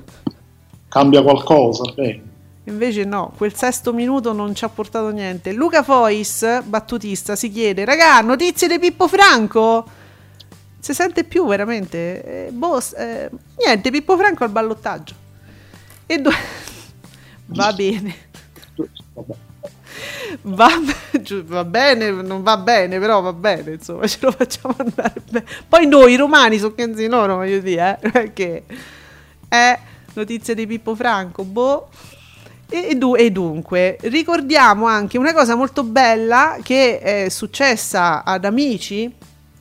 cambia 0.88 1.22
qualcosa. 1.22 1.92
Beh, 1.94 2.22
Invece 2.68 3.04
no, 3.04 3.32
quel 3.36 3.54
sesto 3.54 3.94
minuto 3.94 4.32
non 4.32 4.54
ci 4.54 4.64
ha 4.64 4.68
portato 4.68 5.08
niente. 5.08 5.52
Luca 5.52 5.82
Fois, 5.82 6.62
battutista, 6.64 7.34
si 7.34 7.50
chiede, 7.50 7.84
raga, 7.84 8.20
notizie 8.20 8.68
di 8.68 8.78
Pippo 8.78 9.08
Franco? 9.08 9.86
Si 10.78 10.92
sente 10.92 11.24
più 11.24 11.46
veramente? 11.46 12.46
Eh, 12.46 12.50
boh, 12.52 12.78
eh, 12.96 13.30
niente, 13.64 13.90
Pippo 13.90 14.16
Franco 14.18 14.44
al 14.44 14.50
ballottaggio. 14.50 15.14
E 16.06 16.18
do- 16.18 16.30
va 17.46 17.72
bene. 17.72 18.26
Va, 20.42 20.68
va 21.44 21.64
bene, 21.64 22.10
non 22.10 22.42
va 22.42 22.58
bene, 22.58 22.98
però 22.98 23.22
va 23.22 23.32
bene, 23.32 23.72
insomma, 23.72 24.06
ce 24.06 24.18
lo 24.20 24.30
facciamo 24.30 24.74
andare 24.78 25.22
bene. 25.30 25.46
Poi 25.66 25.86
noi 25.86 26.16
romani 26.16 26.58
sono 26.58 26.74
canzi 26.74 27.06
loro, 27.06 27.36
voglio 27.36 27.60
dire, 27.60 27.98
eh, 28.00 28.10
perché 28.12 28.64
è 29.48 29.78
notizia 30.12 30.54
di 30.54 30.66
Pippo 30.66 30.94
Franco, 30.94 31.44
boh. 31.44 31.88
E, 32.70 32.94
du- 32.96 33.16
e 33.16 33.30
dunque, 33.30 33.96
ricordiamo 34.02 34.84
anche 34.86 35.16
una 35.16 35.32
cosa 35.32 35.54
molto 35.54 35.84
bella 35.84 36.58
che 36.62 36.98
è 37.00 37.28
successa 37.30 38.22
ad 38.24 38.44
Amici, 38.44 39.10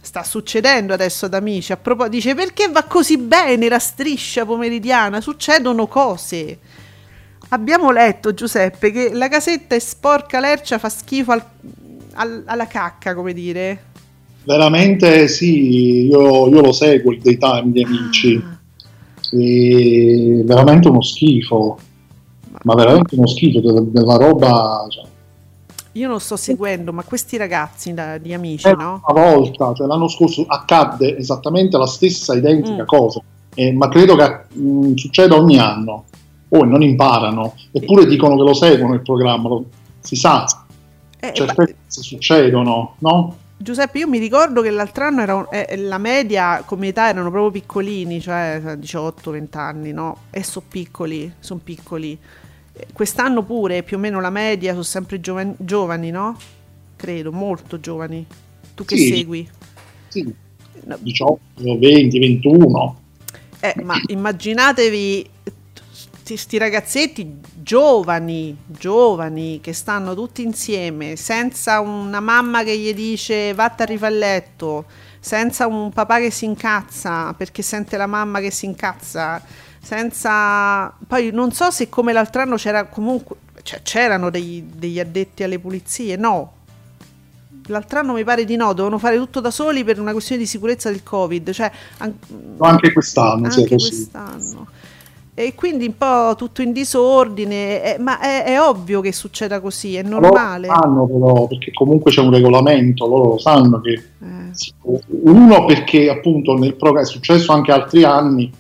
sta 0.02 0.24
succedendo 0.24 0.94
adesso 0.94 1.26
ad 1.26 1.34
Amici, 1.34 1.72
a 1.72 1.78
proposito, 1.78 2.16
dice 2.16 2.36
perché 2.36 2.68
va 2.70 2.84
così 2.84 3.18
bene 3.18 3.70
la 3.70 3.80
striscia 3.80 4.46
pomeridiana, 4.46 5.22
succedono 5.22 5.88
cose. 5.88 6.60
Abbiamo 7.50 7.92
letto, 7.92 8.34
Giuseppe, 8.34 8.92
che 8.92 9.12
la 9.14 9.30
casetta 9.30 9.74
è 9.74 9.80
sporca, 9.80 10.42
lercia, 10.42 10.78
fa 10.78 10.90
schifo 10.90 11.32
al- 11.32 11.46
al- 12.16 12.44
alla 12.46 12.68
cacca, 12.68 13.16
come 13.16 13.32
dire. 13.34 13.84
veramente 14.44 15.28
sì, 15.28 16.08
io, 16.08 16.48
io 16.50 16.62
lo 16.62 16.72
seguo 16.74 17.12
il 17.14 17.22
daytime 17.22 17.72
di 17.72 17.84
amici. 17.84 18.36
Ah. 18.44 18.56
E 19.32 20.42
veramente 20.46 20.88
uno 20.88 21.02
schifo, 21.02 21.78
ma 22.64 22.74
veramente 22.76 23.16
uno 23.16 23.28
schifo 23.28 23.60
della, 23.60 23.82
della 23.82 24.16
roba. 24.18 24.86
Cioè, 24.90 25.06
Io 25.94 26.08
non 26.08 26.20
sto 26.20 26.36
seguendo, 26.38 26.94
ma 26.94 27.04
questi 27.04 27.38
ragazzi 27.38 27.94
da- 27.94 28.18
di 28.18 28.34
amici, 28.34 28.68
Eh, 28.68 28.74
no? 28.76 29.02
una 29.08 29.22
volta, 29.32 29.74
cioè 29.74 29.88
l'anno 29.88 30.08
scorso 30.08 30.44
accadde 30.48 31.18
esattamente 31.18 31.78
la 31.78 31.88
stessa 31.88 32.36
identica 32.36 32.84
Mm. 32.84 32.86
cosa, 32.86 33.22
Eh, 33.60 33.72
ma 33.74 33.88
credo 33.90 34.16
che 34.16 34.46
mh, 34.54 34.94
succeda 34.94 35.36
ogni 35.36 35.58
anno. 35.58 36.04
Poi 36.48 36.68
non 36.70 36.84
imparano, 36.84 37.56
eppure 37.72 38.06
dicono 38.06 38.36
che 38.38 38.44
lo 38.44 38.54
seguono 38.54 38.94
il 38.94 39.02
programma, 39.02 39.50
lo- 39.50 39.66
si 40.00 40.16
sa, 40.16 40.46
Eh, 41.20 41.34
certe 41.34 41.54
ma- 41.58 41.66
cose 41.66 41.76
succedono, 42.04 42.94
no? 43.00 43.36
Giuseppe, 43.58 43.98
io 43.98 44.08
mi 44.08 44.20
ricordo 44.20 44.62
che 44.62 44.70
l'altro 44.70 45.06
anno 45.06 45.22
era 45.22 45.48
eh, 45.50 45.76
la 45.78 45.98
media 45.98 46.62
come 46.64 46.90
età 46.90 47.10
erano 47.10 47.32
proprio 47.32 47.50
piccolini, 47.50 48.22
cioè 48.22 48.76
18-20 48.78 49.58
anni, 49.58 49.92
no? 49.92 50.18
E 50.30 50.44
sono 50.44 50.66
piccoli, 50.70 51.34
sono 51.40 51.60
piccoli. 51.64 52.16
Quest'anno 52.94 53.44
pure 53.44 53.84
più 53.84 53.98
o 53.98 54.00
meno 54.00 54.20
la 54.20 54.30
media 54.30 54.72
sono 54.72 54.84
sempre 54.84 55.20
giovani, 55.20 55.56
giovani, 55.58 56.12
no? 56.12 56.38
Credo, 56.96 57.32
molto 57.32 57.80
giovani. 57.80 58.26
Tu 58.76 58.86
che 58.86 58.98
Sì. 58.98 59.08
segui? 59.08 59.50
Sì, 60.10 60.34
No. 60.86 60.98
18, 61.00 61.40
20, 61.78 62.20
21. 62.20 63.02
Eh, 63.60 63.76
ma 63.84 64.00
immaginatevi 64.08 65.30
questi 66.26 66.58
ragazzetti 66.58 67.40
giovani, 67.62 68.56
giovani, 68.68 69.60
che 69.62 69.74
stanno 69.74 70.14
tutti 70.14 70.44
insieme, 70.44 71.16
senza 71.16 71.80
una 71.80 72.20
mamma 72.20 72.64
che 72.64 72.78
gli 72.78 72.94
dice 72.94 73.54
vattene 73.54 73.90
a 73.90 73.94
rifare 73.94 74.16
letto, 74.16 74.86
senza 75.20 75.68
un 75.68 75.92
papà 75.92 76.20
che 76.20 76.32
si 76.32 76.46
incazza 76.46 77.34
perché 77.34 77.62
sente 77.62 77.98
la 77.98 78.08
mamma 78.08 78.40
che 78.40 78.52
si 78.52 78.66
incazza, 78.66 79.42
senza... 79.88 80.94
Poi 81.08 81.32
non 81.32 81.52
so 81.54 81.72
se 81.72 81.88
come 81.88 82.12
l'altro 82.12 82.42
anno 82.42 82.56
c'era 82.58 82.86
comunque... 82.86 83.38
Cioè, 83.64 83.82
c'erano 83.82 84.30
dei- 84.30 84.66
degli 84.76 85.00
addetti 85.00 85.44
alle 85.44 85.60
pulizie, 85.60 86.16
no. 86.18 86.54
L'altro 87.68 88.00
anno 88.00 88.14
mi 88.14 88.24
pare 88.24 88.46
di 88.46 88.56
no, 88.56 88.68
dovevano 88.68 88.98
fare 88.98 89.18
tutto 89.18 89.40
da 89.42 89.52
soli 89.52 89.84
per 89.84 90.00
una 90.00 90.12
questione 90.12 90.42
di 90.42 90.48
sicurezza 90.48 90.90
del 90.90 91.04
Covid, 91.04 91.52
cioè 91.52 91.70
an- 91.98 92.14
Anche 92.60 92.94
quest'anno, 92.94 93.46
anche 93.48 93.68
così. 93.68 93.90
quest'anno. 93.90 94.68
E 95.34 95.54
quindi 95.54 95.86
un 95.86 95.98
po' 95.98 96.36
tutto 96.38 96.62
in 96.62 96.72
disordine, 96.72 97.96
eh, 97.96 98.00
ma 98.00 98.20
è, 98.20 98.44
è 98.46 98.62
ovvio 98.62 99.02
che 99.02 99.12
succeda 99.12 99.60
così, 99.60 99.96
è 99.96 100.02
normale. 100.02 100.68
Loro 100.68 100.80
sanno 100.82 101.06
però, 101.06 101.48
perché 101.48 101.72
comunque 101.74 102.12
c'è 102.12 102.22
un 102.22 102.32
regolamento, 102.32 103.06
loro 103.06 103.30
lo 103.32 103.38
sanno 103.38 103.82
che 103.82 103.92
Eh, 103.92 105.06
uno 105.24 105.66
perché 105.66 106.10
appunto 106.10 106.58
nel 106.58 106.74
programma 106.76 107.06
è 107.06 107.12
successo 107.12 107.52
anche 107.52 107.72
altri 107.72 108.04
anni, 108.04 108.52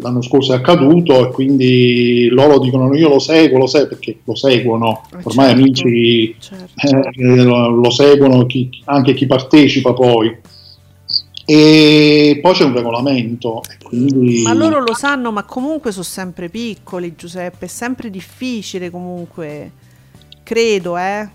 l'anno 0.00 0.22
scorso 0.22 0.52
è 0.52 0.56
accaduto 0.56 1.28
e 1.28 1.32
quindi 1.32 2.28
loro 2.28 2.58
dicono 2.58 2.94
io 2.96 3.08
lo 3.08 3.18
seguo, 3.18 3.58
lo 3.58 3.66
seguo 3.66 3.88
perché 3.88 4.18
lo 4.24 4.34
seguono, 4.34 5.02
Eh, 5.12 5.18
ormai 5.22 5.48
certo, 5.48 5.60
amici 5.60 6.36
certo. 6.38 7.20
eh, 7.20 7.42
lo, 7.42 7.68
lo 7.68 7.90
seguono 7.90 8.46
chi- 8.46 8.68
anche 8.84 9.14
chi 9.14 9.26
partecipa 9.26 9.92
poi. 9.92 10.36
E 11.44 12.38
poi 12.40 12.54
c'è 12.54 12.64
un 12.64 12.74
regolamento, 12.74 13.62
e 13.68 13.82
quindi 13.82 14.42
Ma 14.42 14.52
loro 14.54 14.78
lo 14.80 14.94
sanno, 14.94 15.32
ma 15.32 15.42
comunque 15.42 15.90
sono 15.90 16.04
sempre 16.04 16.48
piccoli, 16.48 17.14
Giuseppe, 17.16 17.64
è 17.64 17.68
sempre 17.68 18.08
difficile 18.08 18.88
comunque, 18.88 19.72
credo, 20.44 20.96
eh. 20.96 21.28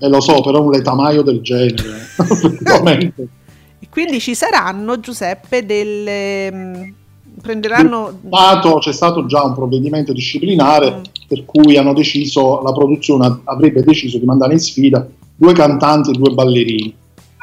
eh, 0.00 0.08
lo 0.08 0.20
so, 0.20 0.40
però 0.40 0.62
un 0.62 0.70
letamaio 0.72 1.22
del 1.22 1.40
genere. 1.42 2.00
E 3.82 3.88
quindi 3.90 4.20
ci 4.20 4.36
saranno, 4.36 5.00
Giuseppe, 5.00 5.66
delle... 5.66 6.94
prenderanno... 7.40 8.18
stato- 8.26 8.78
c'è 8.78 8.92
stato 8.92 9.26
già 9.26 9.42
un 9.42 9.54
provvedimento 9.54 10.12
disciplinare 10.12 10.90
Mm. 10.96 11.02
per 11.28 11.44
cui 11.44 11.76
hanno 11.76 11.92
deciso, 11.94 12.60
la 12.62 12.72
produzione 12.72 13.40
avrebbe 13.44 13.82
deciso 13.82 14.18
di 14.18 14.24
mandare 14.24 14.52
in 14.52 14.60
sfida 14.60 15.06
due 15.34 15.52
cantanti 15.52 16.10
e 16.10 16.12
due 16.12 16.34
ballerini. 16.34 16.94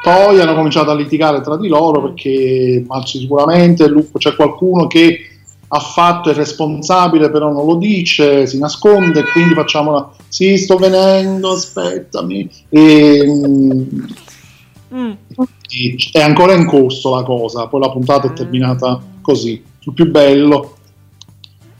Poi 0.02 0.40
hanno 0.40 0.54
cominciato 0.54 0.90
a 0.90 0.94
litigare 0.94 1.40
tra 1.42 1.56
di 1.56 1.68
loro 1.68 2.00
Mm. 2.00 2.04
perché 2.04 2.84
ma 2.86 3.04
sicuramente 3.04 3.92
c'è 4.16 4.34
qualcuno 4.34 4.86
che 4.86 5.18
ha 5.72 5.78
fatto 5.78 6.30
il 6.30 6.34
responsabile 6.36 7.30
però 7.30 7.52
non 7.52 7.64
lo 7.66 7.76
dice, 7.76 8.46
si 8.46 8.58
nasconde, 8.58 9.22
quindi 9.32 9.54
facciamo 9.54 9.92
la... 9.92 10.10
Sì, 10.28 10.56
sto 10.56 10.76
venendo, 10.76 11.52
aspettami. 11.52 12.48
E, 12.68 13.24
mm, 13.26 13.82
Mm. 14.92 15.12
è 16.12 16.20
ancora 16.20 16.52
in 16.54 16.66
corso 16.66 17.14
la 17.14 17.22
cosa, 17.22 17.68
poi 17.68 17.80
la 17.80 17.90
puntata 17.90 18.26
è 18.26 18.32
terminata 18.32 19.00
così. 19.22 19.62
Il 19.82 19.94
più 19.94 20.10
bello 20.10 20.76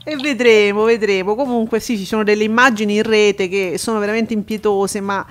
E 0.03 0.15
vedremo, 0.15 0.83
vedremo. 0.83 1.35
Comunque 1.35 1.79
sì, 1.79 1.97
ci 1.97 2.05
sono 2.05 2.23
delle 2.23 2.43
immagini 2.43 2.95
in 2.95 3.03
rete 3.03 3.47
che 3.47 3.77
sono 3.77 3.99
veramente 3.99 4.33
impietose, 4.33 4.99
ma 4.99 5.25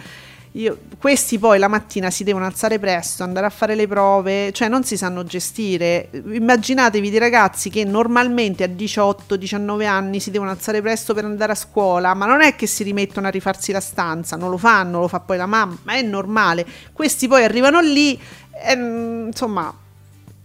io- 0.52 0.78
questi 0.98 1.38
poi 1.38 1.58
la 1.58 1.68
mattina 1.68 2.10
si 2.10 2.24
devono 2.24 2.44
alzare 2.44 2.78
presto, 2.78 3.22
andare 3.22 3.46
a 3.46 3.50
fare 3.50 3.74
le 3.74 3.86
prove, 3.86 4.52
cioè 4.52 4.68
non 4.68 4.84
si 4.84 4.96
sanno 4.96 5.24
gestire. 5.24 6.10
Immaginatevi 6.12 7.10
dei 7.10 7.18
ragazzi 7.18 7.70
che 7.70 7.84
normalmente 7.84 8.64
a 8.64 8.68
18-19 8.68 9.86
anni 9.86 10.20
si 10.20 10.30
devono 10.30 10.50
alzare 10.50 10.80
presto 10.80 11.14
per 11.14 11.24
andare 11.24 11.52
a 11.52 11.56
scuola, 11.56 12.14
ma 12.14 12.26
non 12.26 12.40
è 12.40 12.54
che 12.56 12.66
si 12.66 12.82
rimettono 12.84 13.26
a 13.26 13.30
rifarsi 13.30 13.72
la 13.72 13.80
stanza, 13.80 14.36
non 14.36 14.50
lo 14.50 14.56
fanno, 14.56 15.00
lo 15.00 15.08
fa 15.08 15.20
poi 15.20 15.36
la 15.36 15.46
mamma, 15.46 15.78
ma 15.82 15.94
è 15.94 16.02
normale. 16.02 16.66
Questi 16.92 17.28
poi 17.28 17.44
arrivano 17.44 17.80
lì, 17.80 18.18
e, 18.64 18.76
mm, 18.76 19.26
insomma, 19.28 19.72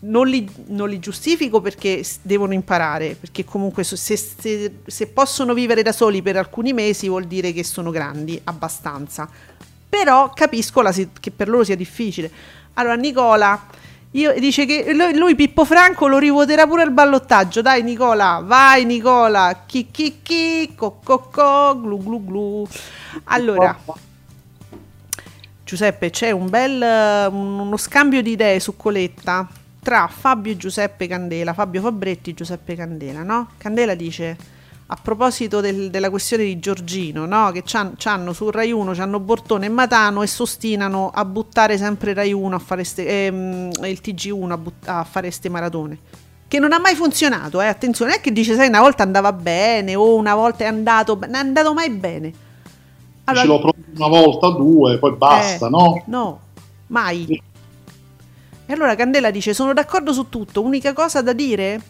non 0.05 0.27
li, 0.27 0.47
non 0.67 0.89
li 0.89 0.99
giustifico 0.99 1.61
perché 1.61 2.03
devono 2.21 2.53
imparare, 2.53 3.15
perché 3.19 3.43
comunque 3.43 3.83
se, 3.83 3.95
se- 3.97 4.75
se 4.85 5.07
possono 5.07 5.53
vivere 5.53 5.81
da 5.81 5.91
soli 5.91 6.21
per 6.21 6.37
alcuni 6.37 6.73
mesi 6.73 7.07
vuol 7.07 7.25
dire 7.25 7.53
che 7.53 7.63
sono 7.63 7.91
grandi 7.91 8.39
abbastanza. 8.43 9.27
Però 9.87 10.31
capisco 10.33 10.81
la 10.81 10.93
che 11.19 11.31
per 11.31 11.47
loro 11.47 11.63
sia 11.63 11.75
difficile. 11.75 12.29
Allora, 12.73 12.95
Nicola 12.95 13.67
io, 14.11 14.33
dice 14.39 14.65
che 14.65 14.93
lui, 14.93 15.17
lui, 15.17 15.35
Pippo 15.35 15.65
Franco 15.65 16.07
lo 16.07 16.17
rivoterà 16.17 16.65
pure 16.65 16.83
al 16.83 16.91
ballottaggio. 16.91 17.61
Dai, 17.61 17.83
Nicola, 17.83 18.41
vai, 18.43 18.85
Nicola. 18.85 19.63
Chi 19.65 19.91
chi 19.91 20.19
chi, 20.21 20.73
co 20.73 20.99
co 21.03 21.27
co, 21.29 21.77
glu 21.81 22.01
glu 22.01 22.25
glu. 22.25 22.67
Allora, 23.25 23.77
Giuseppe, 25.65 26.11
c'è 26.11 26.31
un 26.31 26.49
bel 26.49 27.31
uno 27.31 27.75
scambio 27.75 28.21
di 28.21 28.31
idee 28.31 28.59
su 28.61 28.77
Coletta 28.77 29.47
tra 29.85 30.07
Fabio 30.07 30.51
e 30.53 30.57
Giuseppe 30.57 31.05
Candela, 31.05 31.53
Fabio 31.53 31.79
Fabretti 31.79 32.31
e 32.31 32.33
Giuseppe 32.33 32.73
Candela, 32.73 33.21
no? 33.21 33.49
Candela 33.59 33.93
dice 33.93 34.35
a 34.87 34.97
proposito 34.99 35.61
del- 35.61 35.91
della 35.91 36.09
questione 36.09 36.43
di 36.43 36.57
Giorgino, 36.57 37.27
no? 37.27 37.51
Che 37.51 37.61
c'hanno 37.63 38.33
su 38.33 38.49
Rai 38.49 38.71
1, 38.71 38.93
c'hanno 38.93 39.19
Bortone 39.19 39.67
e 39.67 39.69
Matano 39.69 40.23
e 40.23 40.27
sostinano 40.27 41.11
a 41.13 41.23
buttare 41.23 41.77
sempre 41.77 42.15
Rai 42.15 42.33
1 42.33 42.55
a 42.55 42.59
fare 42.59 42.83
ste, 42.83 43.27
ehm, 43.27 43.69
il 43.83 44.01
TG1 44.01 44.53
a, 44.53 44.57
but- 44.57 44.87
a 44.87 45.03
fare 45.03 45.29
ste 45.29 45.49
maratone. 45.49 45.99
Che 46.47 46.57
non 46.57 46.73
ha 46.73 46.79
mai 46.79 46.95
funzionato, 46.95 47.61
eh? 47.61 47.67
Attenzione, 47.67 48.09
non 48.09 48.19
è 48.19 48.23
che 48.23 48.31
dice, 48.31 48.55
sai, 48.55 48.69
una 48.69 48.81
volta 48.81 49.03
andava 49.03 49.31
bene 49.33 49.93
o 49.93 50.15
una 50.15 50.33
volta 50.33 50.63
è 50.63 50.67
andato, 50.67 51.15
non 51.21 51.35
è 51.35 51.37
andato 51.37 51.73
mai 51.75 51.91
bene. 51.91 52.33
ce 53.35 53.45
lo 53.45 53.59
provi 53.59 53.83
una 53.95 54.07
volta, 54.07 54.49
due, 54.49 54.97
poi 54.97 55.11
basta, 55.15 55.67
Eh, 55.67 55.69
no? 55.69 56.03
No, 56.07 56.39
mai. 56.87 57.39
E 58.67 58.73
allora 58.73 58.95
Candela 58.95 59.31
dice: 59.31 59.53
Sono 59.53 59.73
d'accordo 59.73 60.11
su 60.11 60.29
tutto. 60.29 60.61
Unica 60.61 60.93
cosa 60.93 61.21
da 61.21 61.33
dire? 61.33 61.81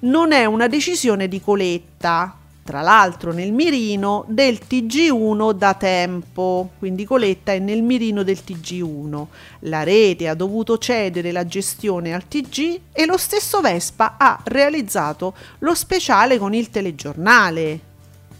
Non 0.00 0.32
è 0.32 0.44
una 0.44 0.66
decisione 0.66 1.28
di 1.28 1.40
Coletta. 1.40 2.36
Tra 2.64 2.80
l'altro, 2.80 3.32
nel 3.32 3.52
mirino 3.52 4.24
del 4.26 4.58
TG1 4.68 5.52
da 5.52 5.74
tempo. 5.74 6.70
Quindi 6.80 7.04
Coletta 7.04 7.52
è 7.52 7.60
nel 7.60 7.82
mirino 7.82 8.24
del 8.24 8.40
TG1. 8.44 9.26
La 9.60 9.84
rete 9.84 10.26
ha 10.26 10.34
dovuto 10.34 10.76
cedere 10.76 11.30
la 11.30 11.46
gestione 11.46 12.12
al 12.12 12.26
TG 12.26 12.80
e 12.90 13.06
lo 13.06 13.16
stesso 13.16 13.60
Vespa 13.60 14.16
ha 14.18 14.40
realizzato 14.42 15.36
lo 15.60 15.76
speciale 15.76 16.38
con 16.38 16.54
il 16.54 16.68
telegiornale. 16.68 17.80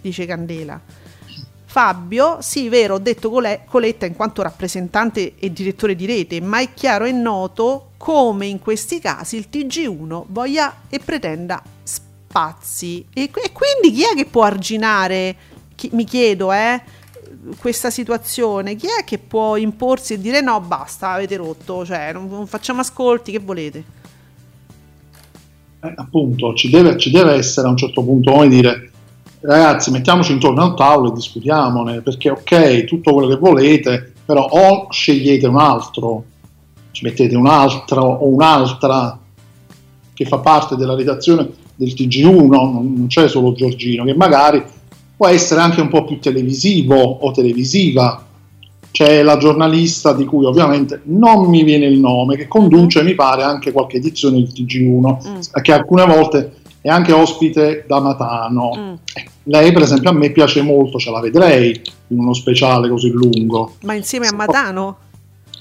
Dice 0.01 0.27
Candela. 0.27 1.06
Fabio, 1.77 2.39
sì, 2.41 2.71
vero, 2.71 2.95
ho 2.95 2.99
detto 2.99 3.29
Cole- 3.29 3.65
Coletta 3.67 4.07
in 4.07 4.17
quanto 4.17 4.41
rappresentante 4.41 5.35
e 5.39 5.53
direttore 5.53 5.95
di 5.95 6.07
rete, 6.07 6.41
ma 6.41 6.59
è 6.59 6.73
chiaro 6.73 7.05
e 7.05 7.13
noto 7.13 7.91
come 7.99 8.47
in 8.47 8.61
questi 8.61 8.99
casi 8.99 9.37
il 9.37 9.49
TG1 9.53 10.25
voglia 10.29 10.85
e 10.89 11.01
pretenda 11.05 11.63
spazi. 11.83 13.05
E, 13.13 13.25
e 13.25 13.53
quindi 13.53 13.95
chi 13.95 14.05
è 14.05 14.15
che 14.17 14.25
può 14.25 14.45
arginare, 14.45 15.37
chi- 15.75 15.91
mi 15.93 16.05
chiedo, 16.05 16.51
eh, 16.51 16.81
questa 17.59 17.91
situazione? 17.91 18.75
Chi 18.75 18.87
è 18.87 19.05
che 19.05 19.19
può 19.19 19.57
imporsi 19.57 20.15
e 20.15 20.19
dire 20.19 20.41
no, 20.41 20.59
basta, 20.63 21.11
avete 21.11 21.37
rotto, 21.37 21.85
cioè 21.85 22.11
non, 22.11 22.27
non 22.27 22.47
facciamo 22.47 22.81
ascolti, 22.81 23.33
che 23.33 23.39
volete? 23.39 23.85
Eh, 25.83 25.93
appunto, 25.95 26.55
ci 26.55 26.71
deve, 26.71 26.97
ci 26.97 27.11
deve 27.11 27.35
essere 27.35 27.67
a 27.67 27.71
un 27.71 27.77
certo 27.77 28.03
punto 28.03 28.33
come 28.33 28.49
dire 28.49 28.93
ragazzi 29.47 29.91
mettiamoci 29.91 30.33
intorno 30.33 30.63
al 30.63 30.75
tavolo 30.75 31.11
e 31.11 31.15
discutiamone 31.15 32.01
perché 32.01 32.31
ok 32.31 32.85
tutto 32.85 33.13
quello 33.13 33.29
che 33.29 33.37
volete 33.37 34.13
però 34.25 34.45
o 34.45 34.89
scegliete 34.91 35.47
un 35.47 35.57
altro 35.57 36.25
ci 36.91 37.05
mettete 37.05 37.37
un 37.37 37.47
altro 37.47 38.03
o 38.03 38.27
un'altra 38.27 39.19
che 40.15 40.25
fa 40.25 40.39
parte 40.39 40.77
della 40.77 40.95
redazione 40.95 41.47
del 41.75 41.93
TG1, 41.93 42.47
non 42.47 42.73
non 42.97 43.07
c'è 43.07 43.29
solo 43.29 43.53
Giorgino, 43.53 44.03
che 44.05 44.15
magari 44.15 44.63
può 45.15 45.27
essere 45.27 45.61
anche 45.61 45.83
un 45.83 45.89
po' 45.89 46.05
più 46.05 46.19
televisivo 46.19 46.97
o 46.97 47.31
televisiva. 47.33 48.25
C'è 48.91 49.23
la 49.23 49.37
giornalista 49.37 50.15
di 50.15 50.25
cui 50.25 50.47
ovviamente 50.47 51.03
non 51.05 51.51
mi 51.51 51.65
viene 51.65 51.85
il 51.85 51.99
nome, 51.99 52.37
che 52.37 52.49
conduce, 52.49 53.03
mi 53.03 53.15
pare, 53.15 53.43
anche 53.43 53.73
qualche 53.73 53.99
edizione 53.99 54.39
del 54.39 54.51
TG1, 54.55 55.19
Mm. 55.29 55.61
che 55.61 55.73
alcune 55.75 56.07
volte 56.07 56.53
è 56.87 56.89
anche 56.89 57.13
ospite 57.13 57.85
da 57.89 57.99
Matano. 57.99 58.71
Mm. 58.77 58.95
Lei, 59.43 59.73
per 59.73 59.83
esempio, 59.83 60.11
a 60.11 60.13
me 60.13 60.31
piace 60.31 60.63
molto, 60.63 60.99
ce 60.99 61.11
la 61.11 61.19
vedrei 61.19 61.83
in 62.09 62.21
uno 62.21 62.33
speciale 62.33 62.89
così 62.89 63.11
lungo. 63.11 63.75
Ma 63.83 63.95
insieme 63.95 64.29
a 64.29 64.33
Matano? 64.33 64.99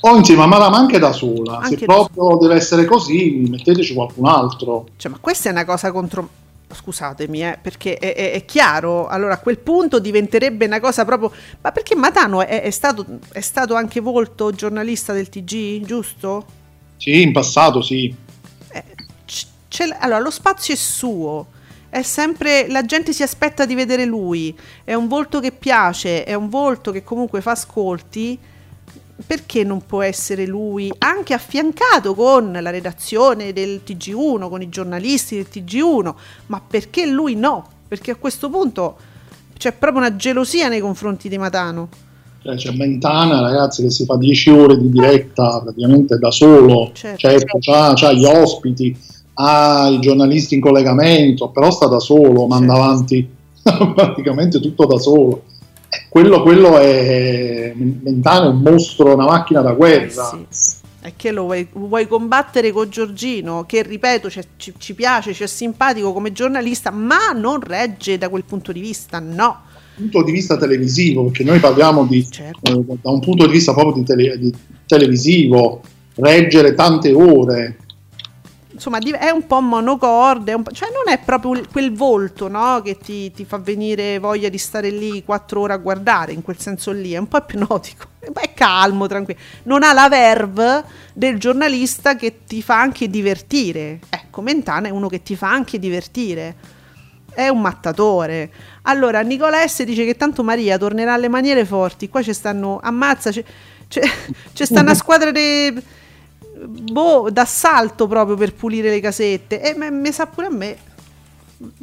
O 0.02 0.16
insieme 0.16 0.44
a 0.44 0.46
Madame 0.46 0.76
anche 0.76 1.00
da 1.00 1.12
sola. 1.12 1.58
Anche 1.58 1.80
Se 1.80 1.86
proprio 1.86 2.38
deve 2.40 2.54
essere 2.54 2.86
così, 2.86 3.44
metteteci 3.50 3.96
qualcun 3.96 4.28
altro. 4.28 4.86
Cioè, 4.98 5.12
ma 5.12 5.18
questa 5.20 5.50
è 5.50 5.52
una 5.52 5.66
cosa 5.66 5.92
contro... 5.92 6.30
Scusatemi, 6.72 7.44
eh, 7.44 7.58
perché 7.60 7.98
è, 7.98 8.14
è- 8.14 8.32
è 8.34 8.46
chiaro, 8.46 9.08
allora 9.08 9.34
a 9.36 9.40
quel 9.40 9.58
punto 9.58 9.98
diventerebbe 9.98 10.66
una 10.66 10.80
cosa 10.80 11.06
proprio... 11.06 11.32
Ma 11.60 11.72
perché 11.72 11.96
Matano 11.96 12.46
è, 12.46 12.62
è 12.62 12.70
stato, 12.70 13.04
è 13.32 13.42
stato 13.42 13.74
anche 13.74 14.00
volto 14.00 14.52
giornalista 14.52 15.12
del 15.12 15.30
TG, 15.30 15.86
giusto? 15.86 16.46
Sì, 16.98 17.24
in 17.24 17.32
passato 17.32 17.82
sì. 17.82 18.14
Allora, 19.84 20.20
lo 20.20 20.32
spazio 20.32 20.74
è 20.74 20.78
suo. 20.78 21.48
È 21.90 22.02
sempre 22.02 22.68
la 22.68 22.84
gente 22.84 23.14
si 23.14 23.24
aspetta 23.24 23.66
di 23.66 23.76
vedere 23.76 24.06
lui. 24.06 24.58
È 24.84 24.94
un 24.94 25.08
volto 25.08 25.40
che 25.40 25.52
piace, 25.52 26.24
è 26.24 26.34
un 26.34 26.50
volto 26.50 26.92
che 26.92 27.04
comunque 27.04 27.42
fa 27.42 27.52
ascolti. 27.52 28.38
Perché 29.26 29.64
non 29.64 29.82
può 29.86 30.02
essere 30.02 30.46
lui 30.46 30.92
anche 30.98 31.34
affiancato 31.34 32.14
con 32.16 32.52
la 32.52 32.70
redazione 32.70 33.54
del 33.54 33.82
TG1, 33.86 34.50
con 34.50 34.62
i 34.62 34.68
giornalisti 34.68 35.36
del 35.36 35.48
TG1? 35.50 36.14
Ma 36.48 36.62
perché 36.66 37.06
lui 37.06 37.36
no? 37.36 37.66
Perché 37.88 38.12
a 38.12 38.16
questo 38.16 38.50
punto 38.50 38.98
c'è 39.58 39.72
proprio 39.72 40.02
una 40.02 40.16
gelosia 40.16 40.68
nei 40.68 40.82
confronti 40.82 41.30
di 41.30 41.38
Matano. 41.38 41.88
Cioè, 42.46 42.56
c'è 42.56 42.72
Mentana, 42.74 43.42
ragazzi, 43.42 43.82
che 43.82 43.90
si 43.90 44.06
fa 44.06 44.18
10 44.18 44.50
ore 44.52 44.78
di 44.78 44.92
diretta 44.92 45.62
praticamente 45.62 46.18
da 46.20 46.30
solo. 46.30 46.92
Certo. 46.94 47.18
Certo, 47.18 47.58
c'ha, 47.60 47.94
c'ha 47.96 48.12
gli 48.12 48.26
ospiti, 48.26 48.96
ha 49.38 49.90
i 49.90 50.00
giornalisti 50.00 50.56
in 50.56 50.62
collegamento, 50.62 51.50
però 51.50 51.72
sta 51.72 51.88
da 51.88 52.00
solo, 52.00 52.48
manda 52.48 52.74
Certo. 52.74 52.90
avanti 52.90 53.30
praticamente 53.94 54.60
tutto 54.60 54.86
da 54.86 54.98
solo. 54.98 55.44
Eh, 55.90 56.06
Quello, 56.10 56.42
quello 56.42 56.78
è 56.78 57.74
Mentana 57.76 58.46
è 58.46 58.50
un 58.50 58.60
mostro, 58.60 59.14
una 59.14 59.26
macchina 59.26 59.62
da 59.62 59.74
guerra. 59.74 60.32
Eh 60.32 60.46
sì. 60.50 60.74
È 61.02 61.14
che 61.16 61.32
lo 61.32 61.44
vuoi, 61.44 61.68
vuoi 61.74 62.08
combattere 62.08 62.72
con 62.72 62.90
Giorgino, 62.90 63.66
che 63.68 63.84
ripeto 63.84 64.28
ci, 64.30 64.74
ci 64.78 64.94
piace, 64.96 65.34
ci 65.34 65.44
è 65.44 65.48
simpatico 65.48 66.12
come 66.14 66.32
giornalista, 66.32 66.90
ma 66.90 67.32
non 67.36 67.60
regge 67.62 68.18
da 68.18 68.28
quel 68.30 68.44
punto 68.44 68.72
di 68.72 68.80
vista, 68.80 69.20
no. 69.20 69.62
Dal 69.96 70.10
punto 70.10 70.24
di 70.24 70.32
vista 70.32 70.58
televisivo, 70.58 71.26
perché 71.26 71.44
noi 71.44 71.60
parliamo 71.60 72.06
di, 72.06 72.28
Certo. 72.28 72.72
eh, 72.72 72.98
da 73.02 73.12
un 73.12 73.20
punto 73.20 73.46
di 73.46 73.52
vista 73.52 73.74
proprio 73.74 74.02
di, 74.02 74.04
tele- 74.04 74.40
di 74.40 74.52
televisivo, 74.88 75.82
reggere 76.16 76.74
tante 76.74 77.12
ore. 77.14 77.78
Insomma, 78.76 79.00
è 79.00 79.30
un 79.30 79.48
po' 79.48 79.62
monocorde, 79.62 80.54
un 80.54 80.64
po'- 80.64 80.72
cioè 80.72 80.90
non 80.92 81.12
è 81.12 81.18
proprio 81.18 81.64
quel 81.72 81.94
volto 81.94 82.50
no, 82.50 82.82
che 82.84 82.98
ti, 82.98 83.32
ti 83.32 83.46
fa 83.46 83.58
venire 83.58 84.20
voglia 84.20 84.50
di 84.50 84.58
stare 84.58 84.90
lì 84.90 85.24
quattro 85.24 85.62
ore 85.62 85.74
a 85.74 85.78
guardare, 85.78 86.34
in 86.34 86.42
quel 86.42 86.60
senso 86.60 86.92
lì, 86.92 87.14
è 87.14 87.18
un 87.18 87.30
po' 87.30 87.38
ipnotico, 87.38 88.08
è 88.20 88.54
calmo, 88.54 89.08
tranquillo. 89.08 89.40
Non 89.64 89.82
ha 89.84 89.94
la 89.94 90.10
verve 90.10 90.84
del 91.14 91.40
giornalista 91.40 92.18
che 92.18 92.40
ti 92.46 92.62
fa 92.62 92.78
anche 92.80 93.10
divertire. 93.10 94.00
Ecco, 94.10 94.42
Mentana 94.42 94.90
è 94.90 94.92
uno 94.92 95.08
che 95.08 95.24
ti 95.24 95.38
fa 95.38 95.50
anche 95.50 95.80
divertire. 95.80 96.56
È 97.34 97.48
un 97.48 97.62
mattatore. 97.62 98.52
Allora, 98.84 99.22
Nicola 99.22 99.66
S 99.66 99.84
dice 99.84 100.04
che 100.06 100.18
tanto 100.18 100.44
Maria 100.44 100.78
tornerà 100.78 101.14
alle 101.14 101.30
maniere 101.30 101.66
forti. 101.66 102.10
Qua 102.10 102.22
ci 102.22 102.34
stanno. 102.34 102.80
Ammazza, 102.82 103.32
c'è, 103.32 103.44
c'è, 103.88 104.02
c'è 104.54 104.66
sta 104.66 104.82
una 104.82 104.94
squadra 104.96 105.32
di. 105.32 106.04
Boh, 106.58 107.30
d'assalto 107.30 108.08
proprio 108.08 108.36
per 108.36 108.54
pulire 108.54 108.90
le 108.90 109.00
casette. 109.00 109.62
E 109.62 109.76
me- 109.76 109.92
mi 109.92 110.12
sa 110.12 110.26
pure 110.28 110.48
a 110.48 110.52
me. 110.52 110.78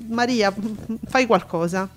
Maria, 0.08 0.52
fai 1.06 1.26
qualcosa. 1.26 1.88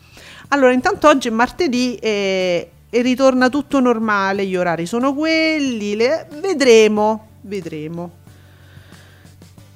Allora, 0.49 0.71
intanto 0.73 1.07
oggi 1.07 1.27
è 1.29 1.31
martedì 1.31 1.95
e, 1.95 2.69
e 2.89 3.01
ritorna 3.01 3.49
tutto 3.49 3.79
normale. 3.79 4.45
Gli 4.45 4.55
orari 4.55 4.85
sono 4.85 5.13
quelli. 5.13 5.95
le- 5.95 6.27
vedremo. 6.41 7.27
Vedremo. 7.41 8.11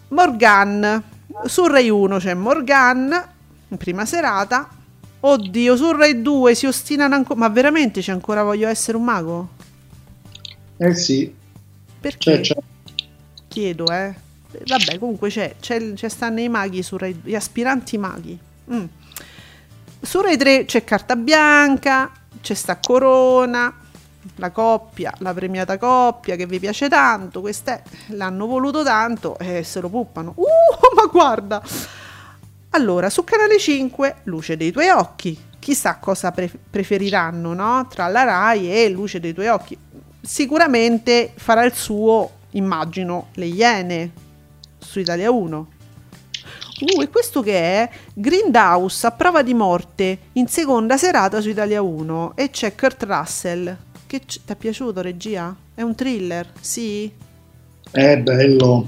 Morgan. 0.10 1.04
Su 1.46 1.68
Rai 1.68 1.90
1 1.90 2.18
c'è 2.18 2.34
Morgan. 2.34 3.28
In 3.70 3.78
prima 3.78 4.06
serata. 4.06 4.68
Oddio, 5.22 5.76
su 5.76 5.92
Rai 5.92 6.22
2 6.22 6.56
si 6.56 6.66
ostinano 6.66 7.16
ancora. 7.16 7.40
Ma 7.40 7.50
veramente 7.50 8.02
c'è 8.02 8.12
ancora 8.12 8.44
voglio 8.44 8.68
essere 8.68 8.98
un 8.98 9.04
mago? 9.04 9.50
Eh 10.78 10.96
sì, 10.96 11.34
Perché? 12.00 12.40
c'è. 12.40 12.56
Chiedo, 13.50 13.92
eh. 13.92 14.16
Vabbè, 14.66 14.98
comunque 14.98 15.30
c'è, 15.30 15.56
c'è, 15.60 15.94
c'è 15.94 16.08
stanno 16.08 16.40
i 16.40 16.48
maghi 16.48 16.82
su 16.82 16.96
Rai, 16.96 17.20
gli 17.22 17.36
aspiranti 17.36 17.98
maghi. 17.98 18.40
Mm. 18.72 18.86
Su 20.02 20.22
Rai 20.22 20.38
3 20.38 20.64
c'è 20.64 20.86
Carta 20.86 21.18
Bianca, 21.18 22.10
c'è 22.40 22.54
sta 22.54 22.78
Corona, 22.78 23.74
la 24.36 24.52
coppia, 24.52 25.14
la 25.18 25.34
premiata 25.34 25.78
coppia 25.78 26.36
che 26.36 26.46
vi 26.46 26.60
piace 26.60 26.88
tanto, 26.88 27.42
queste 27.42 27.84
l'hanno 28.08 28.46
voluto 28.48 28.84
tanto 28.84 29.38
e 29.40 29.64
se 29.64 29.82
lo 29.82 29.90
puppano. 29.90 30.34
Uh, 30.36 30.46
ma 30.96 31.06
guarda! 31.12 31.62
Allora, 32.72 33.10
su 33.10 33.24
Canale 33.24 33.58
5, 33.58 34.18
Luce 34.24 34.56
dei 34.56 34.72
tuoi 34.72 34.90
occhi. 34.90 35.38
Chissà 35.58 35.98
cosa 35.98 36.32
pre- 36.32 36.52
preferiranno, 36.70 37.54
no? 37.54 37.88
Tra 37.90 38.08
la 38.08 38.24
Rai 38.24 38.72
e 38.72 38.90
Luce 38.90 39.20
dei 39.20 39.34
tuoi 39.34 39.48
occhi. 39.48 39.78
Sicuramente 40.22 41.34
farà 41.36 41.64
il 41.64 41.74
suo, 41.74 42.32
immagino, 42.52 43.28
le 43.34 43.46
Iene 43.46 44.12
su 44.78 45.00
Italia 45.00 45.32
1. 45.32 45.68
Uh, 46.96 47.02
e 47.02 47.10
questo 47.10 47.42
che 47.42 47.54
è? 47.60 47.90
Grindhouse 48.14 49.06
a 49.08 49.12
prova 49.12 49.42
di 49.42 49.54
morte 49.54 50.18
in 50.34 50.48
seconda 50.48 50.96
serata 50.98 51.42
su 51.42 51.50
Italia 51.50 51.82
1 51.82 52.34
e 52.36 52.50
c'è 52.52 52.74
Kurt 52.76 53.04
Russell. 53.04 53.76
Che 54.08 54.20
c- 54.22 54.40
ti 54.46 54.52
è 54.54 54.56
piaciuto, 54.56 55.02
regia? 55.02 55.54
È 55.76 55.82
un 55.82 55.94
thriller? 55.94 56.48
Sì? 56.60 57.12
È 57.92 58.18
bello. 58.18 58.88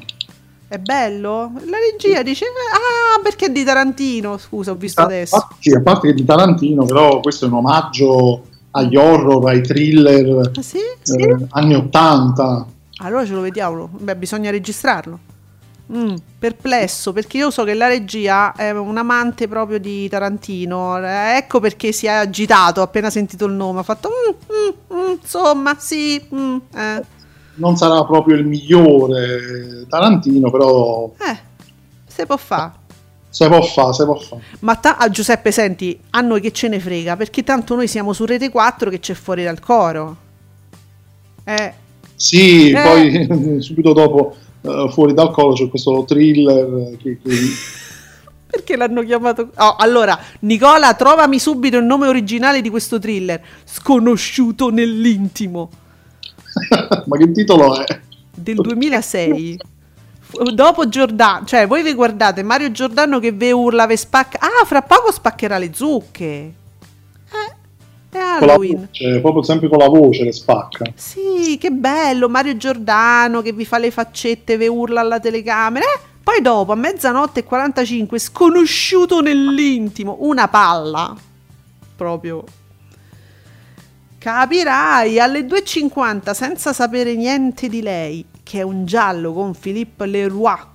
È 0.67 0.77
bello? 0.77 1.51
La 1.65 1.77
regia 1.91 2.23
dice: 2.23 2.45
Ah, 2.45 3.19
perché 3.21 3.47
è 3.47 3.49
di 3.51 3.63
Tarantino? 3.65 4.37
Scusa, 4.37 4.71
ho 4.71 4.75
visto 4.75 5.01
Ah, 5.01 5.05
adesso. 5.05 5.35
ah, 5.35 5.49
sì, 5.59 5.71
a 5.73 5.81
parte 5.81 6.07
che 6.07 6.13
di 6.13 6.23
Tarantino, 6.23 6.85
però 6.85 7.19
questo 7.19 7.43
è 7.45 7.47
un 7.49 7.55
omaggio 7.55 8.43
agli 8.71 8.95
horror, 8.95 9.49
ai 9.49 9.61
thriller 9.61 10.49
Ah, 10.55 10.61
sì? 10.61 10.77
eh, 10.77 11.45
anni 11.49 11.73
80. 11.75 12.65
Allora 13.03 13.25
ce 13.25 13.33
lo 13.33 13.41
vediamo. 13.41 13.89
Beh, 13.91 14.15
bisogna 14.15 14.51
registrarlo. 14.51 15.19
Mm, 15.93 16.15
perplesso 16.39 17.11
perché 17.11 17.35
io 17.37 17.49
so 17.51 17.63
che 17.65 17.73
la 17.73 17.87
regia 17.87 18.53
è 18.53 18.71
un 18.71 18.95
amante 18.97 19.47
proprio 19.47 19.77
di 19.79 20.07
Tarantino. 20.07 20.97
Eh, 21.05 21.35
Ecco 21.37 21.59
perché 21.59 21.91
si 21.91 22.05
è 22.05 22.11
agitato 22.11 22.81
appena 22.81 23.09
sentito 23.09 23.45
il 23.45 23.53
nome. 23.53 23.79
Ha 23.79 23.83
fatto 23.83 24.09
"Mm, 24.09 24.95
mm, 24.95 24.99
mm, 24.99 25.11
insomma, 25.21 25.75
sì. 25.77 26.23
mm, 26.33 26.57
eh. 26.75 27.03
Non 27.55 27.75
sarà 27.75 28.05
proprio 28.05 28.37
il 28.37 28.45
migliore 28.45 29.85
Tarantino, 29.89 30.49
però 30.49 31.11
Eh, 31.19 31.37
se 32.07 32.25
può 32.25 32.37
fare. 32.37 32.71
se 33.29 33.47
può 33.47 33.61
fare, 33.61 33.93
se 33.93 34.05
può 34.05 34.15
fare. 34.17 34.41
Ma 34.59 34.75
ta- 34.75 34.95
ah, 34.95 35.09
Giuseppe, 35.09 35.51
senti, 35.51 35.99
a 36.11 36.21
noi 36.21 36.39
che 36.39 36.53
ce 36.53 36.69
ne 36.69 36.79
frega, 36.79 37.17
perché 37.17 37.43
tanto 37.43 37.75
noi 37.75 37.87
siamo 37.89 38.13
su 38.13 38.23
Rete 38.25 38.49
4 38.49 38.89
che 38.89 38.99
c'è 38.99 39.13
fuori 39.13 39.43
dal 39.43 39.59
coro. 39.59 40.15
Eh, 41.43 41.73
Sì, 42.21 42.69
Eh. 42.69 42.81
poi 43.27 43.57
subito 43.63 43.93
dopo 43.93 44.35
eh, 44.61 44.89
fuori 44.93 45.13
dal 45.15 45.31
coro 45.31 45.53
c'è 45.53 45.67
questo 45.69 46.03
thriller 46.07 46.95
che, 47.01 47.17
che- 47.23 47.29
perché 48.45 48.75
l'hanno 48.75 49.01
chiamato... 49.03 49.49
Oh, 49.55 49.75
allora, 49.77 50.19
Nicola, 50.41 50.93
trovami 50.93 51.39
subito 51.39 51.77
il 51.77 51.85
nome 51.85 52.07
originale 52.07 52.61
di 52.61 52.69
questo 52.69 52.99
thriller. 52.99 53.41
Sconosciuto 53.63 54.69
nell'intimo. 54.69 55.69
ma 57.07 57.17
che 57.17 57.31
titolo 57.31 57.79
è? 57.83 57.99
del 58.35 58.55
2006. 58.55 59.57
F- 60.19 60.51
Dopo 60.51 60.87
Giordano, 60.89 61.45
cioè 61.45 61.65
voi 61.65 61.81
vi 61.81 61.93
guardate 61.93 62.43
Mario 62.43 62.71
Giordano 62.71 63.19
che 63.19 63.31
ve 63.31 63.51
urla, 63.51 63.87
ve 63.87 63.97
spacca. 63.97 64.37
Ah, 64.39 64.65
fra 64.65 64.81
poco 64.81 65.11
spaccherà 65.11 65.57
le 65.57 65.71
zucche. 65.73 66.25
Eh, 66.25 67.55
è 68.17 68.45
la 68.45 68.53
Halloween. 68.53 68.87
voce, 68.87 69.19
proprio 69.21 69.43
sempre 69.43 69.67
con 69.69 69.77
la 69.77 69.87
voce 69.87 70.23
le 70.23 70.31
spacca. 70.31 70.85
Sì, 70.95 71.57
che 71.59 71.71
bello, 71.71 72.29
Mario 72.29 72.57
Giordano 72.57 73.41
che 73.41 73.53
vi 73.53 73.65
fa 73.65 73.77
le 73.77 73.91
faccette, 73.91 74.57
ve 74.57 74.67
urla 74.67 75.01
alla 75.01 75.19
telecamera. 75.19 75.85
Eh, 75.85 75.99
poi 76.23 76.41
dopo, 76.41 76.71
a 76.71 76.75
mezzanotte 76.75 77.41
e 77.41 77.43
45, 77.43 78.19
sconosciuto 78.19 79.21
nell'intimo, 79.21 80.17
una 80.21 80.47
palla. 80.47 81.15
Proprio. 81.95 82.43
Capirai, 84.17 85.19
alle 85.19 85.41
2.50, 85.41 86.33
senza 86.33 86.73
sapere 86.73 87.15
niente 87.15 87.67
di 87.67 87.81
lei, 87.81 88.23
che 88.43 88.59
è 88.59 88.61
un 88.61 88.85
giallo 88.85 89.33
con 89.33 89.55
Philippe 89.55 90.05
Leroy. 90.05 90.70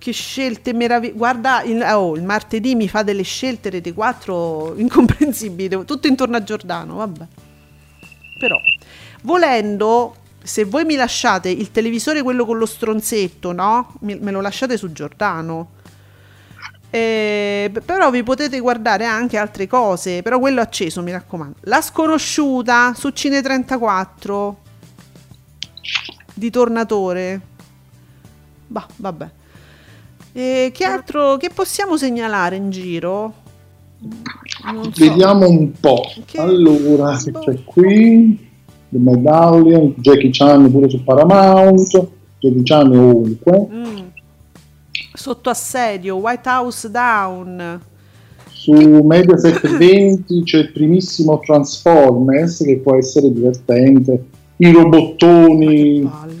Che 0.00 0.12
scelte 0.12 0.72
meravigliose. 0.72 1.18
Guarda, 1.18 1.62
il, 1.62 1.82
oh, 1.82 2.16
il 2.16 2.22
martedì 2.22 2.74
mi 2.74 2.88
fa 2.88 3.02
delle 3.02 3.22
scelte 3.22 3.68
Rete 3.68 3.92
4 3.92 4.76
incomprensibili, 4.80 5.84
tutto 5.84 6.06
intorno 6.06 6.36
a 6.36 6.42
Giordano, 6.42 6.96
vabbè. 6.96 7.26
Però, 8.40 8.56
volendo, 9.22 10.14
se 10.42 10.64
voi 10.64 10.84
mi 10.84 10.96
lasciate 10.96 11.50
il 11.50 11.70
televisore, 11.70 12.22
quello 12.22 12.46
con 12.46 12.56
lo 12.56 12.64
stronzetto, 12.64 13.52
no? 13.52 13.94
Mi- 14.00 14.18
me 14.18 14.30
lo 14.30 14.40
lasciate 14.40 14.78
su 14.78 14.90
Giordano. 14.92 15.78
Eh, 16.92 17.70
però 17.84 18.10
vi 18.10 18.22
potete 18.22 18.58
guardare 18.58 19.04
anche 19.04 19.36
altre 19.36 19.66
cose. 19.66 20.22
Però 20.22 20.38
quello 20.38 20.60
acceso, 20.60 21.02
mi 21.02 21.12
raccomando. 21.12 21.58
La 21.62 21.82
sconosciuta 21.82 22.94
su 22.94 23.10
Cine 23.10 23.42
34 23.42 24.58
di 26.34 26.50
Tornatore. 26.50 27.40
Bah, 28.66 28.86
vabbè. 28.96 29.30
E 30.32 30.70
che 30.72 30.84
altro 30.84 31.36
che 31.36 31.50
possiamo 31.52 31.96
segnalare 31.96 32.56
in 32.56 32.70
giro? 32.70 33.32
Non 34.72 34.84
so. 34.92 35.04
Vediamo 35.04 35.48
un 35.48 35.72
po'. 35.78 36.02
Che- 36.24 36.38
Allora, 36.40 37.16
che 37.16 37.32
c'è 37.32 37.64
qui? 37.64 38.48
The 38.88 38.98
Medallion, 38.98 39.94
Jackie 39.98 40.30
Chan 40.32 40.70
pure 40.70 40.88
su 40.88 41.02
Paramount, 41.04 42.08
Jackie 42.38 42.62
Chan 42.62 42.92
è 42.92 42.98
ovunque. 42.98 43.68
Mm. 43.70 43.98
Sotto 45.14 45.50
assedio, 45.50 46.16
White 46.16 46.48
House 46.48 46.90
Down. 46.90 47.80
Su 48.50 48.72
Mediaset 48.72 49.66
20 49.76 50.42
c'è 50.44 50.58
il 50.58 50.72
primissimo 50.72 51.38
Transformers 51.40 52.62
che 52.64 52.78
può 52.78 52.96
essere 52.96 53.32
divertente. 53.32 54.24
I 54.56 54.70
robottoni 54.72 56.00
Palle. 56.00 56.39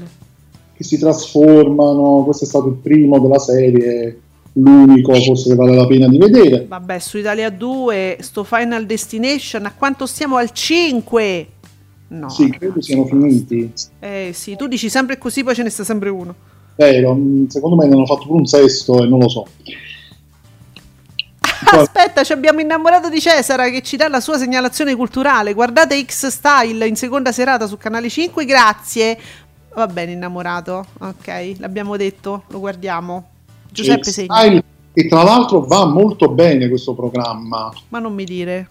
Che 0.80 0.84
si 0.86 0.98
trasformano, 0.98 2.22
questo 2.24 2.44
è 2.44 2.48
stato 2.48 2.68
il 2.68 2.76
primo 2.76 3.18
della 3.18 3.38
serie, 3.38 4.18
l'unico 4.54 5.12
forse 5.12 5.50
che 5.50 5.54
vale 5.54 5.76
la 5.76 5.86
pena 5.86 6.08
di 6.08 6.16
vedere. 6.16 6.64
Vabbè, 6.66 6.98
su 6.98 7.18
Italia 7.18 7.50
2, 7.50 8.16
sto 8.20 8.44
Final 8.44 8.86
Destination, 8.86 9.66
a 9.66 9.74
quanto 9.76 10.06
stiamo 10.06 10.36
al 10.38 10.50
5? 10.50 11.48
No. 12.08 12.30
Sì, 12.30 12.48
credo 12.48 12.80
siano 12.80 13.04
finiti. 13.04 13.70
Eh 13.98 14.30
sì, 14.32 14.56
tu 14.56 14.68
dici 14.68 14.88
sempre 14.88 15.18
così, 15.18 15.44
poi 15.44 15.54
ce 15.54 15.64
ne 15.64 15.68
sta 15.68 15.84
sempre 15.84 16.08
uno. 16.08 16.34
Vero, 16.76 17.14
mm, 17.14 17.48
secondo 17.48 17.76
me 17.76 17.86
ne 17.86 17.92
hanno 17.92 18.06
fatto 18.06 18.24
pure 18.24 18.38
un 18.38 18.46
sesto 18.46 19.02
e 19.02 19.06
non 19.06 19.18
lo 19.18 19.28
so. 19.28 19.46
Aspetta, 21.72 22.24
ci 22.24 22.32
abbiamo 22.32 22.60
innamorato 22.60 23.08
di 23.08 23.20
Cesara 23.20 23.68
che 23.68 23.82
ci 23.82 23.96
dà 23.96 24.08
la 24.08 24.20
sua 24.20 24.38
segnalazione 24.38 24.96
culturale. 24.96 25.52
Guardate 25.52 26.02
X 26.02 26.28
Style 26.28 26.86
in 26.86 26.96
seconda 26.96 27.32
serata 27.32 27.66
su 27.66 27.76
canale 27.76 28.08
5, 28.08 28.44
grazie. 28.44 29.18
Va 29.74 29.86
bene, 29.86 30.12
innamorato. 30.12 30.84
Ok, 30.98 31.54
l'abbiamo 31.58 31.96
detto, 31.96 32.44
lo 32.48 32.58
guardiamo. 32.58 33.28
Giuseppe. 33.70 34.10
Style, 34.10 34.62
E 34.92 35.06
tra 35.06 35.22
l'altro 35.22 35.60
va 35.60 35.86
molto 35.86 36.28
bene 36.28 36.68
questo 36.68 36.94
programma. 36.94 37.72
Ma 37.88 37.98
non 37.98 38.14
mi 38.14 38.24
dire. 38.24 38.68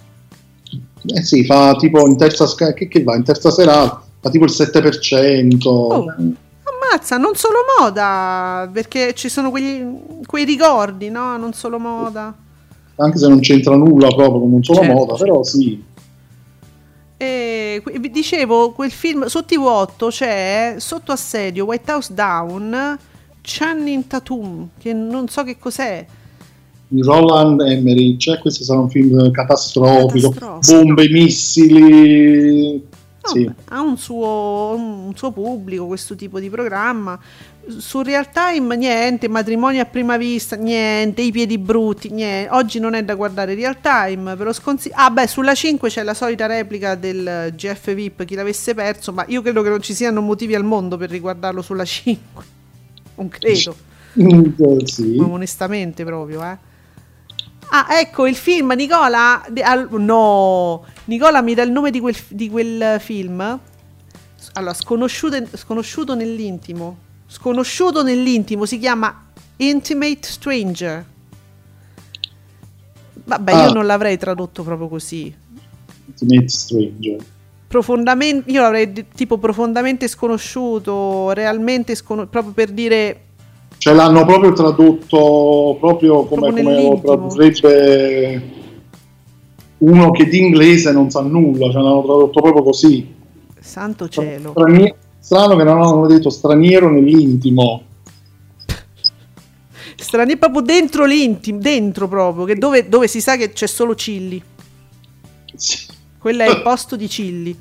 Eh 1.06 1.24
sì, 1.24 1.46
fa 1.46 1.76
tipo 1.76 2.06
in 2.06 2.18
terza 2.18 2.46
che, 2.74 2.88
che 2.88 3.04
va 3.04 3.16
in 3.16 3.24
terza 3.24 3.50
serata, 3.52 4.04
fa 4.20 4.30
tipo 4.30 4.44
il 4.44 4.52
7%. 4.52 5.68
Oh. 5.68 6.06
Ammazza, 6.64 7.18
non 7.18 7.36
solo 7.36 7.60
moda, 7.80 8.70
perché 8.72 9.14
ci 9.14 9.30
sono 9.30 9.50
quegli, 9.50 9.84
quei 10.26 10.44
ricordi, 10.44 11.10
no? 11.10 11.38
Non 11.38 11.54
solo 11.54 11.80
moda. 11.80 12.36
Anche 12.96 13.18
se 13.18 13.28
non 13.30 13.40
c'entra 13.40 13.76
nulla 13.76 14.10
proprio 14.10 14.42
con 14.42 14.52
un 14.52 14.64
solo 14.64 14.82
Certo, 14.82 14.94
moda, 14.94 15.14
però 15.16 15.42
sì. 15.44 15.82
E 17.22 17.84
vi 18.00 18.10
dicevo, 18.10 18.72
quel 18.72 18.92
film 18.92 19.26
su 19.26 19.40
TV8 19.40 20.08
c'è 20.08 20.76
sotto 20.78 21.12
assedio 21.12 21.66
White 21.66 21.92
House 21.92 22.14
Down 22.14 22.98
Channing 23.42 24.08
Tatum, 24.08 24.70
che 24.80 24.94
non 24.94 25.28
so 25.28 25.44
che 25.44 25.58
cos'è. 25.60 26.06
Roland 26.88 27.60
Emmerich, 27.60 28.40
questo 28.40 28.64
sarà 28.64 28.80
un 28.80 28.90
film 28.90 29.32
Catastrofico. 29.32 30.60
bombe, 30.66 31.10
missili. 31.10 32.82
Sì. 33.34 33.50
Ha 33.70 33.82
un 33.82 33.98
suo, 33.98 34.74
un 34.76 35.14
suo 35.16 35.32
pubblico 35.32 35.86
questo 35.88 36.16
tipo 36.16 36.40
di 36.40 36.50
programma. 36.50 37.20
Su 37.78 38.02
Real 38.02 38.30
Time 38.32 38.76
niente, 38.76 39.28
matrimoni 39.28 39.80
a 39.80 39.86
prima 39.86 40.18
vista, 40.18 40.56
niente, 40.56 41.22
i 41.22 41.32
piedi 41.32 41.58
brutti, 41.58 42.10
niente. 42.10 42.50
Oggi 42.52 42.80
non 42.80 42.96
è 42.96 43.04
da 43.04 43.16
guardare 43.16 43.54
Real 43.54 43.80
Time, 43.80 44.36
ve 44.36 44.44
lo 44.44 44.54
sconsiglio. 44.54 44.96
Ah 44.98 45.10
beh, 45.12 45.28
sulla 45.28 45.54
5 45.54 45.90
c'è 45.90 46.04
la 46.04 46.14
solita 46.14 46.46
replica 46.48 46.96
del 46.96 47.54
GF 47.56 47.94
VIP, 47.94 48.26
chi 48.26 48.36
l'avesse 48.36 48.74
perso, 48.74 49.14
ma 49.14 49.24
io 49.28 49.42
credo 49.42 49.62
che 49.62 49.70
non 49.70 49.82
ci 49.82 49.94
siano 49.94 50.22
motivi 50.22 50.56
al 50.56 50.64
mondo 50.64 50.98
per 50.98 51.10
riguardarlo 51.10 51.62
sulla 51.62 51.86
5. 51.86 52.44
Non 53.16 53.30
credo. 53.30 53.76
Mm, 54.20 54.84
sì. 54.86 55.16
Ma 55.18 55.28
onestamente 55.28 56.04
proprio, 56.04 56.44
eh. 56.44 56.58
Ah, 57.72 58.00
ecco 58.00 58.26
il 58.26 58.36
film, 58.36 58.72
Nicola. 58.76 59.44
no, 59.92 60.84
Nicola 61.06 61.42
mi 61.42 61.54
dà 61.54 61.62
il 61.64 61.72
nome 61.72 61.92
di 61.92 62.00
quel, 62.00 62.16
di 62.30 62.50
quel 62.50 63.00
film. 63.00 63.60
Allora, 64.54 64.74
sconosciuto, 64.74 65.38
sconosciuto 65.56 66.16
nell'intimo. 66.16 66.98
Sconosciuto 67.28 68.02
nell'intimo 68.02 68.66
si 68.66 68.80
chiama 68.80 69.26
Intimate 69.58 70.20
Stranger. 70.22 71.06
Vabbè, 73.26 73.52
io 73.52 73.58
Ah. 73.58 73.72
non 73.72 73.86
l'avrei 73.86 74.18
tradotto 74.18 74.64
proprio 74.64 74.88
così. 74.88 75.34
Ultimate 76.08 76.48
Stranger. 76.50 77.18
Profondamente, 77.68 78.50
io 78.50 78.62
l'avrei 78.62 78.92
tipo 79.14 79.38
profondamente 79.38 80.08
sconosciuto, 80.08 81.30
realmente 81.34 81.94
sconosciuto, 81.94 82.32
proprio 82.32 82.54
per 82.54 82.72
dire 82.72 83.26
Cioè 83.80 83.94
l'hanno 83.94 84.26
proprio 84.26 84.52
tradotto 84.52 85.78
proprio 85.80 86.26
come, 86.26 86.50
come 86.50 86.64
lo 86.64 87.00
tradurrebbe 87.02 88.42
uno 89.78 90.12
che 90.12 90.28
di 90.28 90.38
inglese 90.38 90.92
non 90.92 91.10
sa 91.10 91.22
nulla, 91.22 91.72
cioè 91.72 91.82
l'hanno 91.82 92.04
tradotto 92.04 92.42
proprio 92.42 92.62
così. 92.62 93.16
santo 93.58 94.10
cielo. 94.10 94.52
Strani- 94.52 94.94
strano 95.20 95.56
che 95.56 95.64
non 95.64 95.82
hanno 95.82 96.08
detto 96.08 96.30
straniero 96.30 96.90
nell'intimo. 96.92 97.84
Strani 99.96 100.36
proprio 100.36 100.62
dentro 100.62 101.06
l'intimo, 101.06 101.60
dentro 101.60 102.10
proprio, 102.10 102.44
che 102.44 102.56
dove, 102.56 102.90
dove 102.90 103.08
si 103.08 103.22
sa 103.22 103.38
che 103.38 103.54
c'è 103.54 103.68
solo 103.68 103.96
Cilli. 103.96 104.42
Sì. 105.56 105.88
Quello 106.18 106.44
è 106.44 106.50
il 106.50 106.62
posto 106.64 106.98
di 106.98 107.08
Cilli. 107.08 107.58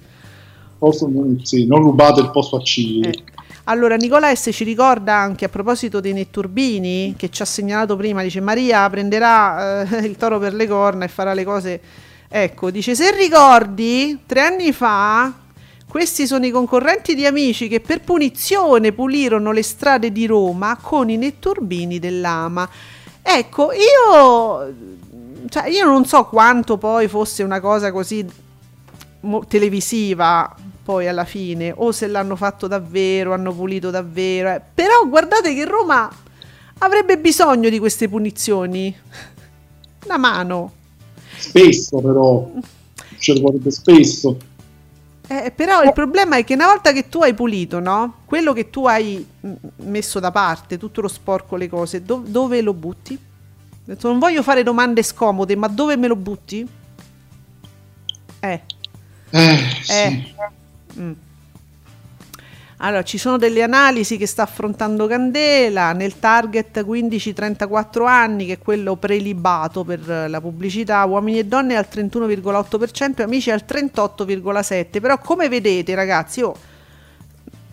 Posso- 0.79 1.09
sì, 1.43 1.65
non 1.67 1.81
rubate 1.83 2.21
il 2.23 2.31
posto 2.31 2.57
a 2.57 2.61
Cili. 2.61 3.09
Eh. 3.09 3.23
Allora, 3.71 3.97
Nicola 3.97 4.35
S 4.35 4.49
ci 4.51 4.65
ricorda 4.65 5.15
anche 5.15 5.45
a 5.45 5.51
proposito 5.51 6.01
dei 6.01 6.15
netturbini 6.15 7.15
che 7.19 7.29
ci 7.29 7.43
ha 7.43 7.45
segnalato 7.45 7.97
prima, 7.97 8.23
dice 8.23 8.41
Maria 8.41 8.89
prenderà 8.89 9.83
eh, 9.83 9.99
il 10.09 10.17
toro 10.17 10.39
per 10.39 10.55
le 10.55 10.67
corna 10.67 11.05
e 11.05 11.09
farà 11.09 11.35
le 11.35 11.45
cose. 11.45 11.81
Ecco, 12.29 12.71
dice 12.71 12.95
se 12.95 13.15
ricordi, 13.15 14.21
tre 14.25 14.41
anni 14.41 14.73
fa 14.73 15.33
questi 15.87 16.27
sono 16.27 16.47
i 16.47 16.51
concorrenti 16.51 17.15
di 17.15 17.27
amici 17.27 17.69
che 17.69 17.81
per 17.81 18.01
punizione 18.01 18.93
pulirono 18.93 19.53
le 19.53 19.63
strade 19.63 20.13
di 20.13 20.25
Roma 20.25 20.79
con 20.81 21.11
i 21.11 21.19
netturbini 21.19 21.99
dell'Ama. 21.99 22.67
Ecco, 23.21 23.71
io, 23.73 24.75
cioè, 25.51 25.69
io 25.69 25.85
non 25.85 26.07
so 26.07 26.25
quanto 26.25 26.79
poi 26.79 27.07
fosse 27.07 27.43
una 27.43 27.61
cosa 27.61 27.93
così 27.93 28.27
televisiva 29.47 30.55
poi 30.89 31.07
alla 31.07 31.27
fine 31.27 31.71
o 31.77 31.93
se 31.93 32.07
l'hanno 32.07 32.35
fatto 32.35 32.67
davvero, 32.67 33.35
hanno 33.35 33.53
pulito 33.53 33.91
davvero. 33.91 34.55
eh. 34.55 34.63
Però 34.73 35.07
guardate 35.07 35.53
che 35.53 35.67
Roma 35.67 36.11
avrebbe 36.79 37.19
bisogno 37.19 37.69
di 37.69 37.79
queste 37.79 38.09
punizioni. 38.09 38.97
Una 40.07 40.17
mano. 40.17 40.73
Spesso 41.37 42.01
però, 42.01 42.51
ce 43.19 43.35
lo 43.35 43.41
vorrebbe 43.41 43.71
spesso. 43.71 44.39
Eh, 45.27 45.53
però 45.55 45.83
il 45.83 45.93
problema 45.93 46.39
è 46.39 46.45
che 46.45 46.55
una 46.55 46.69
volta 46.69 46.93
che 46.93 47.11
tu 47.11 47.21
hai 47.21 47.35
pulito, 47.35 47.81
no? 47.81 48.21
Quello 48.25 48.55
che 48.55 48.71
tu 48.71 48.87
hai 48.87 49.23
mm, 49.47 49.53
messo 49.89 50.21
da 50.21 50.31
parte, 50.31 50.79
tutto 50.79 51.03
lo 51.03 51.09
sporco, 51.09 51.57
le 51.57 51.69
cose, 51.69 52.03
do- 52.03 52.25
dove 52.27 52.63
lo 52.63 52.73
butti? 52.73 53.19
Non 53.85 54.19
voglio 54.19 54.43
fare 54.43 54.63
domande 54.63 55.03
scomode, 55.03 55.55
ma 55.55 55.69
dove 55.69 55.99
me 55.99 56.07
lo 56.07 56.17
butti? 56.17 56.67
Eh. 58.41 58.63
Eh, 59.31 59.59
sì. 59.83 60.37
Mm. 61.01 61.13
Allora, 62.81 63.03
ci 63.03 63.19
sono 63.19 63.39
delle 63.39 63.63
analisi 63.63 64.17
che 64.17 64.27
sta 64.27 64.45
affrontando 64.45 65.09
Candela 65.09 65.93
nel 65.93 66.21
target 66.21 66.85
15-34 66.85 68.07
anni, 68.07 68.47
che 68.47 68.53
è 68.53 68.59
quello 68.59 68.95
prelibato 68.95 69.83
per 69.83 70.07
la 70.29 70.41
pubblicità, 70.41 71.05
uomini 71.05 71.41
e 71.41 71.45
donne 71.45 71.75
al 71.75 71.89
31,8% 71.91 73.17
e 73.17 73.23
amici 73.25 73.51
al 73.51 73.65
38,7%. 73.67 75.01
Però 75.01 75.19
come 75.19 75.49
vedete 75.49 75.95
ragazzi, 75.97 76.39
io 76.39 76.55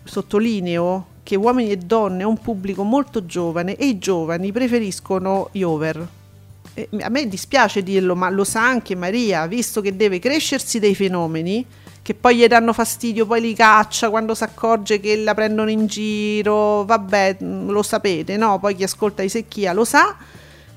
sottolineo 0.04 1.14
che 1.22 1.36
uomini 1.36 1.72
e 1.72 1.78
donne 1.78 2.24
è 2.24 2.26
un 2.26 2.40
pubblico 2.40 2.82
molto 2.82 3.28
giovane 3.28 3.76
e 3.76 3.86
i 3.86 4.00
giovani 4.00 4.52
preferiscono 4.52 5.50
gli 5.52 5.62
over. 5.62 6.08
E 6.74 6.90
a 7.02 7.10
me 7.10 7.28
dispiace 7.28 7.84
dirlo, 7.84 8.16
ma 8.16 8.30
lo 8.30 8.44
sa 8.44 8.68
anche 8.68 8.96
Maria, 8.96 9.46
visto 9.46 9.82
che 9.82 9.96
deve 9.96 10.18
crescersi 10.18 10.80
dei 10.80 10.96
fenomeni 10.96 11.64
che 12.06 12.14
poi 12.14 12.36
gli 12.36 12.46
danno 12.46 12.72
fastidio, 12.72 13.26
poi 13.26 13.42
li 13.42 13.56
caccia 13.56 14.12
quando 14.12 14.36
si 14.36 14.44
accorge 14.44 15.00
che 15.00 15.18
la 15.18 15.34
prendono 15.34 15.72
in 15.72 15.88
giro, 15.88 16.86
vabbè, 16.86 17.38
mh, 17.40 17.72
lo 17.72 17.82
sapete, 17.82 18.38
no? 18.38 18.60
Poi 18.60 18.76
chi 18.76 18.84
ascolta 18.84 19.24
di 19.24 19.30
secchia 19.30 19.74
lo 19.74 19.84
sa, 19.86 20.16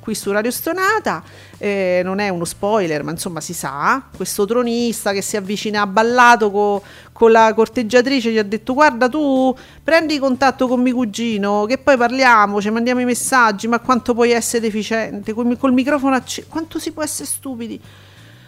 qui 0.01 0.15
su 0.15 0.33
Radio 0.33 0.51
Stonata, 0.51 1.23
eh, 1.59 2.01
non 2.03 2.21
è 2.21 2.31
uno 2.31 2.47
spoiler, 2.47 3.03
ma 3.03 3.11
insomma 3.11 3.43
si 3.43 3.53
sa, 3.53 4.05
questo 4.17 4.47
tronista 4.47 5.13
che 5.13 5.21
si 5.21 5.37
avvicina 5.37 5.83
a 5.83 5.87
ballato 5.87 6.51
co- 6.51 6.83
con 7.13 7.31
la 7.31 7.53
corteggiatrice 7.53 8.33
gli 8.33 8.39
ha 8.39 8.43
detto 8.43 8.73
guarda 8.73 9.07
tu 9.07 9.55
prendi 9.85 10.19
contatto 10.19 10.67
con 10.67 10.81
mio 10.81 10.95
cugino 10.95 11.67
che 11.67 11.77
poi 11.77 11.99
parliamo, 11.99 12.59
ci 12.63 12.71
mandiamo 12.71 13.03
i 13.03 13.05
messaggi, 13.05 13.69
ma 13.69 13.81
quanto 13.81 14.15
puoi 14.15 14.31
essere 14.31 14.63
deficiente, 14.63 15.35
col, 15.35 15.59
col 15.59 15.75
microfono 15.75 16.15
acceso, 16.15 16.47
quanto 16.49 16.79
si 16.79 16.91
può 16.91 17.03
essere 17.03 17.29
stupidi. 17.29 17.79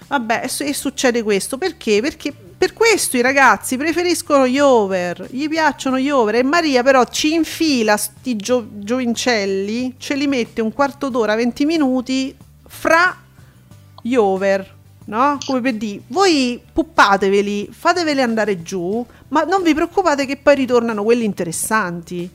Vabbè, 0.08 0.48
e 0.60 0.72
succede 0.72 1.22
questo 1.22 1.58
perché? 1.58 2.00
Perché 2.00 2.34
per 2.60 2.74
questo 2.74 3.16
i 3.16 3.22
ragazzi 3.22 3.78
preferiscono 3.78 4.46
gli 4.46 4.58
over, 4.58 5.26
gli 5.30 5.48
piacciono 5.48 5.98
gli 5.98 6.10
over 6.10 6.34
e 6.34 6.42
Maria 6.42 6.82
però 6.82 7.06
ci 7.06 7.32
infila 7.32 7.96
sti 7.96 8.36
gio- 8.36 8.68
giovincelli, 8.70 9.94
ce 9.96 10.14
li 10.14 10.26
mette 10.26 10.60
un 10.60 10.70
quarto 10.70 11.08
d'ora, 11.08 11.34
20 11.36 11.64
minuti 11.64 12.36
fra 12.66 13.16
gli 14.02 14.14
over, 14.14 14.74
no? 15.06 15.38
Come 15.46 15.62
per 15.62 15.72
dire, 15.76 16.02
voi 16.08 16.60
puppateveli, 16.70 17.70
fateveli 17.72 18.20
andare 18.20 18.60
giù, 18.60 19.06
ma 19.28 19.44
non 19.44 19.62
vi 19.62 19.72
preoccupate 19.72 20.26
che 20.26 20.36
poi 20.36 20.56
ritornano 20.56 21.02
quelli 21.02 21.24
interessanti. 21.24 22.28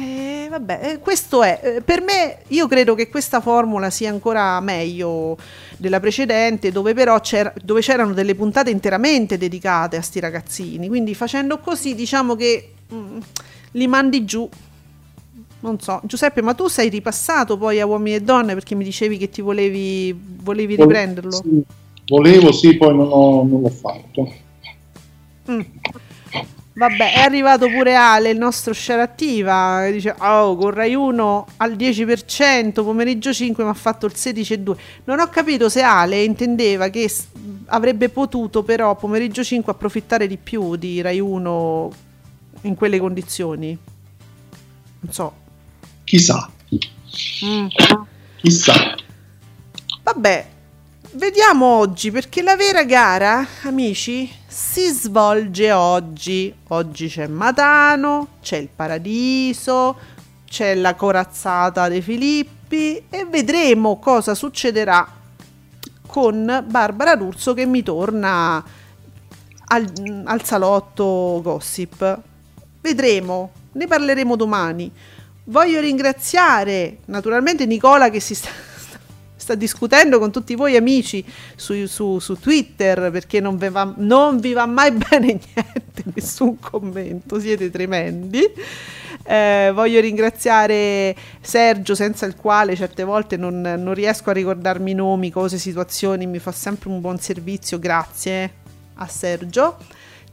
Eh, 0.00 0.46
vabbè, 0.48 0.80
eh, 0.92 0.98
questo 1.00 1.42
è 1.42 1.60
eh, 1.60 1.80
per 1.80 2.02
me. 2.02 2.38
Io 2.48 2.68
credo 2.68 2.94
che 2.94 3.08
questa 3.08 3.40
formula 3.40 3.90
sia 3.90 4.08
ancora 4.10 4.60
meglio 4.60 5.36
della 5.76 5.98
precedente, 5.98 6.70
dove 6.70 6.94
però 6.94 7.18
c'era, 7.18 7.52
dove 7.64 7.80
c'erano 7.80 8.12
delle 8.12 8.36
puntate 8.36 8.70
interamente 8.70 9.36
dedicate 9.36 9.96
a 9.96 10.00
sti 10.02 10.20
ragazzini. 10.20 10.86
Quindi 10.86 11.16
facendo 11.16 11.58
così, 11.58 11.96
diciamo 11.96 12.36
che 12.36 12.74
mm, 12.94 13.18
li 13.72 13.88
mandi 13.88 14.24
giù. 14.24 14.48
Non 15.60 15.80
so, 15.80 16.00
Giuseppe, 16.04 16.42
ma 16.42 16.54
tu 16.54 16.68
sei 16.68 16.88
ripassato 16.88 17.58
poi 17.58 17.80
a 17.80 17.86
uomini 17.86 18.14
e 18.14 18.20
donne 18.20 18.54
perché 18.54 18.76
mi 18.76 18.84
dicevi 18.84 19.18
che 19.18 19.28
ti 19.28 19.40
volevi, 19.40 20.16
volevi 20.16 20.76
riprenderlo. 20.76 21.32
Sì, 21.32 21.64
volevo, 22.06 22.52
sì, 22.52 22.76
poi 22.76 22.94
non, 22.94 23.08
ho- 23.10 23.44
non 23.44 23.62
l'ho 23.62 23.68
fatto. 23.68 24.32
Mm. 25.50 25.60
Vabbè, 26.78 27.14
è 27.14 27.18
arrivato 27.22 27.68
pure 27.68 27.96
Ale, 27.96 28.30
il 28.30 28.38
nostro 28.38 28.72
share 28.72 29.02
attiva, 29.02 29.80
che 29.82 29.90
dice, 29.92 30.14
oh, 30.16 30.54
con 30.54 30.70
Rai 30.70 30.94
1 30.94 31.46
al 31.56 31.72
10%, 31.72 32.72
pomeriggio 32.72 33.32
5 33.32 33.64
mi 33.64 33.70
ha 33.70 33.74
fatto 33.74 34.06
il 34.06 34.12
16,2. 34.14 34.76
Non 35.04 35.18
ho 35.18 35.26
capito 35.28 35.68
se 35.68 35.82
Ale 35.82 36.22
intendeva 36.22 36.88
che 36.88 37.12
avrebbe 37.66 38.10
potuto 38.10 38.62
però 38.62 38.94
pomeriggio 38.94 39.42
5 39.42 39.72
approfittare 39.72 40.28
di 40.28 40.36
più 40.36 40.76
di 40.76 41.00
Rai 41.00 41.18
1 41.18 41.90
in 42.62 42.76
quelle 42.76 43.00
condizioni. 43.00 43.76
Non 45.00 45.12
so. 45.12 45.34
Chissà, 46.04 46.48
Mm. 47.44 47.66
chissà. 48.36 48.94
Vabbè, 50.04 50.46
vediamo 51.12 51.66
oggi 51.66 52.10
perché 52.10 52.42
la 52.42 52.56
vera 52.56 52.84
gara, 52.84 53.46
amici, 53.62 54.30
si 54.46 54.88
svolge 54.90 55.72
oggi. 55.72 56.54
Oggi 56.68 57.08
c'è 57.08 57.26
Matano, 57.26 58.28
c'è 58.42 58.56
il 58.56 58.68
Paradiso, 58.74 59.96
c'è 60.46 60.74
la 60.74 60.94
corazzata 60.94 61.88
dei 61.88 62.02
Filippi 62.02 63.02
e 63.08 63.24
vedremo 63.24 63.98
cosa 63.98 64.34
succederà 64.34 65.06
con 66.06 66.64
Barbara 66.66 67.16
D'Urso 67.16 67.54
che 67.54 67.66
mi 67.66 67.82
torna 67.82 68.62
al, 69.66 70.22
al 70.24 70.44
salotto 70.44 71.40
gossip. 71.42 72.20
Vedremo, 72.80 73.52
ne 73.72 73.86
parleremo 73.86 74.36
domani. 74.36 74.90
Voglio 75.44 75.80
ringraziare 75.80 76.98
naturalmente 77.06 77.64
Nicola 77.64 78.10
che 78.10 78.20
si 78.20 78.34
sta, 78.34 78.50
sta 79.48 79.54
discutendo 79.54 80.18
con 80.18 80.30
tutti 80.30 80.54
voi 80.54 80.76
amici 80.76 81.24
su, 81.56 81.86
su- 81.86 82.18
su 82.18 82.38
Twitter 82.38 83.10
perché 83.10 83.40
non 83.40 83.56
vi, 83.56 83.70
va, 83.70 83.94
non 83.96 84.40
vi 84.40 84.52
va 84.52 84.66
mai 84.66 84.90
bene 84.92 85.26
niente, 85.26 86.02
nessun 86.14 86.58
commento, 86.58 87.40
siete 87.40 87.70
tremendi. 87.70 88.42
Eh, 89.24 89.70
voglio 89.74 90.00
ringraziare 90.00 91.14
Sergio, 91.40 91.94
senza 91.94 92.26
il 92.26 92.36
quale 92.36 92.76
certe 92.76 93.04
volte 93.04 93.36
non, 93.36 93.60
non 93.60 93.94
riesco 93.94 94.30
a 94.30 94.34
ricordarmi 94.34 94.92
nomi, 94.92 95.30
cose, 95.30 95.56
situazioni, 95.56 96.26
mi 96.26 96.38
fa 96.38 96.52
sempre 96.52 96.90
un 96.90 97.00
buon 97.00 97.18
servizio, 97.18 97.78
grazie 97.78 98.52
a 98.96 99.06
Sergio. 99.06 99.76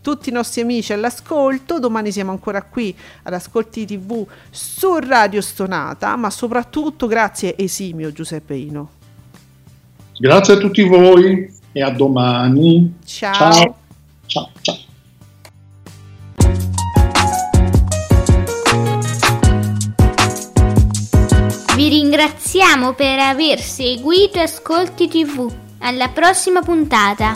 Tutti 0.02 0.30
i 0.30 0.32
nostri 0.34 0.62
amici 0.62 0.94
all'ascolto, 0.94 1.80
domani 1.80 2.12
siamo 2.12 2.32
ancora 2.32 2.62
qui 2.62 2.96
ad 3.24 3.34
Ascolti 3.34 3.86
TV 3.86 4.26
su 4.50 5.00
Radio 5.00 5.42
Stonata, 5.42 6.16
ma 6.16 6.30
soprattutto 6.30 7.08
grazie 7.08 7.58
esimio 7.58 8.12
Giuseppe 8.12 8.56
Ino. 8.56 8.95
Grazie 10.18 10.54
a 10.54 10.58
tutti 10.58 10.84
voi 10.84 11.54
e 11.72 11.82
a 11.82 11.90
domani. 11.90 12.96
Ciao. 13.06 13.34
Ciao, 13.34 13.76
ciao. 14.26 14.50
ciao. 14.62 14.76
Vi 21.76 21.90
ringraziamo 21.90 22.94
per 22.94 23.20
aver 23.20 23.60
seguito 23.60 24.40
Ascolti 24.40 25.10
TV. 25.10 25.54
Alla 25.80 26.08
prossima 26.08 26.62
puntata. 26.62 27.34